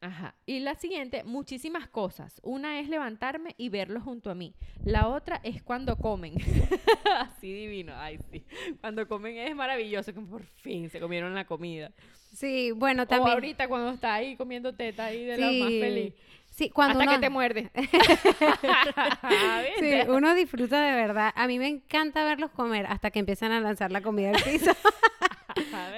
Ajá. 0.02 0.34
Y 0.48 0.62
la 0.62 0.74
siguiente, 0.76 1.24
muchísimas 1.24 1.88
cosas. 1.88 2.40
Una 2.44 2.80
es 2.80 2.90
levantarme 2.90 3.54
y 3.58 3.70
verlos 3.70 4.02
junto 4.02 4.32
a 4.32 4.36
mí. 4.36 4.56
La 4.84 5.08
otra 5.08 5.40
es 5.44 5.62
cuando 5.62 5.96
comen. 5.98 6.34
Así 7.20 7.54
divino. 7.54 7.94
Ay, 7.96 8.18
sí. 8.32 8.44
Cuando 8.80 9.08
comen 9.08 9.38
es 9.38 9.56
maravilloso, 9.56 10.14
como 10.16 10.28
por 10.28 10.44
fin 10.44 10.90
se 10.90 11.00
comieron 11.00 11.36
la 11.36 11.46
comida. 11.46 11.92
Sí, 12.34 12.72
bueno, 12.72 13.04
O 13.04 13.08
también. 13.08 13.34
ahorita 13.34 13.68
cuando 13.68 13.92
está 13.92 14.16
ahí 14.16 14.36
comiendo 14.38 14.74
teta 14.74 15.06
ahí 15.06 15.24
de 15.24 15.38
la 15.38 15.46
más 15.46 15.70
Sí. 15.70 15.80
feliz. 15.82 16.14
Sí, 16.50 16.70
cuando 16.70 17.00
Hasta 17.00 17.04
uno, 17.04 17.14
que 17.14 17.20
te 17.26 17.30
muerde. 17.30 17.72
sí, 19.80 19.94
uno 20.10 20.34
disfruta 20.34 20.82
de 20.82 20.96
verdad. 20.96 21.32
A 21.36 21.48
mí 21.48 21.60
me 21.60 21.68
encanta 21.68 22.24
verlos 22.26 22.50
comer 22.52 22.88
hasta 22.88 23.12
que 23.12 23.20
empiezan 23.20 23.52
a 23.52 23.60
lanzar 23.60 23.92
la 23.92 24.02
comida 24.02 24.32
al 24.32 24.42
piso. 24.44 24.72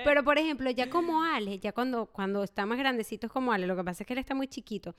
Pero, 0.04 0.24
por 0.24 0.38
ejemplo, 0.38 0.70
ya 0.72 0.90
como 0.90 1.24
Ale, 1.24 1.60
ya 1.60 1.72
cuando, 1.72 2.06
cuando 2.08 2.44
está 2.44 2.66
más 2.66 2.78
grandecitos 2.78 3.32
como 3.32 3.52
Ale, 3.52 3.68
lo 3.68 3.76
que 3.76 3.84
pasa 3.84 4.04
es 4.04 4.08
que 4.08 4.14
él 4.14 4.20
está 4.20 4.36
muy 4.36 4.48
chiquito, 4.48 4.96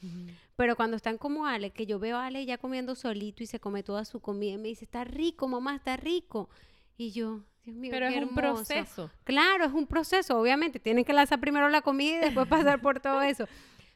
pero 0.57 0.77
cuando 0.77 0.97
están 0.97 1.19
como 1.19 1.47
Ale, 1.47 1.71
que 1.71 1.87
yo 1.87 1.99
veo 1.99 2.17
a 2.17 2.27
Ale 2.27 2.45
ya 2.47 2.59
comiendo 2.59 2.95
solito 2.95 3.43
y 3.43 3.47
se 3.47 3.61
come 3.61 3.83
toda 3.83 4.05
su 4.05 4.21
comida 4.21 4.53
y 4.55 4.59
me 4.59 4.69
dice, 4.69 4.85
está 4.85 5.05
rico, 5.05 5.49
mamá, 5.49 5.77
está 5.77 5.97
rico. 5.97 6.49
Y 6.97 7.11
yo, 7.13 7.41
Dios 7.65 7.77
mío, 7.77 7.91
Pero 7.93 8.09
qué 8.09 8.17
es 8.19 8.23
un 8.23 8.29
hermoso". 8.39 8.65
proceso. 8.65 9.11
Claro, 9.25 9.65
es 9.65 9.73
un 9.73 9.87
proceso, 9.87 10.39
obviamente. 10.39 10.79
Tienen 10.79 11.05
que 11.05 11.13
lanzar 11.13 11.41
primero 11.41 11.69
la 11.69 11.83
comida 11.83 12.19
y 12.19 12.21
después 12.21 12.47
pasar 12.49 12.81
por 12.81 13.01
todo 13.01 13.21
eso. 13.23 13.47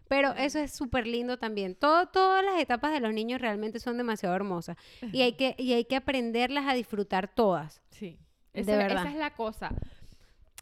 Pero 0.09 0.33
eso 0.33 0.59
es 0.59 0.73
súper 0.75 1.07
lindo 1.07 1.38
también. 1.38 1.75
Todo, 1.75 2.07
todas 2.07 2.42
las 2.42 2.59
etapas 2.61 2.92
de 2.92 3.01
los 3.01 3.12
niños 3.12 3.40
realmente 3.42 3.79
son 3.79 3.99
demasiado 3.99 4.35
hermosas. 4.35 4.77
Y 5.12 5.21
hay 5.21 5.35
que, 5.35 5.55
y 5.59 5.75
hay 5.75 5.85
que 5.85 5.97
aprenderlas 5.97 6.66
a 6.66 6.73
disfrutar 6.73 7.29
todas. 7.29 7.83
Sí. 7.90 8.18
De 8.55 8.62
verdad. 8.62 9.03
esa 9.03 9.11
es 9.11 9.16
la 9.16 9.35
cosa. 9.35 9.71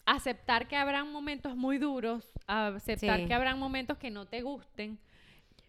Aceptar 0.07 0.69
que 0.69 0.77
habrán 0.77 1.13
momentos 1.13 1.57
muy 1.57 1.79
duros, 1.79 2.25
aceptar 2.47 3.19
Sí. 3.21 3.27
que 3.27 3.35
habrán 3.35 3.59
momentos 3.59 3.99
que 3.99 4.11
no 4.11 4.25
te 4.27 4.41
gusten, 4.43 4.99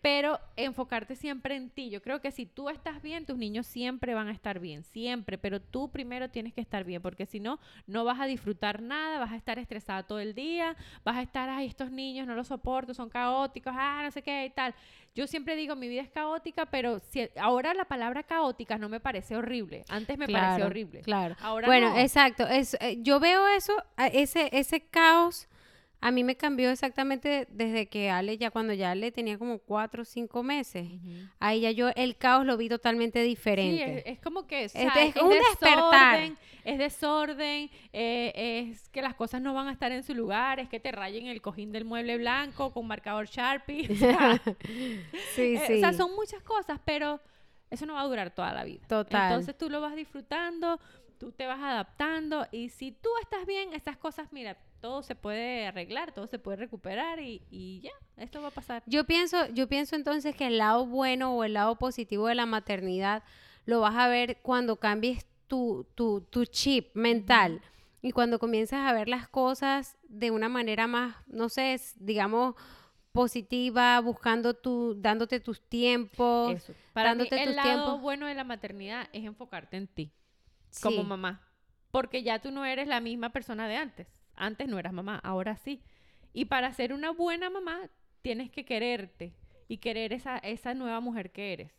pero 0.02 0.40
enfocarte 0.56 1.16
siempre 1.16 1.56
en 1.56 1.70
ti. 1.70 1.90
Yo 1.90 2.02
creo 2.02 2.22
que 2.22 2.32
si 2.32 2.46
tú 2.46 2.70
estás 2.70 3.02
bien, 3.02 3.26
tus 3.26 3.38
niños 3.38 3.66
siempre 3.66 4.14
van 4.14 4.28
a 4.28 4.32
estar 4.32 4.60
bien, 4.60 4.84
siempre, 4.84 5.38
pero 5.38 5.60
tú 5.60 5.90
primero 5.90 6.30
tienes 6.30 6.54
que 6.54 6.62
estar 6.62 6.84
bien, 6.84 7.02
porque 7.02 7.26
si 7.26 7.40
no, 7.40 7.60
no 7.88 8.04
vas 8.04 8.20
a 8.20 8.26
disfrutar 8.26 8.82
nada, 8.82 9.20
vas 9.20 9.32
a 9.32 9.36
estar 9.36 9.58
estresada 9.60 10.04
todo 10.04 10.20
el 10.20 10.34
día, 10.34 10.76
vas 11.04 11.18
a 11.18 11.22
estar, 11.22 11.50
ay, 11.50 11.68
estos 11.68 11.92
niños 11.92 12.28
no 12.28 12.36
los 12.36 12.48
soporto, 12.48 12.94
son 12.94 13.10
caóticos, 13.10 13.74
ah, 13.76 14.02
no 14.04 14.12
sé 14.12 14.22
qué 14.22 14.46
y 14.46 14.50
tal. 14.52 14.74
Yo 15.16 15.26
siempre 15.26 15.56
digo, 15.56 15.76
mi 15.76 15.88
vida 15.88 16.04
es 16.04 16.12
caótica, 16.12 16.68
pero 16.68 17.00
si, 17.00 17.28
ahora 17.40 17.74
la 17.74 17.86
palabra 17.86 18.22
caótica 18.22 18.78
no 18.78 18.88
me 18.88 19.00
parece 19.00 19.36
horrible. 19.36 19.84
Antes 19.90 20.16
me 20.18 20.28
parecía 20.28 20.68
horrible. 20.68 21.02
Claro. 21.02 21.36
Ahora 21.42 21.68
bueno, 21.68 21.90
no. 21.90 21.98
exacto. 21.98 22.48
Es, 22.48 22.78
eh, 22.80 23.00
yo 23.02 23.20
veo 23.20 23.48
eso, 23.48 23.74
ese 23.98 24.82
caos, 24.92 25.48
a 26.00 26.12
mí 26.12 26.24
me 26.24 26.36
cambió 26.36 26.70
exactamente 26.70 27.48
desde 27.50 27.88
que 27.88 28.10
Ale, 28.12 28.38
ya 28.38 28.52
cuando 28.52 28.74
ya 28.74 28.92
Ale 28.92 29.12
tenía 29.12 29.38
como 29.40 29.58
cuatro 29.60 30.04
o 30.04 30.06
cinco 30.06 30.44
meses. 30.44 30.88
Ahí 31.40 31.62
ya 31.62 31.72
yo 31.72 31.90
el 31.96 32.16
caos 32.18 32.46
lo 32.46 32.56
vi 32.56 32.70
totalmente 32.70 33.22
Sí, 33.24 33.28
diferente. 33.30 34.00
es, 34.00 34.18
es 34.18 34.20
como 34.22 34.46
que 34.46 34.58
o 34.64 34.66
Es 34.66 34.76
un 34.76 35.30
despertar. 35.30 36.20
desorden, 36.20 36.38
es 36.64 36.78
desorden, 36.78 37.72
eh, 37.94 38.70
es 38.72 38.90
que 38.90 39.02
las 39.02 39.16
cosas 39.16 39.42
no 39.42 39.54
van 39.56 39.68
a 39.68 39.72
estar 39.72 39.92
en 39.92 40.04
su 40.04 40.14
lugar, 40.14 40.60
es 40.60 40.70
que 40.70 40.80
te 40.80 40.92
rayen 40.92 41.26
el 41.28 41.42
cojín 41.42 41.72
del 41.72 41.84
mueble 41.86 42.18
blanco 42.18 42.72
con 42.72 42.86
marcador 42.86 43.26
Sharpie. 43.28 43.88
o 43.92 43.96
sea, 43.96 44.40
sí, 45.36 45.56
eh, 45.56 45.64
sí. 45.66 45.74
o 45.74 45.80
sea, 45.80 45.94
son 45.94 46.14
muchas 46.16 46.44
cosas, 46.44 46.80
pero 46.86 47.20
eso 47.72 47.86
no 47.88 47.96
va 47.96 48.02
a 48.02 48.08
durar 48.08 48.30
toda 48.30 48.54
la 48.54 48.64
vida. 48.64 48.86
Total. 48.88 49.32
Entonces 49.32 49.58
tú 49.58 49.68
lo 49.70 49.82
vas 49.82 49.96
disfrutando, 49.96 50.80
tú 51.18 51.32
te 51.32 51.48
vas 51.48 51.60
adaptando 51.60 52.46
y 52.52 52.70
si 52.70 52.92
tú 52.92 53.10
estás 53.22 53.46
bien, 53.48 53.74
esas 53.74 53.98
cosas, 53.98 54.32
mira, 54.32 54.58
todo 54.80 55.04
se 55.04 55.16
puede 55.16 55.66
arreglar, 55.68 56.14
todo 56.14 56.28
se 56.28 56.40
puede 56.40 56.58
recuperar 56.58 57.20
y, 57.20 57.42
y 57.50 57.82
ya, 57.82 57.92
esto 58.18 58.42
va 58.42 58.50
a 58.50 58.52
pasar. 58.52 58.84
Yo 58.86 59.06
pienso, 59.06 59.48
yo 59.48 59.68
pienso 59.68 59.96
entonces 59.96 60.36
que 60.36 60.48
el 60.48 60.58
lado 60.58 60.86
bueno 60.86 61.36
o 61.36 61.44
el 61.44 61.54
lado 61.54 61.78
positivo 61.78 62.28
de 62.28 62.36
la 62.36 62.46
maternidad 62.46 63.24
lo 63.66 63.82
vas 63.82 63.96
a 63.96 64.08
ver 64.08 64.40
cuando 64.42 64.78
cambies 64.78 65.26
tu, 65.48 65.88
tu, 65.96 66.22
tu 66.22 66.46
chip 66.46 66.96
mental 66.96 67.62
y 68.02 68.12
cuando 68.12 68.40
comienzas 68.40 68.88
a 68.88 68.94
ver 68.94 69.10
las 69.10 69.28
cosas 69.28 69.98
de 70.08 70.32
una 70.32 70.50
manera 70.50 70.88
más, 70.88 71.16
no 71.28 71.50
sé, 71.50 71.80
digamos, 71.98 72.56
positiva, 73.12 74.00
buscando 74.00 74.54
tu, 74.54 74.96
dándote 75.02 75.40
tus 75.40 75.62
tiempos. 75.62 76.54
Eso. 76.54 76.74
Para 76.94 77.16
mí, 77.16 77.24
dándote 77.24 77.42
el 77.42 77.48
tus 77.48 77.56
lado 77.56 77.70
tiempos. 77.70 78.02
bueno 78.02 78.28
de 78.28 78.36
la 78.36 78.44
maternidad 78.44 79.10
es 79.12 79.26
enfocarte 79.26 79.78
en 79.78 79.88
ti. 79.88 80.14
como 80.82 81.04
mamá. 81.04 81.42
Porque 81.90 82.22
ya 82.22 82.40
tú 82.40 82.52
no 82.52 82.64
eres 82.66 82.88
la 82.88 83.02
misma 83.02 83.32
persona 83.32 83.68
de 83.68 83.78
antes. 83.78 84.08
Antes 84.38 84.68
no 84.68 84.80
eras 84.80 84.94
mamá, 84.94 85.20
ahora 85.24 85.58
sí. 85.58 85.82
Y 86.34 86.46
para 86.46 86.72
ser 86.74 86.94
una 86.94 87.12
buena 87.12 87.50
mamá, 87.50 87.80
tienes 88.22 88.50
que 88.52 88.64
quererte 88.66 89.34
y 89.68 89.78
querer 89.78 90.14
esa, 90.14 90.38
esa 90.38 90.74
nueva 90.74 91.00
mujer 91.00 91.32
que 91.32 91.54
eres. 91.54 91.72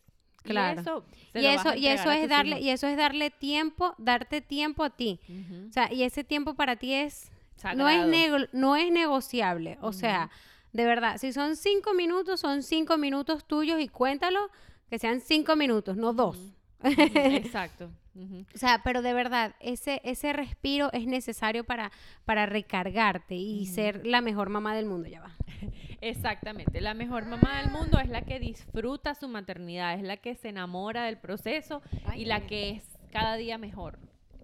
Claro. 0.42 0.80
Y 0.80 0.80
eso, 0.82 1.04
Y 1.34 1.46
eso, 1.46 1.74
y 1.74 1.86
eso 1.88 2.10
es 2.10 2.28
darle, 2.28 2.50
hijos. 2.52 2.62
y 2.64 2.70
eso 2.70 2.86
es 2.86 2.96
darle 2.96 3.30
tiempo, 3.30 3.94
darte 3.98 4.40
tiempo 4.40 4.84
a 4.84 4.90
ti. 4.90 5.20
O 5.68 5.72
sea, 5.72 5.92
y 5.92 6.02
ese 6.04 6.24
tiempo 6.24 6.54
para 6.54 6.76
ti 6.76 6.94
es 6.94 7.30
no 7.76 7.88
es, 7.88 8.06
nego- 8.06 8.48
no 8.52 8.76
es 8.76 8.90
negociable. 8.92 9.78
O 9.80 9.92
sea, 9.92 10.30
de 10.72 10.84
verdad, 10.84 11.18
si 11.18 11.32
son 11.32 11.56
cinco 11.56 11.92
minutos, 11.92 12.40
son 12.40 12.62
cinco 12.62 12.96
minutos 12.98 13.44
tuyos 13.46 13.80
y 13.80 13.88
cuéntalo 13.88 14.48
que 14.88 14.98
sean 14.98 15.20
cinco 15.20 15.56
minutos, 15.56 15.96
no 15.96 16.12
dos. 16.12 16.38
Exacto. 16.82 17.90
O 18.54 18.58
sea, 18.58 18.80
pero 18.84 19.02
de 19.02 19.14
verdad, 19.14 19.54
ese, 19.60 20.00
ese 20.04 20.32
respiro 20.32 20.92
es 20.92 21.06
necesario 21.06 21.64
para, 21.64 21.92
para 22.24 22.46
recargarte 22.46 23.34
y 23.34 23.66
ser 23.66 24.06
la 24.06 24.20
mejor 24.20 24.48
mamá 24.48 24.74
del 24.74 24.86
mundo. 24.86 25.08
Ya 25.08 25.20
va. 25.20 25.36
Exactamente. 26.00 26.80
La 26.80 26.94
mejor 26.94 27.26
mamá 27.26 27.60
del 27.60 27.70
mundo 27.70 27.98
es 27.98 28.08
la 28.08 28.22
que 28.22 28.40
disfruta 28.40 29.14
su 29.14 29.28
maternidad, 29.28 29.94
es 29.94 30.02
la 30.02 30.16
que 30.16 30.34
se 30.34 30.48
enamora 30.48 31.04
del 31.04 31.18
proceso 31.18 31.82
y 32.16 32.24
la 32.24 32.46
que 32.46 32.70
es 32.70 32.98
cada 33.12 33.36
día 33.36 33.58
mejor. 33.58 33.98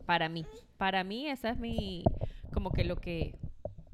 Para 0.06 0.28
mí. 0.28 0.46
Para 0.76 1.02
mí, 1.04 1.28
esa 1.28 1.50
es 1.50 1.58
mi. 1.58 2.04
Como 2.52 2.70
que 2.70 2.84
lo 2.84 2.96
que. 2.96 3.34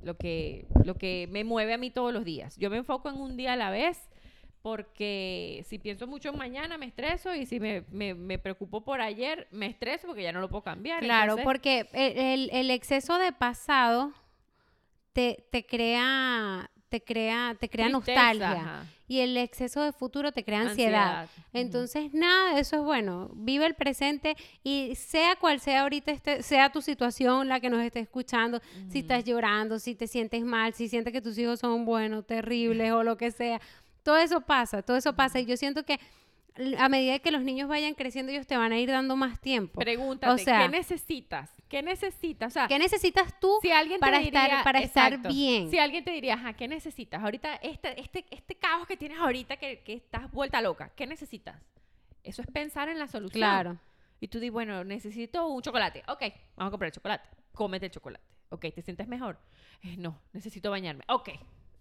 Lo 0.02 0.16
que, 0.16 0.66
lo 0.82 0.94
que 0.94 1.28
me 1.30 1.44
mueve 1.44 1.74
a 1.74 1.78
mí 1.78 1.90
todos 1.90 2.10
los 2.10 2.24
días. 2.24 2.56
Yo 2.56 2.70
me 2.70 2.78
enfoco 2.78 3.10
en 3.10 3.20
un 3.20 3.36
día 3.36 3.52
a 3.52 3.56
la 3.56 3.68
vez 3.68 4.10
porque 4.62 5.64
si 5.68 5.79
pienso 5.79 6.07
mucho 6.07 6.29
en 6.31 6.37
mañana 6.38 6.77
me 6.79 6.87
estreso 6.87 7.35
y 7.35 7.46
si 7.46 7.59
me, 7.61 7.85
me, 7.90 8.14
me 8.14 8.38
preocupo 8.38 8.83
por 8.83 9.01
ayer 9.01 9.49
me 9.51 9.66
estreso 9.66 10.07
porque 10.07 10.23
ya 10.23 10.33
no 10.33 10.40
lo 10.40 10.49
puedo 10.49 10.62
cambiar. 10.62 11.01
Claro, 11.01 11.33
Entonces, 11.33 11.44
porque 11.44 11.88
el, 11.92 12.51
el- 12.53 12.70
exceso 12.70 13.18
de 13.18 13.33
pasado 13.33 14.12
te, 15.12 15.44
te 15.51 15.64
crea, 15.66 16.70
te 16.88 17.03
crea, 17.03 17.57
te 17.59 17.68
crea 17.68 17.87
tristeza, 17.87 18.20
nostalgia. 18.23 18.53
ajá, 18.62 18.87
Y 19.09 19.20
el 19.20 19.37
exceso 19.37 19.83
de 19.83 19.92
futuro 19.92 20.31
te 20.33 20.44
crea 20.44 20.61
ansiedad. 20.61 21.29
Entonces, 21.53 22.12
nada 22.14 22.59
eso 22.61 22.77
es 22.77 22.83
bueno. 22.83 23.31
Vive 23.35 23.66
el 23.66 23.75
presente 23.75 24.37
y 24.62 24.94
sea 24.94 25.35
cual 25.37 25.59
sea 25.59 25.83
ahorita 25.83 26.12
este, 26.12 26.42
sea 26.44 26.70
tu 26.70 26.81
situación, 26.81 27.49
la 27.49 27.59
que 27.59 27.70
nos 27.70 27.83
esté 27.83 27.99
escuchando, 28.01 28.61
si 28.88 29.01
estás 29.01 29.25
llorando, 29.25 29.81
si 29.81 29.96
te 29.96 30.07
sientes 30.07 30.44
mal, 30.44 30.75
si 30.75 30.88
sientes 30.88 31.12
que 31.12 31.20
tus 31.20 31.37
hijos 31.38 31.59
son 31.59 31.85
buenos, 31.85 32.25
terribles 32.27 32.92
o 32.92 33.03
lo 33.03 33.16
que 33.16 33.33
sea. 33.33 33.61
Todo 34.02 34.16
eso 34.18 34.40
pasa, 34.40 34.82
todo 34.82 34.96
eso 34.96 35.14
pasa. 35.14 35.40
Y 35.40 35.46
yo 35.46 35.56
siento 35.56 35.84
que 35.84 35.98
a 36.78 36.88
medida 36.88 37.18
que 37.20 37.30
los 37.30 37.42
niños 37.42 37.68
vayan 37.68 37.94
creciendo, 37.94 38.32
ellos 38.32 38.46
te 38.46 38.56
van 38.56 38.72
a 38.72 38.78
ir 38.78 38.90
dando 38.90 39.16
más 39.16 39.40
tiempo. 39.40 39.80
Pregúntate, 39.80 40.32
O 40.32 40.38
sea- 40.38 40.62
¿qué 40.62 40.68
necesitas? 40.68 41.50
¿Qué 41.68 41.82
necesitas? 41.82 42.48
O 42.48 42.54
sea, 42.54 42.66
¿Qué 42.68 42.78
necesitas 42.78 43.38
tú 43.38 43.58
si 43.62 43.70
alguien 43.70 44.00
para 44.00 44.18
diría- 44.18 44.44
estar, 44.46 44.64
para 44.64 44.80
estar 44.80 45.12
exacto, 45.12 45.28
bien? 45.32 45.70
Si 45.70 45.78
alguien 45.78 46.02
te 46.04 46.10
diría, 46.10 46.34
ajá, 46.34 46.54
¿qué 46.54 46.66
necesitas? 46.66 47.22
Ahorita, 47.22 47.54
este, 47.56 47.98
este, 48.00 48.26
este 48.30 48.56
caos 48.56 48.86
que 48.88 48.96
tienes 48.96 49.18
ahorita, 49.18 49.56
que, 49.56 49.80
que 49.80 49.94
estás 49.94 50.30
vuelta 50.32 50.60
loca, 50.60 50.90
¿qué 50.96 51.06
necesitas? 51.06 51.56
Eso 52.24 52.42
es 52.42 52.48
pensar 52.48 52.88
en 52.88 52.98
la 52.98 53.06
solución. 53.06 53.40
Claro. 53.40 53.78
Y 54.18 54.28
tú 54.28 54.40
dices, 54.40 54.52
bueno, 54.52 54.82
necesito 54.84 55.46
un 55.46 55.62
chocolate. 55.62 56.02
Ok, 56.08 56.22
vamos 56.56 56.68
a 56.68 56.70
comprar 56.72 56.88
el 56.88 56.92
chocolate. 56.92 57.28
Cómete 57.54 57.86
el 57.86 57.92
chocolate. 57.92 58.24
Ok, 58.50 58.66
¿te 58.74 58.82
sientes 58.82 59.06
mejor? 59.06 59.38
Eh, 59.82 59.96
no, 59.96 60.18
necesito 60.32 60.70
bañarme. 60.70 61.04
Ok. 61.08 61.30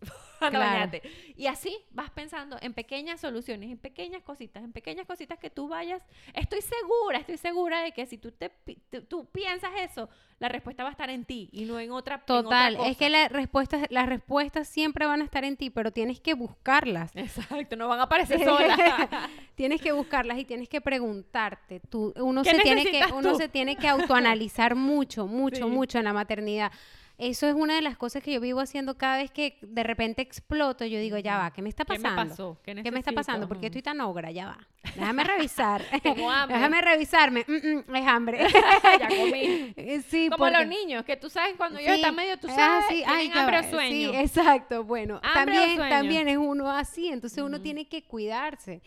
Anda, 0.39 0.89
Claro. 0.89 0.99
Y 1.35 1.47
así 1.47 1.75
vas 1.91 2.09
pensando 2.11 2.57
en 2.61 2.73
pequeñas 2.73 3.19
soluciones, 3.19 3.69
en 3.71 3.77
pequeñas 3.77 4.23
cositas, 4.23 4.63
en 4.63 4.71
pequeñas 4.71 5.05
cositas 5.05 5.37
que 5.37 5.49
tú 5.49 5.67
vayas. 5.67 6.01
Estoy 6.33 6.61
segura, 6.61 7.19
estoy 7.19 7.37
segura 7.37 7.81
de 7.81 7.91
que 7.91 8.05
si 8.05 8.17
tú, 8.17 8.31
te, 8.31 8.49
tú, 8.89 9.01
tú 9.03 9.25
piensas 9.25 9.71
eso, 9.81 10.09
la 10.39 10.47
respuesta 10.47 10.83
va 10.83 10.89
a 10.89 10.91
estar 10.93 11.09
en 11.09 11.25
ti 11.25 11.49
y 11.51 11.65
no 11.65 11.77
en 11.79 11.91
otra 11.91 12.15
en 12.15 12.21
otra 12.21 12.43
Total, 12.43 12.77
es 12.85 12.95
que 12.95 13.09
la 13.09 13.27
respuesta, 13.27 13.85
las 13.89 14.07
respuestas 14.07 14.67
siempre 14.69 15.05
van 15.05 15.21
a 15.21 15.25
estar 15.25 15.43
en 15.43 15.57
ti, 15.57 15.69
pero 15.69 15.91
tienes 15.91 16.21
que 16.21 16.33
buscarlas. 16.33 17.13
Exacto, 17.15 17.75
no 17.75 17.89
van 17.89 17.99
a 17.99 18.03
aparecer 18.03 18.41
solas. 18.43 18.79
tienes 19.55 19.81
que 19.81 19.91
buscarlas 19.91 20.37
y 20.37 20.45
tienes 20.45 20.69
que 20.69 20.79
preguntarte. 20.79 21.81
Tú, 21.81 22.13
uno, 22.15 22.43
¿Qué 22.43 22.51
se 22.51 22.59
tiene 22.59 22.85
que, 22.85 22.91
necesitas 22.91 23.11
uno 23.11 23.31
tú? 23.33 23.37
se 23.37 23.49
tiene 23.49 23.75
que 23.75 23.89
autoanalizar 23.89 24.75
mucho, 24.75 25.27
mucho, 25.27 25.65
Sí. 25.65 25.69
mucho 25.69 25.97
en 25.97 26.05
la 26.05 26.13
maternidad. 26.13 26.71
Eso 27.19 27.47
es 27.47 27.53
una 27.53 27.75
de 27.75 27.81
las 27.81 27.97
cosas 27.97 28.23
que 28.23 28.31
yo 28.33 28.39
vivo 28.39 28.61
haciendo 28.61 28.97
cada 28.97 29.17
vez 29.17 29.29
que 29.29 29.57
de 29.61 29.83
repente 29.83 30.21
exploto. 30.21 30.85
Yo 30.85 30.99
digo, 30.99 31.17
ya 31.17 31.37
va, 31.37 31.51
¿qué 31.51 31.61
me 31.61 31.67
está 31.69 31.83
¿Qué 31.85 31.93
me 31.93 31.99
pasando? 31.99 32.29
pasó? 32.31 32.57
¿Qué 32.63 32.75
¿Qué 32.81 32.91
me 32.91 32.99
está 32.99 33.11
pasando? 33.11 33.47
¿Por 33.47 33.57
qué 33.57 33.65
Ujú. 33.67 33.77
estoy 33.77 33.81
tan 33.81 33.99
ogra? 34.01 34.31
Ya 34.31 34.45
va. 34.47 34.57
Déjame 34.95 35.23
revisar. 35.25 35.81
Tengo 36.03 36.31
hambre. 36.31 36.55
Déjame 36.57 36.81
revisarme. 36.81 37.45
Mm, 37.47 37.91
mm, 37.91 37.95
es 37.95 38.07
hambre. 38.07 38.47
ya 38.99 39.07
comí. 39.09 39.73
Eh, 39.75 40.01
sí, 40.07 40.29
Como 40.29 40.45
porque- 40.45 40.57
los 40.59 40.67
niños, 40.67 41.03
que 41.03 41.17
tú 41.17 41.29
sabes 41.29 41.55
cuando 41.57 41.77
ellos 41.79 41.91
Sí, 41.95 41.99
están 41.99 42.15
medio, 42.15 42.37
tú 42.39 42.47
es 42.47 42.55
sabes, 42.55 42.87
tienen 42.87 43.09
ay, 43.09 43.31
hambre 43.35 43.59
o 43.59 43.63
sueño. 43.69 44.11
Sí, 44.11 44.17
exacto. 44.17 44.83
Bueno, 44.85 45.19
también, 45.33 45.77
también 45.77 46.27
es 46.29 46.37
uno 46.37 46.71
así. 46.71 47.09
Entonces 47.09 47.43
uno 47.43 47.59
tiene 47.59 47.85
que 47.87 48.01
cuidarse. 48.03 48.81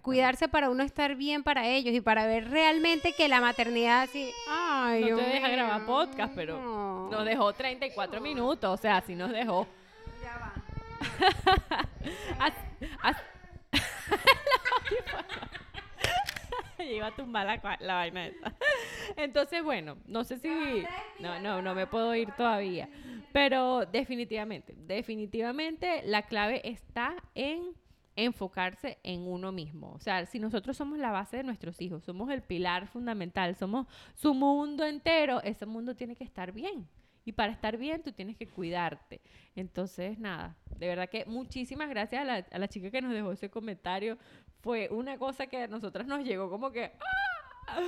Cuidarse 0.00 0.48
para 0.48 0.70
uno 0.70 0.82
estar 0.82 1.14
bien 1.16 1.42
para 1.42 1.68
ellos 1.68 1.94
y 1.94 2.00
para 2.00 2.26
ver 2.26 2.48
realmente 2.50 3.12
que 3.12 3.28
la 3.28 3.42
maternidad 3.42 4.02
así. 4.04 4.30
Ay, 4.48 5.04
No 5.10 5.18
te 5.18 5.24
deja 5.24 5.48
grabar 5.48 5.84
podcast, 5.84 6.32
pero 6.34 6.58
no. 6.60 7.10
Nos 7.10 7.24
dejó 7.26 7.52
34 7.78 8.20
minutos, 8.20 8.70
o 8.70 8.76
sea, 8.80 9.00
sí 9.00 9.14
nos 9.14 9.30
dejó. 9.30 9.66
Ya 10.22 10.38
va. 10.38 10.52
As- 12.46 12.54
as- 13.02 13.22
Iba 16.78 17.06
a 17.06 17.14
tumbar 17.16 17.46
la, 17.46 17.76
la 17.80 17.94
vaina 17.94 18.26
esta. 18.26 18.54
Entonces, 19.16 19.62
bueno, 19.62 19.96
no 20.06 20.24
sé 20.24 20.38
si... 20.38 20.48
No, 21.18 21.38
no, 21.40 21.62
no 21.62 21.74
me 21.74 21.86
puedo 21.86 22.14
ir 22.14 22.30
todavía. 22.32 22.88
Pero 23.32 23.86
definitivamente, 23.86 24.74
definitivamente 24.76 26.02
la 26.04 26.22
clave 26.22 26.60
está 26.68 27.14
en 27.34 27.72
enfocarse 28.16 28.98
en 29.02 29.26
uno 29.26 29.50
mismo. 29.50 29.92
O 29.92 29.98
sea, 29.98 30.26
si 30.26 30.38
nosotros 30.38 30.76
somos 30.76 30.98
la 30.98 31.10
base 31.10 31.38
de 31.38 31.42
nuestros 31.42 31.80
hijos, 31.80 32.04
somos 32.04 32.30
el 32.30 32.42
pilar 32.42 32.86
fundamental, 32.86 33.56
somos 33.56 33.86
su 34.14 34.34
mundo 34.34 34.84
entero, 34.84 35.40
ese 35.42 35.66
mundo 35.66 35.94
tiene 35.96 36.14
que 36.14 36.24
estar 36.24 36.52
bien. 36.52 36.86
Y 37.24 37.32
para 37.32 37.52
estar 37.52 37.76
bien, 37.76 38.02
tú 38.02 38.12
tienes 38.12 38.36
que 38.36 38.46
cuidarte. 38.46 39.20
Entonces, 39.56 40.18
nada, 40.18 40.56
de 40.78 40.88
verdad 40.88 41.08
que 41.08 41.24
muchísimas 41.26 41.88
gracias 41.88 42.22
a 42.22 42.24
la, 42.24 42.46
a 42.50 42.58
la 42.58 42.68
chica 42.68 42.90
que 42.90 43.00
nos 43.00 43.12
dejó 43.12 43.32
ese 43.32 43.50
comentario. 43.50 44.18
Fue 44.60 44.88
una 44.90 45.18
cosa 45.18 45.46
que 45.46 45.62
a 45.62 45.68
nosotras 45.68 46.06
nos 46.06 46.24
llegó 46.24 46.50
como 46.50 46.70
que... 46.70 46.92
¡ah! 47.00 47.80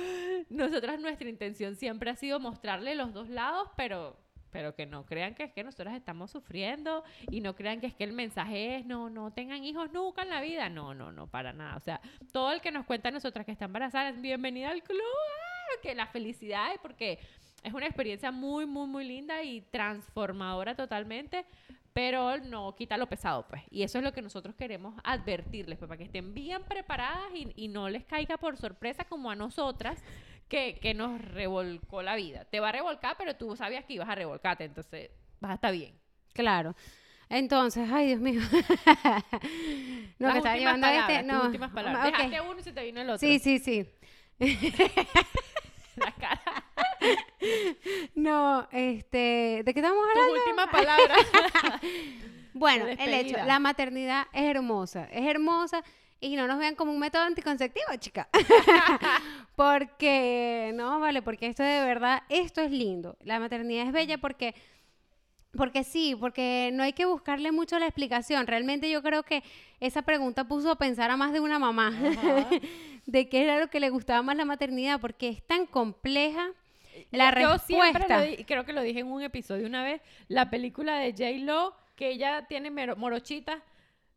Nosotras 0.49 0.99
nuestra 0.99 1.29
intención 1.29 1.75
siempre 1.75 2.09
ha 2.09 2.15
sido 2.15 2.39
mostrarle 2.39 2.95
los 2.95 3.13
dos 3.13 3.29
lados, 3.29 3.69
pero 3.75 4.17
pero 4.51 4.73
que 4.73 4.85
no 4.85 5.05
crean 5.05 5.35
que 5.35 5.43
es 5.43 5.51
que 5.53 5.63
nosotras 5.63 5.95
estamos 5.95 6.31
sufriendo 6.31 7.03
y 7.29 7.41
no 7.41 7.55
crean 7.55 7.79
que 7.79 7.87
es 7.87 7.93
que 7.93 8.03
el 8.03 8.13
mensaje 8.13 8.77
es 8.77 8.85
no, 8.85 9.09
no 9.09 9.31
tengan 9.31 9.63
hijos 9.63 9.91
nunca 9.91 10.23
en 10.23 10.29
la 10.29 10.41
vida. 10.41 10.69
No, 10.69 10.93
no, 10.93 11.11
no, 11.11 11.27
para 11.27 11.53
nada. 11.53 11.75
O 11.75 11.79
sea, 11.79 12.01
todo 12.31 12.51
el 12.51 12.61
que 12.61 12.71
nos 12.71 12.85
cuenta 12.85 13.09
a 13.09 13.11
nosotras 13.11 13.45
que 13.45 13.51
está 13.51 13.65
embarazada 13.65 14.09
es 14.09 14.21
bienvenida 14.21 14.71
al 14.71 14.81
club, 14.83 14.99
¡ah! 14.99 15.79
que 15.83 15.93
la 15.93 16.07
felicidad 16.07 16.73
es 16.73 16.79
porque 16.79 17.19
es 17.63 17.73
una 17.73 17.85
experiencia 17.85 18.31
muy, 18.31 18.65
muy, 18.65 18.87
muy 18.87 19.05
linda 19.05 19.43
y 19.43 19.61
transformadora 19.61 20.75
totalmente, 20.75 21.45
pero 21.93 22.37
no 22.37 22.75
quita 22.75 22.97
lo 22.97 23.07
pesado, 23.07 23.47
pues. 23.47 23.63
Y 23.71 23.83
eso 23.83 23.97
es 23.97 24.03
lo 24.03 24.13
que 24.13 24.21
nosotros 24.21 24.55
queremos 24.55 24.95
advertirles, 25.03 25.77
pues, 25.79 25.89
para 25.89 25.97
que 25.97 26.03
estén 26.05 26.33
bien 26.33 26.63
preparadas 26.63 27.33
y, 27.33 27.51
y 27.55 27.67
no 27.67 27.89
les 27.89 28.05
caiga 28.05 28.37
por 28.37 28.57
sorpresa 28.57 29.05
como 29.05 29.31
a 29.31 29.35
nosotras, 29.35 30.03
que, 30.47 30.79
que 30.81 30.93
nos 30.93 31.19
revolcó 31.21 32.01
la 32.01 32.15
vida. 32.15 32.45
Te 32.45 32.59
va 32.59 32.69
a 32.69 32.71
revolcar, 32.71 33.15
pero 33.17 33.35
tú 33.35 33.55
sabías 33.55 33.85
que 33.85 33.93
ibas 33.93 34.09
a 34.09 34.15
revolcarte, 34.15 34.63
entonces 34.63 35.11
vas 35.39 35.51
a 35.51 35.55
estar 35.55 35.73
bien. 35.73 35.93
Claro. 36.33 36.75
Entonces, 37.29 37.89
ay, 37.91 38.07
Dios 38.07 38.21
mío. 38.21 38.39
no, 40.19 40.27
Las 40.27 40.33
que 40.33 40.37
estaba 40.37 40.55
últimas 40.55 40.59
llevando 40.59 40.87
palabras, 40.87 41.09
este. 41.09 41.23
No. 41.23 41.43
últimas 41.43 41.71
palabras. 41.71 42.03
Dejaste 42.05 42.41
uno 42.41 42.59
y 42.59 42.63
se 42.63 42.71
te 42.71 42.83
vino 42.83 43.01
el 43.01 43.09
otro. 43.09 43.19
Sí, 43.19 43.39
sí, 43.39 43.59
sí. 43.59 43.85
La 45.97 46.11
cara. 46.13 46.56
No, 48.15 48.67
este, 48.71 49.61
¿de 49.63 49.73
qué 49.73 49.79
estamos 49.79 50.03
hablando? 50.09 50.33
últimas 50.33 50.67
palabras. 50.67 51.27
Bueno, 52.53 52.85
de 52.85 52.93
el 52.93 53.13
hecho, 53.13 53.37
la 53.45 53.59
maternidad 53.59 54.25
es 54.33 54.43
hermosa, 54.43 55.07
es 55.11 55.27
hermosa 55.27 55.83
y 56.19 56.35
no 56.35 56.47
nos 56.47 56.57
vean 56.57 56.75
como 56.75 56.91
un 56.91 56.99
método 56.99 57.23
anticonceptivo, 57.23 57.85
chica. 57.99 58.27
porque, 59.55 60.71
no, 60.73 60.99
vale, 60.99 61.21
porque 61.21 61.47
esto 61.47 61.61
de 61.61 61.85
verdad, 61.85 62.23
esto 62.29 62.61
es 62.61 62.71
lindo. 62.71 63.15
La 63.23 63.39
maternidad 63.39 63.85
es 63.85 63.93
bella 63.93 64.17
porque, 64.17 64.55
porque 65.55 65.83
sí, 65.83 66.15
porque 66.19 66.71
no 66.73 66.81
hay 66.81 66.93
que 66.93 67.05
buscarle 67.05 67.51
mucho 67.51 67.77
la 67.77 67.85
explicación. 67.85 68.47
Realmente 68.47 68.89
yo 68.89 69.03
creo 69.03 69.21
que 69.21 69.43
esa 69.79 70.01
pregunta 70.01 70.47
puso 70.47 70.71
a 70.71 70.77
pensar 70.77 71.11
a 71.11 71.17
más 71.17 71.33
de 71.33 71.39
una 71.39 71.59
mamá 71.59 71.91
de 73.05 73.29
qué 73.29 73.43
era 73.43 73.59
lo 73.59 73.69
que 73.69 73.79
le 73.79 73.89
gustaba 73.89 74.23
más 74.23 74.35
la 74.35 74.45
maternidad, 74.45 74.99
porque 74.99 75.29
es 75.29 75.45
tan 75.45 75.67
compleja 75.67 76.51
la 77.11 77.39
Yo 77.39 77.57
siempre 77.57 78.07
respuesta. 78.07 78.25
lo 78.25 78.45
creo 78.45 78.65
que 78.65 78.73
lo 78.73 78.81
dije 78.81 78.99
en 79.01 79.07
un 79.07 79.21
episodio 79.21 79.67
una 79.67 79.83
vez, 79.83 80.01
la 80.27 80.49
película 80.49 80.99
de 80.99 81.11
J. 81.11 81.43
Lo, 81.43 81.75
que 81.97 82.09
ella 82.09 82.45
tiene 82.47 82.71
morochita. 82.95 83.61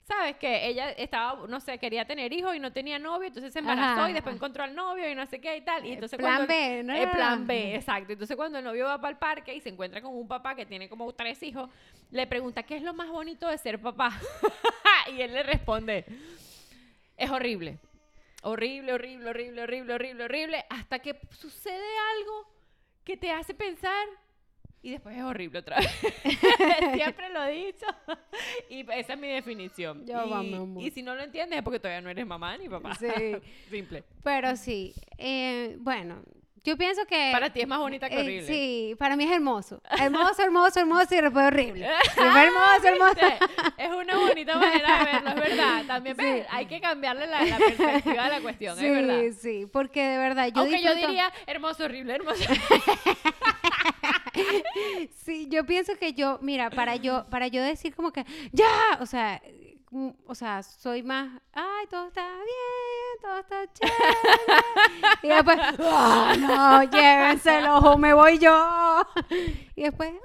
¿Sabes? 0.03 0.37
Que 0.37 0.67
ella 0.67 0.91
estaba, 0.91 1.47
no 1.47 1.61
sé, 1.61 1.79
quería 1.79 2.05
tener 2.05 2.33
hijos 2.33 2.57
y 2.57 2.59
no 2.59 2.73
tenía 2.73 2.99
novio, 2.99 3.29
entonces 3.29 3.53
se 3.53 3.61
embarazó 3.61 4.01
Ajá. 4.01 4.11
y 4.11 4.13
después 4.13 4.35
encontró 4.35 4.65
al 4.65 4.75
novio 4.75 5.09
y 5.09 5.15
no 5.15 5.25
sé 5.27 5.41
qué 5.41 5.59
y 5.59 5.61
tal. 5.61 5.87
Y 5.87 5.93
entonces 5.93 6.19
plan 6.19 6.47
cuando, 6.47 6.53
B, 6.53 6.83
¿no? 6.83 6.95
El 6.95 7.11
plan 7.11 7.47
B, 7.47 7.77
exacto. 7.77 8.13
Entonces 8.13 8.37
cuando 8.37 8.59
el 8.59 8.65
novio 8.65 8.87
va 8.87 9.01
para 9.01 9.13
el 9.13 9.19
parque 9.19 9.55
y 9.55 9.61
se 9.61 9.69
encuentra 9.69 10.03
con 10.03 10.17
un 10.17 10.27
papá 10.27 10.57
que 10.57 10.67
tiene 10.67 10.89
como 10.89 11.13
tres 11.13 11.41
hijos, 11.45 11.71
le 12.11 12.27
pregunta, 12.27 12.65
¿qué 12.65 12.77
es 12.77 12.83
lo 12.83 12.93
más 12.93 13.09
bonito 13.09 13.47
de 13.47 13.57
ser 13.59 13.81
papá? 13.81 14.19
y 15.17 15.21
él 15.21 15.33
le 15.33 15.45
responde, 15.45 16.05
es 17.17 17.31
horrible. 17.31 17.79
Horrible, 18.43 18.95
horrible, 18.95 19.31
horrible, 19.31 19.63
horrible, 19.63 19.95
horrible, 19.95 20.25
horrible, 20.25 20.65
hasta 20.71 20.99
que 20.99 21.21
sucede 21.31 21.87
algo 22.17 22.49
que 23.11 23.17
te 23.17 23.33
hace 23.33 23.55
pensar 23.55 24.07
y 24.83 24.93
después 24.93 25.17
es 25.17 25.23
horrible 25.25 25.59
otra 25.59 25.79
vez. 25.79 25.91
Siempre 26.95 27.29
lo 27.31 27.43
he 27.45 27.67
dicho. 27.67 27.87
Y 28.69 28.89
esa 28.93 29.15
es 29.15 29.19
mi 29.19 29.27
definición. 29.27 30.07
Va, 30.09 30.45
y, 30.45 30.87
y 30.87 30.91
si 30.93 31.03
no 31.03 31.17
lo 31.17 31.23
entiendes 31.23 31.59
es 31.59 31.65
porque 31.65 31.81
todavía 31.81 32.01
no 32.01 32.09
eres 32.09 32.25
mamá 32.25 32.57
ni 32.57 32.69
papá. 32.69 32.95
Sí. 32.95 33.09
Simple. 33.69 34.05
Pero 34.23 34.55
sí, 34.55 34.95
eh, 35.19 35.77
bueno, 35.81 36.23
yo 36.65 36.77
pienso 36.77 37.05
que... 37.07 37.31
Para 37.33 37.51
ti 37.51 37.61
es 37.63 37.69
más 37.69 37.79
bonita 37.79 38.09
que 38.09 38.17
eh, 38.17 38.21
horrible. 38.21 38.47
sí, 38.47 38.95
para 38.99 39.17
mí 39.17 39.25
es 39.25 39.31
hermoso. 39.33 39.81
Hermoso, 39.99 40.43
hermoso, 40.43 40.81
hermoso 40.81 41.15
y 41.15 41.21
después 41.21 41.47
horrible. 41.47 41.89
Después 42.05 42.27
Ah, 42.27 42.45
hermoso, 42.45 42.89
hermoso. 42.89 43.15
¿viste? 43.15 43.39
Es 43.79 43.91
una 43.91 44.19
bonita 44.19 44.57
manera 44.57 44.99
de 44.99 45.05
verlo, 45.13 45.29
es 45.31 45.35
verdad. 45.37 45.85
También 45.87 46.17
Sí. 46.17 46.23
ves, 46.23 46.47
hay 46.51 46.67
que 46.67 46.81
cambiarle 46.81 47.27
la, 47.27 47.45
la 47.45 47.57
perspectiva 47.57 48.25
de 48.25 48.31
la 48.31 48.41
cuestión, 48.41 48.77
Sí, 48.79 48.87
es 48.87 48.93
verdad. 48.93 49.23
sí, 49.41 49.67
porque 49.73 50.03
de 50.03 50.19
verdad 50.19 50.49
yo 50.55 50.61
Aunque 50.61 50.83
yo 50.83 50.95
diría 50.95 51.33
hermoso, 51.47 51.85
horrible, 51.85 52.15
hermoso. 52.15 52.45
Sí, 55.25 55.49
yo 55.51 55.65
pienso 55.67 55.97
que 55.97 56.13
yo, 56.13 56.39
mira, 56.43 56.71
para 56.71 56.97
yo, 56.97 57.27
para 57.31 57.49
yo 57.49 57.63
decir 57.63 57.95
como 57.95 58.13
que, 58.13 58.25
ya, 58.53 58.99
o 59.01 59.07
sea, 59.07 59.41
o 60.27 60.35
sea, 60.37 60.63
soy 60.63 61.03
más, 61.03 61.41
ay, 61.53 61.87
todo 61.91 62.07
está 62.09 62.23
bien, 62.23 63.21
todo 63.23 63.39
está 63.41 63.73
chévere. 63.75 63.97
Y 65.23 65.29
después, 65.29 65.59
"Ah, 65.81 66.35
no, 66.39 66.83
llévenselo 66.85 67.79
o 67.79 67.99
me 67.99 68.15
voy 68.15 68.39
yo. 68.39 69.07
Y 69.81 69.85
después, 69.85 70.11
ay, 70.11 70.17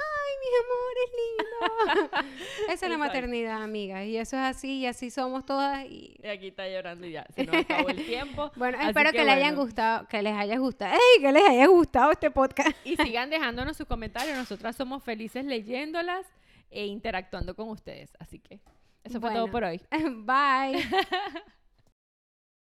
mi 0.42 0.50
amor, 0.66 0.94
es 1.06 2.12
lindo. 2.20 2.34
Esa 2.74 2.86
es 2.88 2.92
la 2.92 2.98
maternidad, 2.98 3.64
amiga. 3.64 4.04
Y 4.04 4.18
eso 4.18 4.36
es 4.36 4.42
así, 4.44 4.80
y 4.80 4.86
así 4.86 5.10
somos 5.10 5.46
todas. 5.46 5.86
Y... 5.86 6.18
Y 6.22 6.28
aquí 6.28 6.48
está 6.48 6.68
llorando 6.68 7.08
y 7.08 7.14
ya. 7.14 7.26
Se 7.34 7.46
nos 7.46 7.56
acabó 7.56 7.88
el 7.88 8.06
tiempo. 8.06 8.52
Bueno, 8.58 8.78
Así 8.78 8.90
espero 8.90 9.12
que, 9.14 9.24
les 9.24 9.34
hayan 9.34 9.56
gustado, 9.56 10.10
que 10.10 10.22
les 10.22 10.36
haya 10.36 10.58
gustado, 10.58 10.94
¡Ey! 10.94 11.22
que 11.22 11.32
les 11.32 11.48
haya 11.48 11.68
gustado 11.68 12.12
este 12.12 12.32
podcast. 12.32 12.76
Y 12.84 12.98
sigan 12.98 13.30
dejándonos 13.30 13.78
sus 13.78 13.88
comentarios. 13.88 14.38
Nosotras 14.38 14.76
somos 14.76 15.02
felices 15.04 15.46
leyéndolas 15.46 16.26
e 16.70 16.86
interactuando 16.88 17.56
con 17.56 17.70
ustedes. 17.70 18.12
Así 18.20 18.40
que 18.40 18.60
eso 19.06 19.22
fue 19.22 19.32
todo 19.32 19.48
por 19.50 19.64
hoy. 19.64 19.82
Bye. 20.26 20.84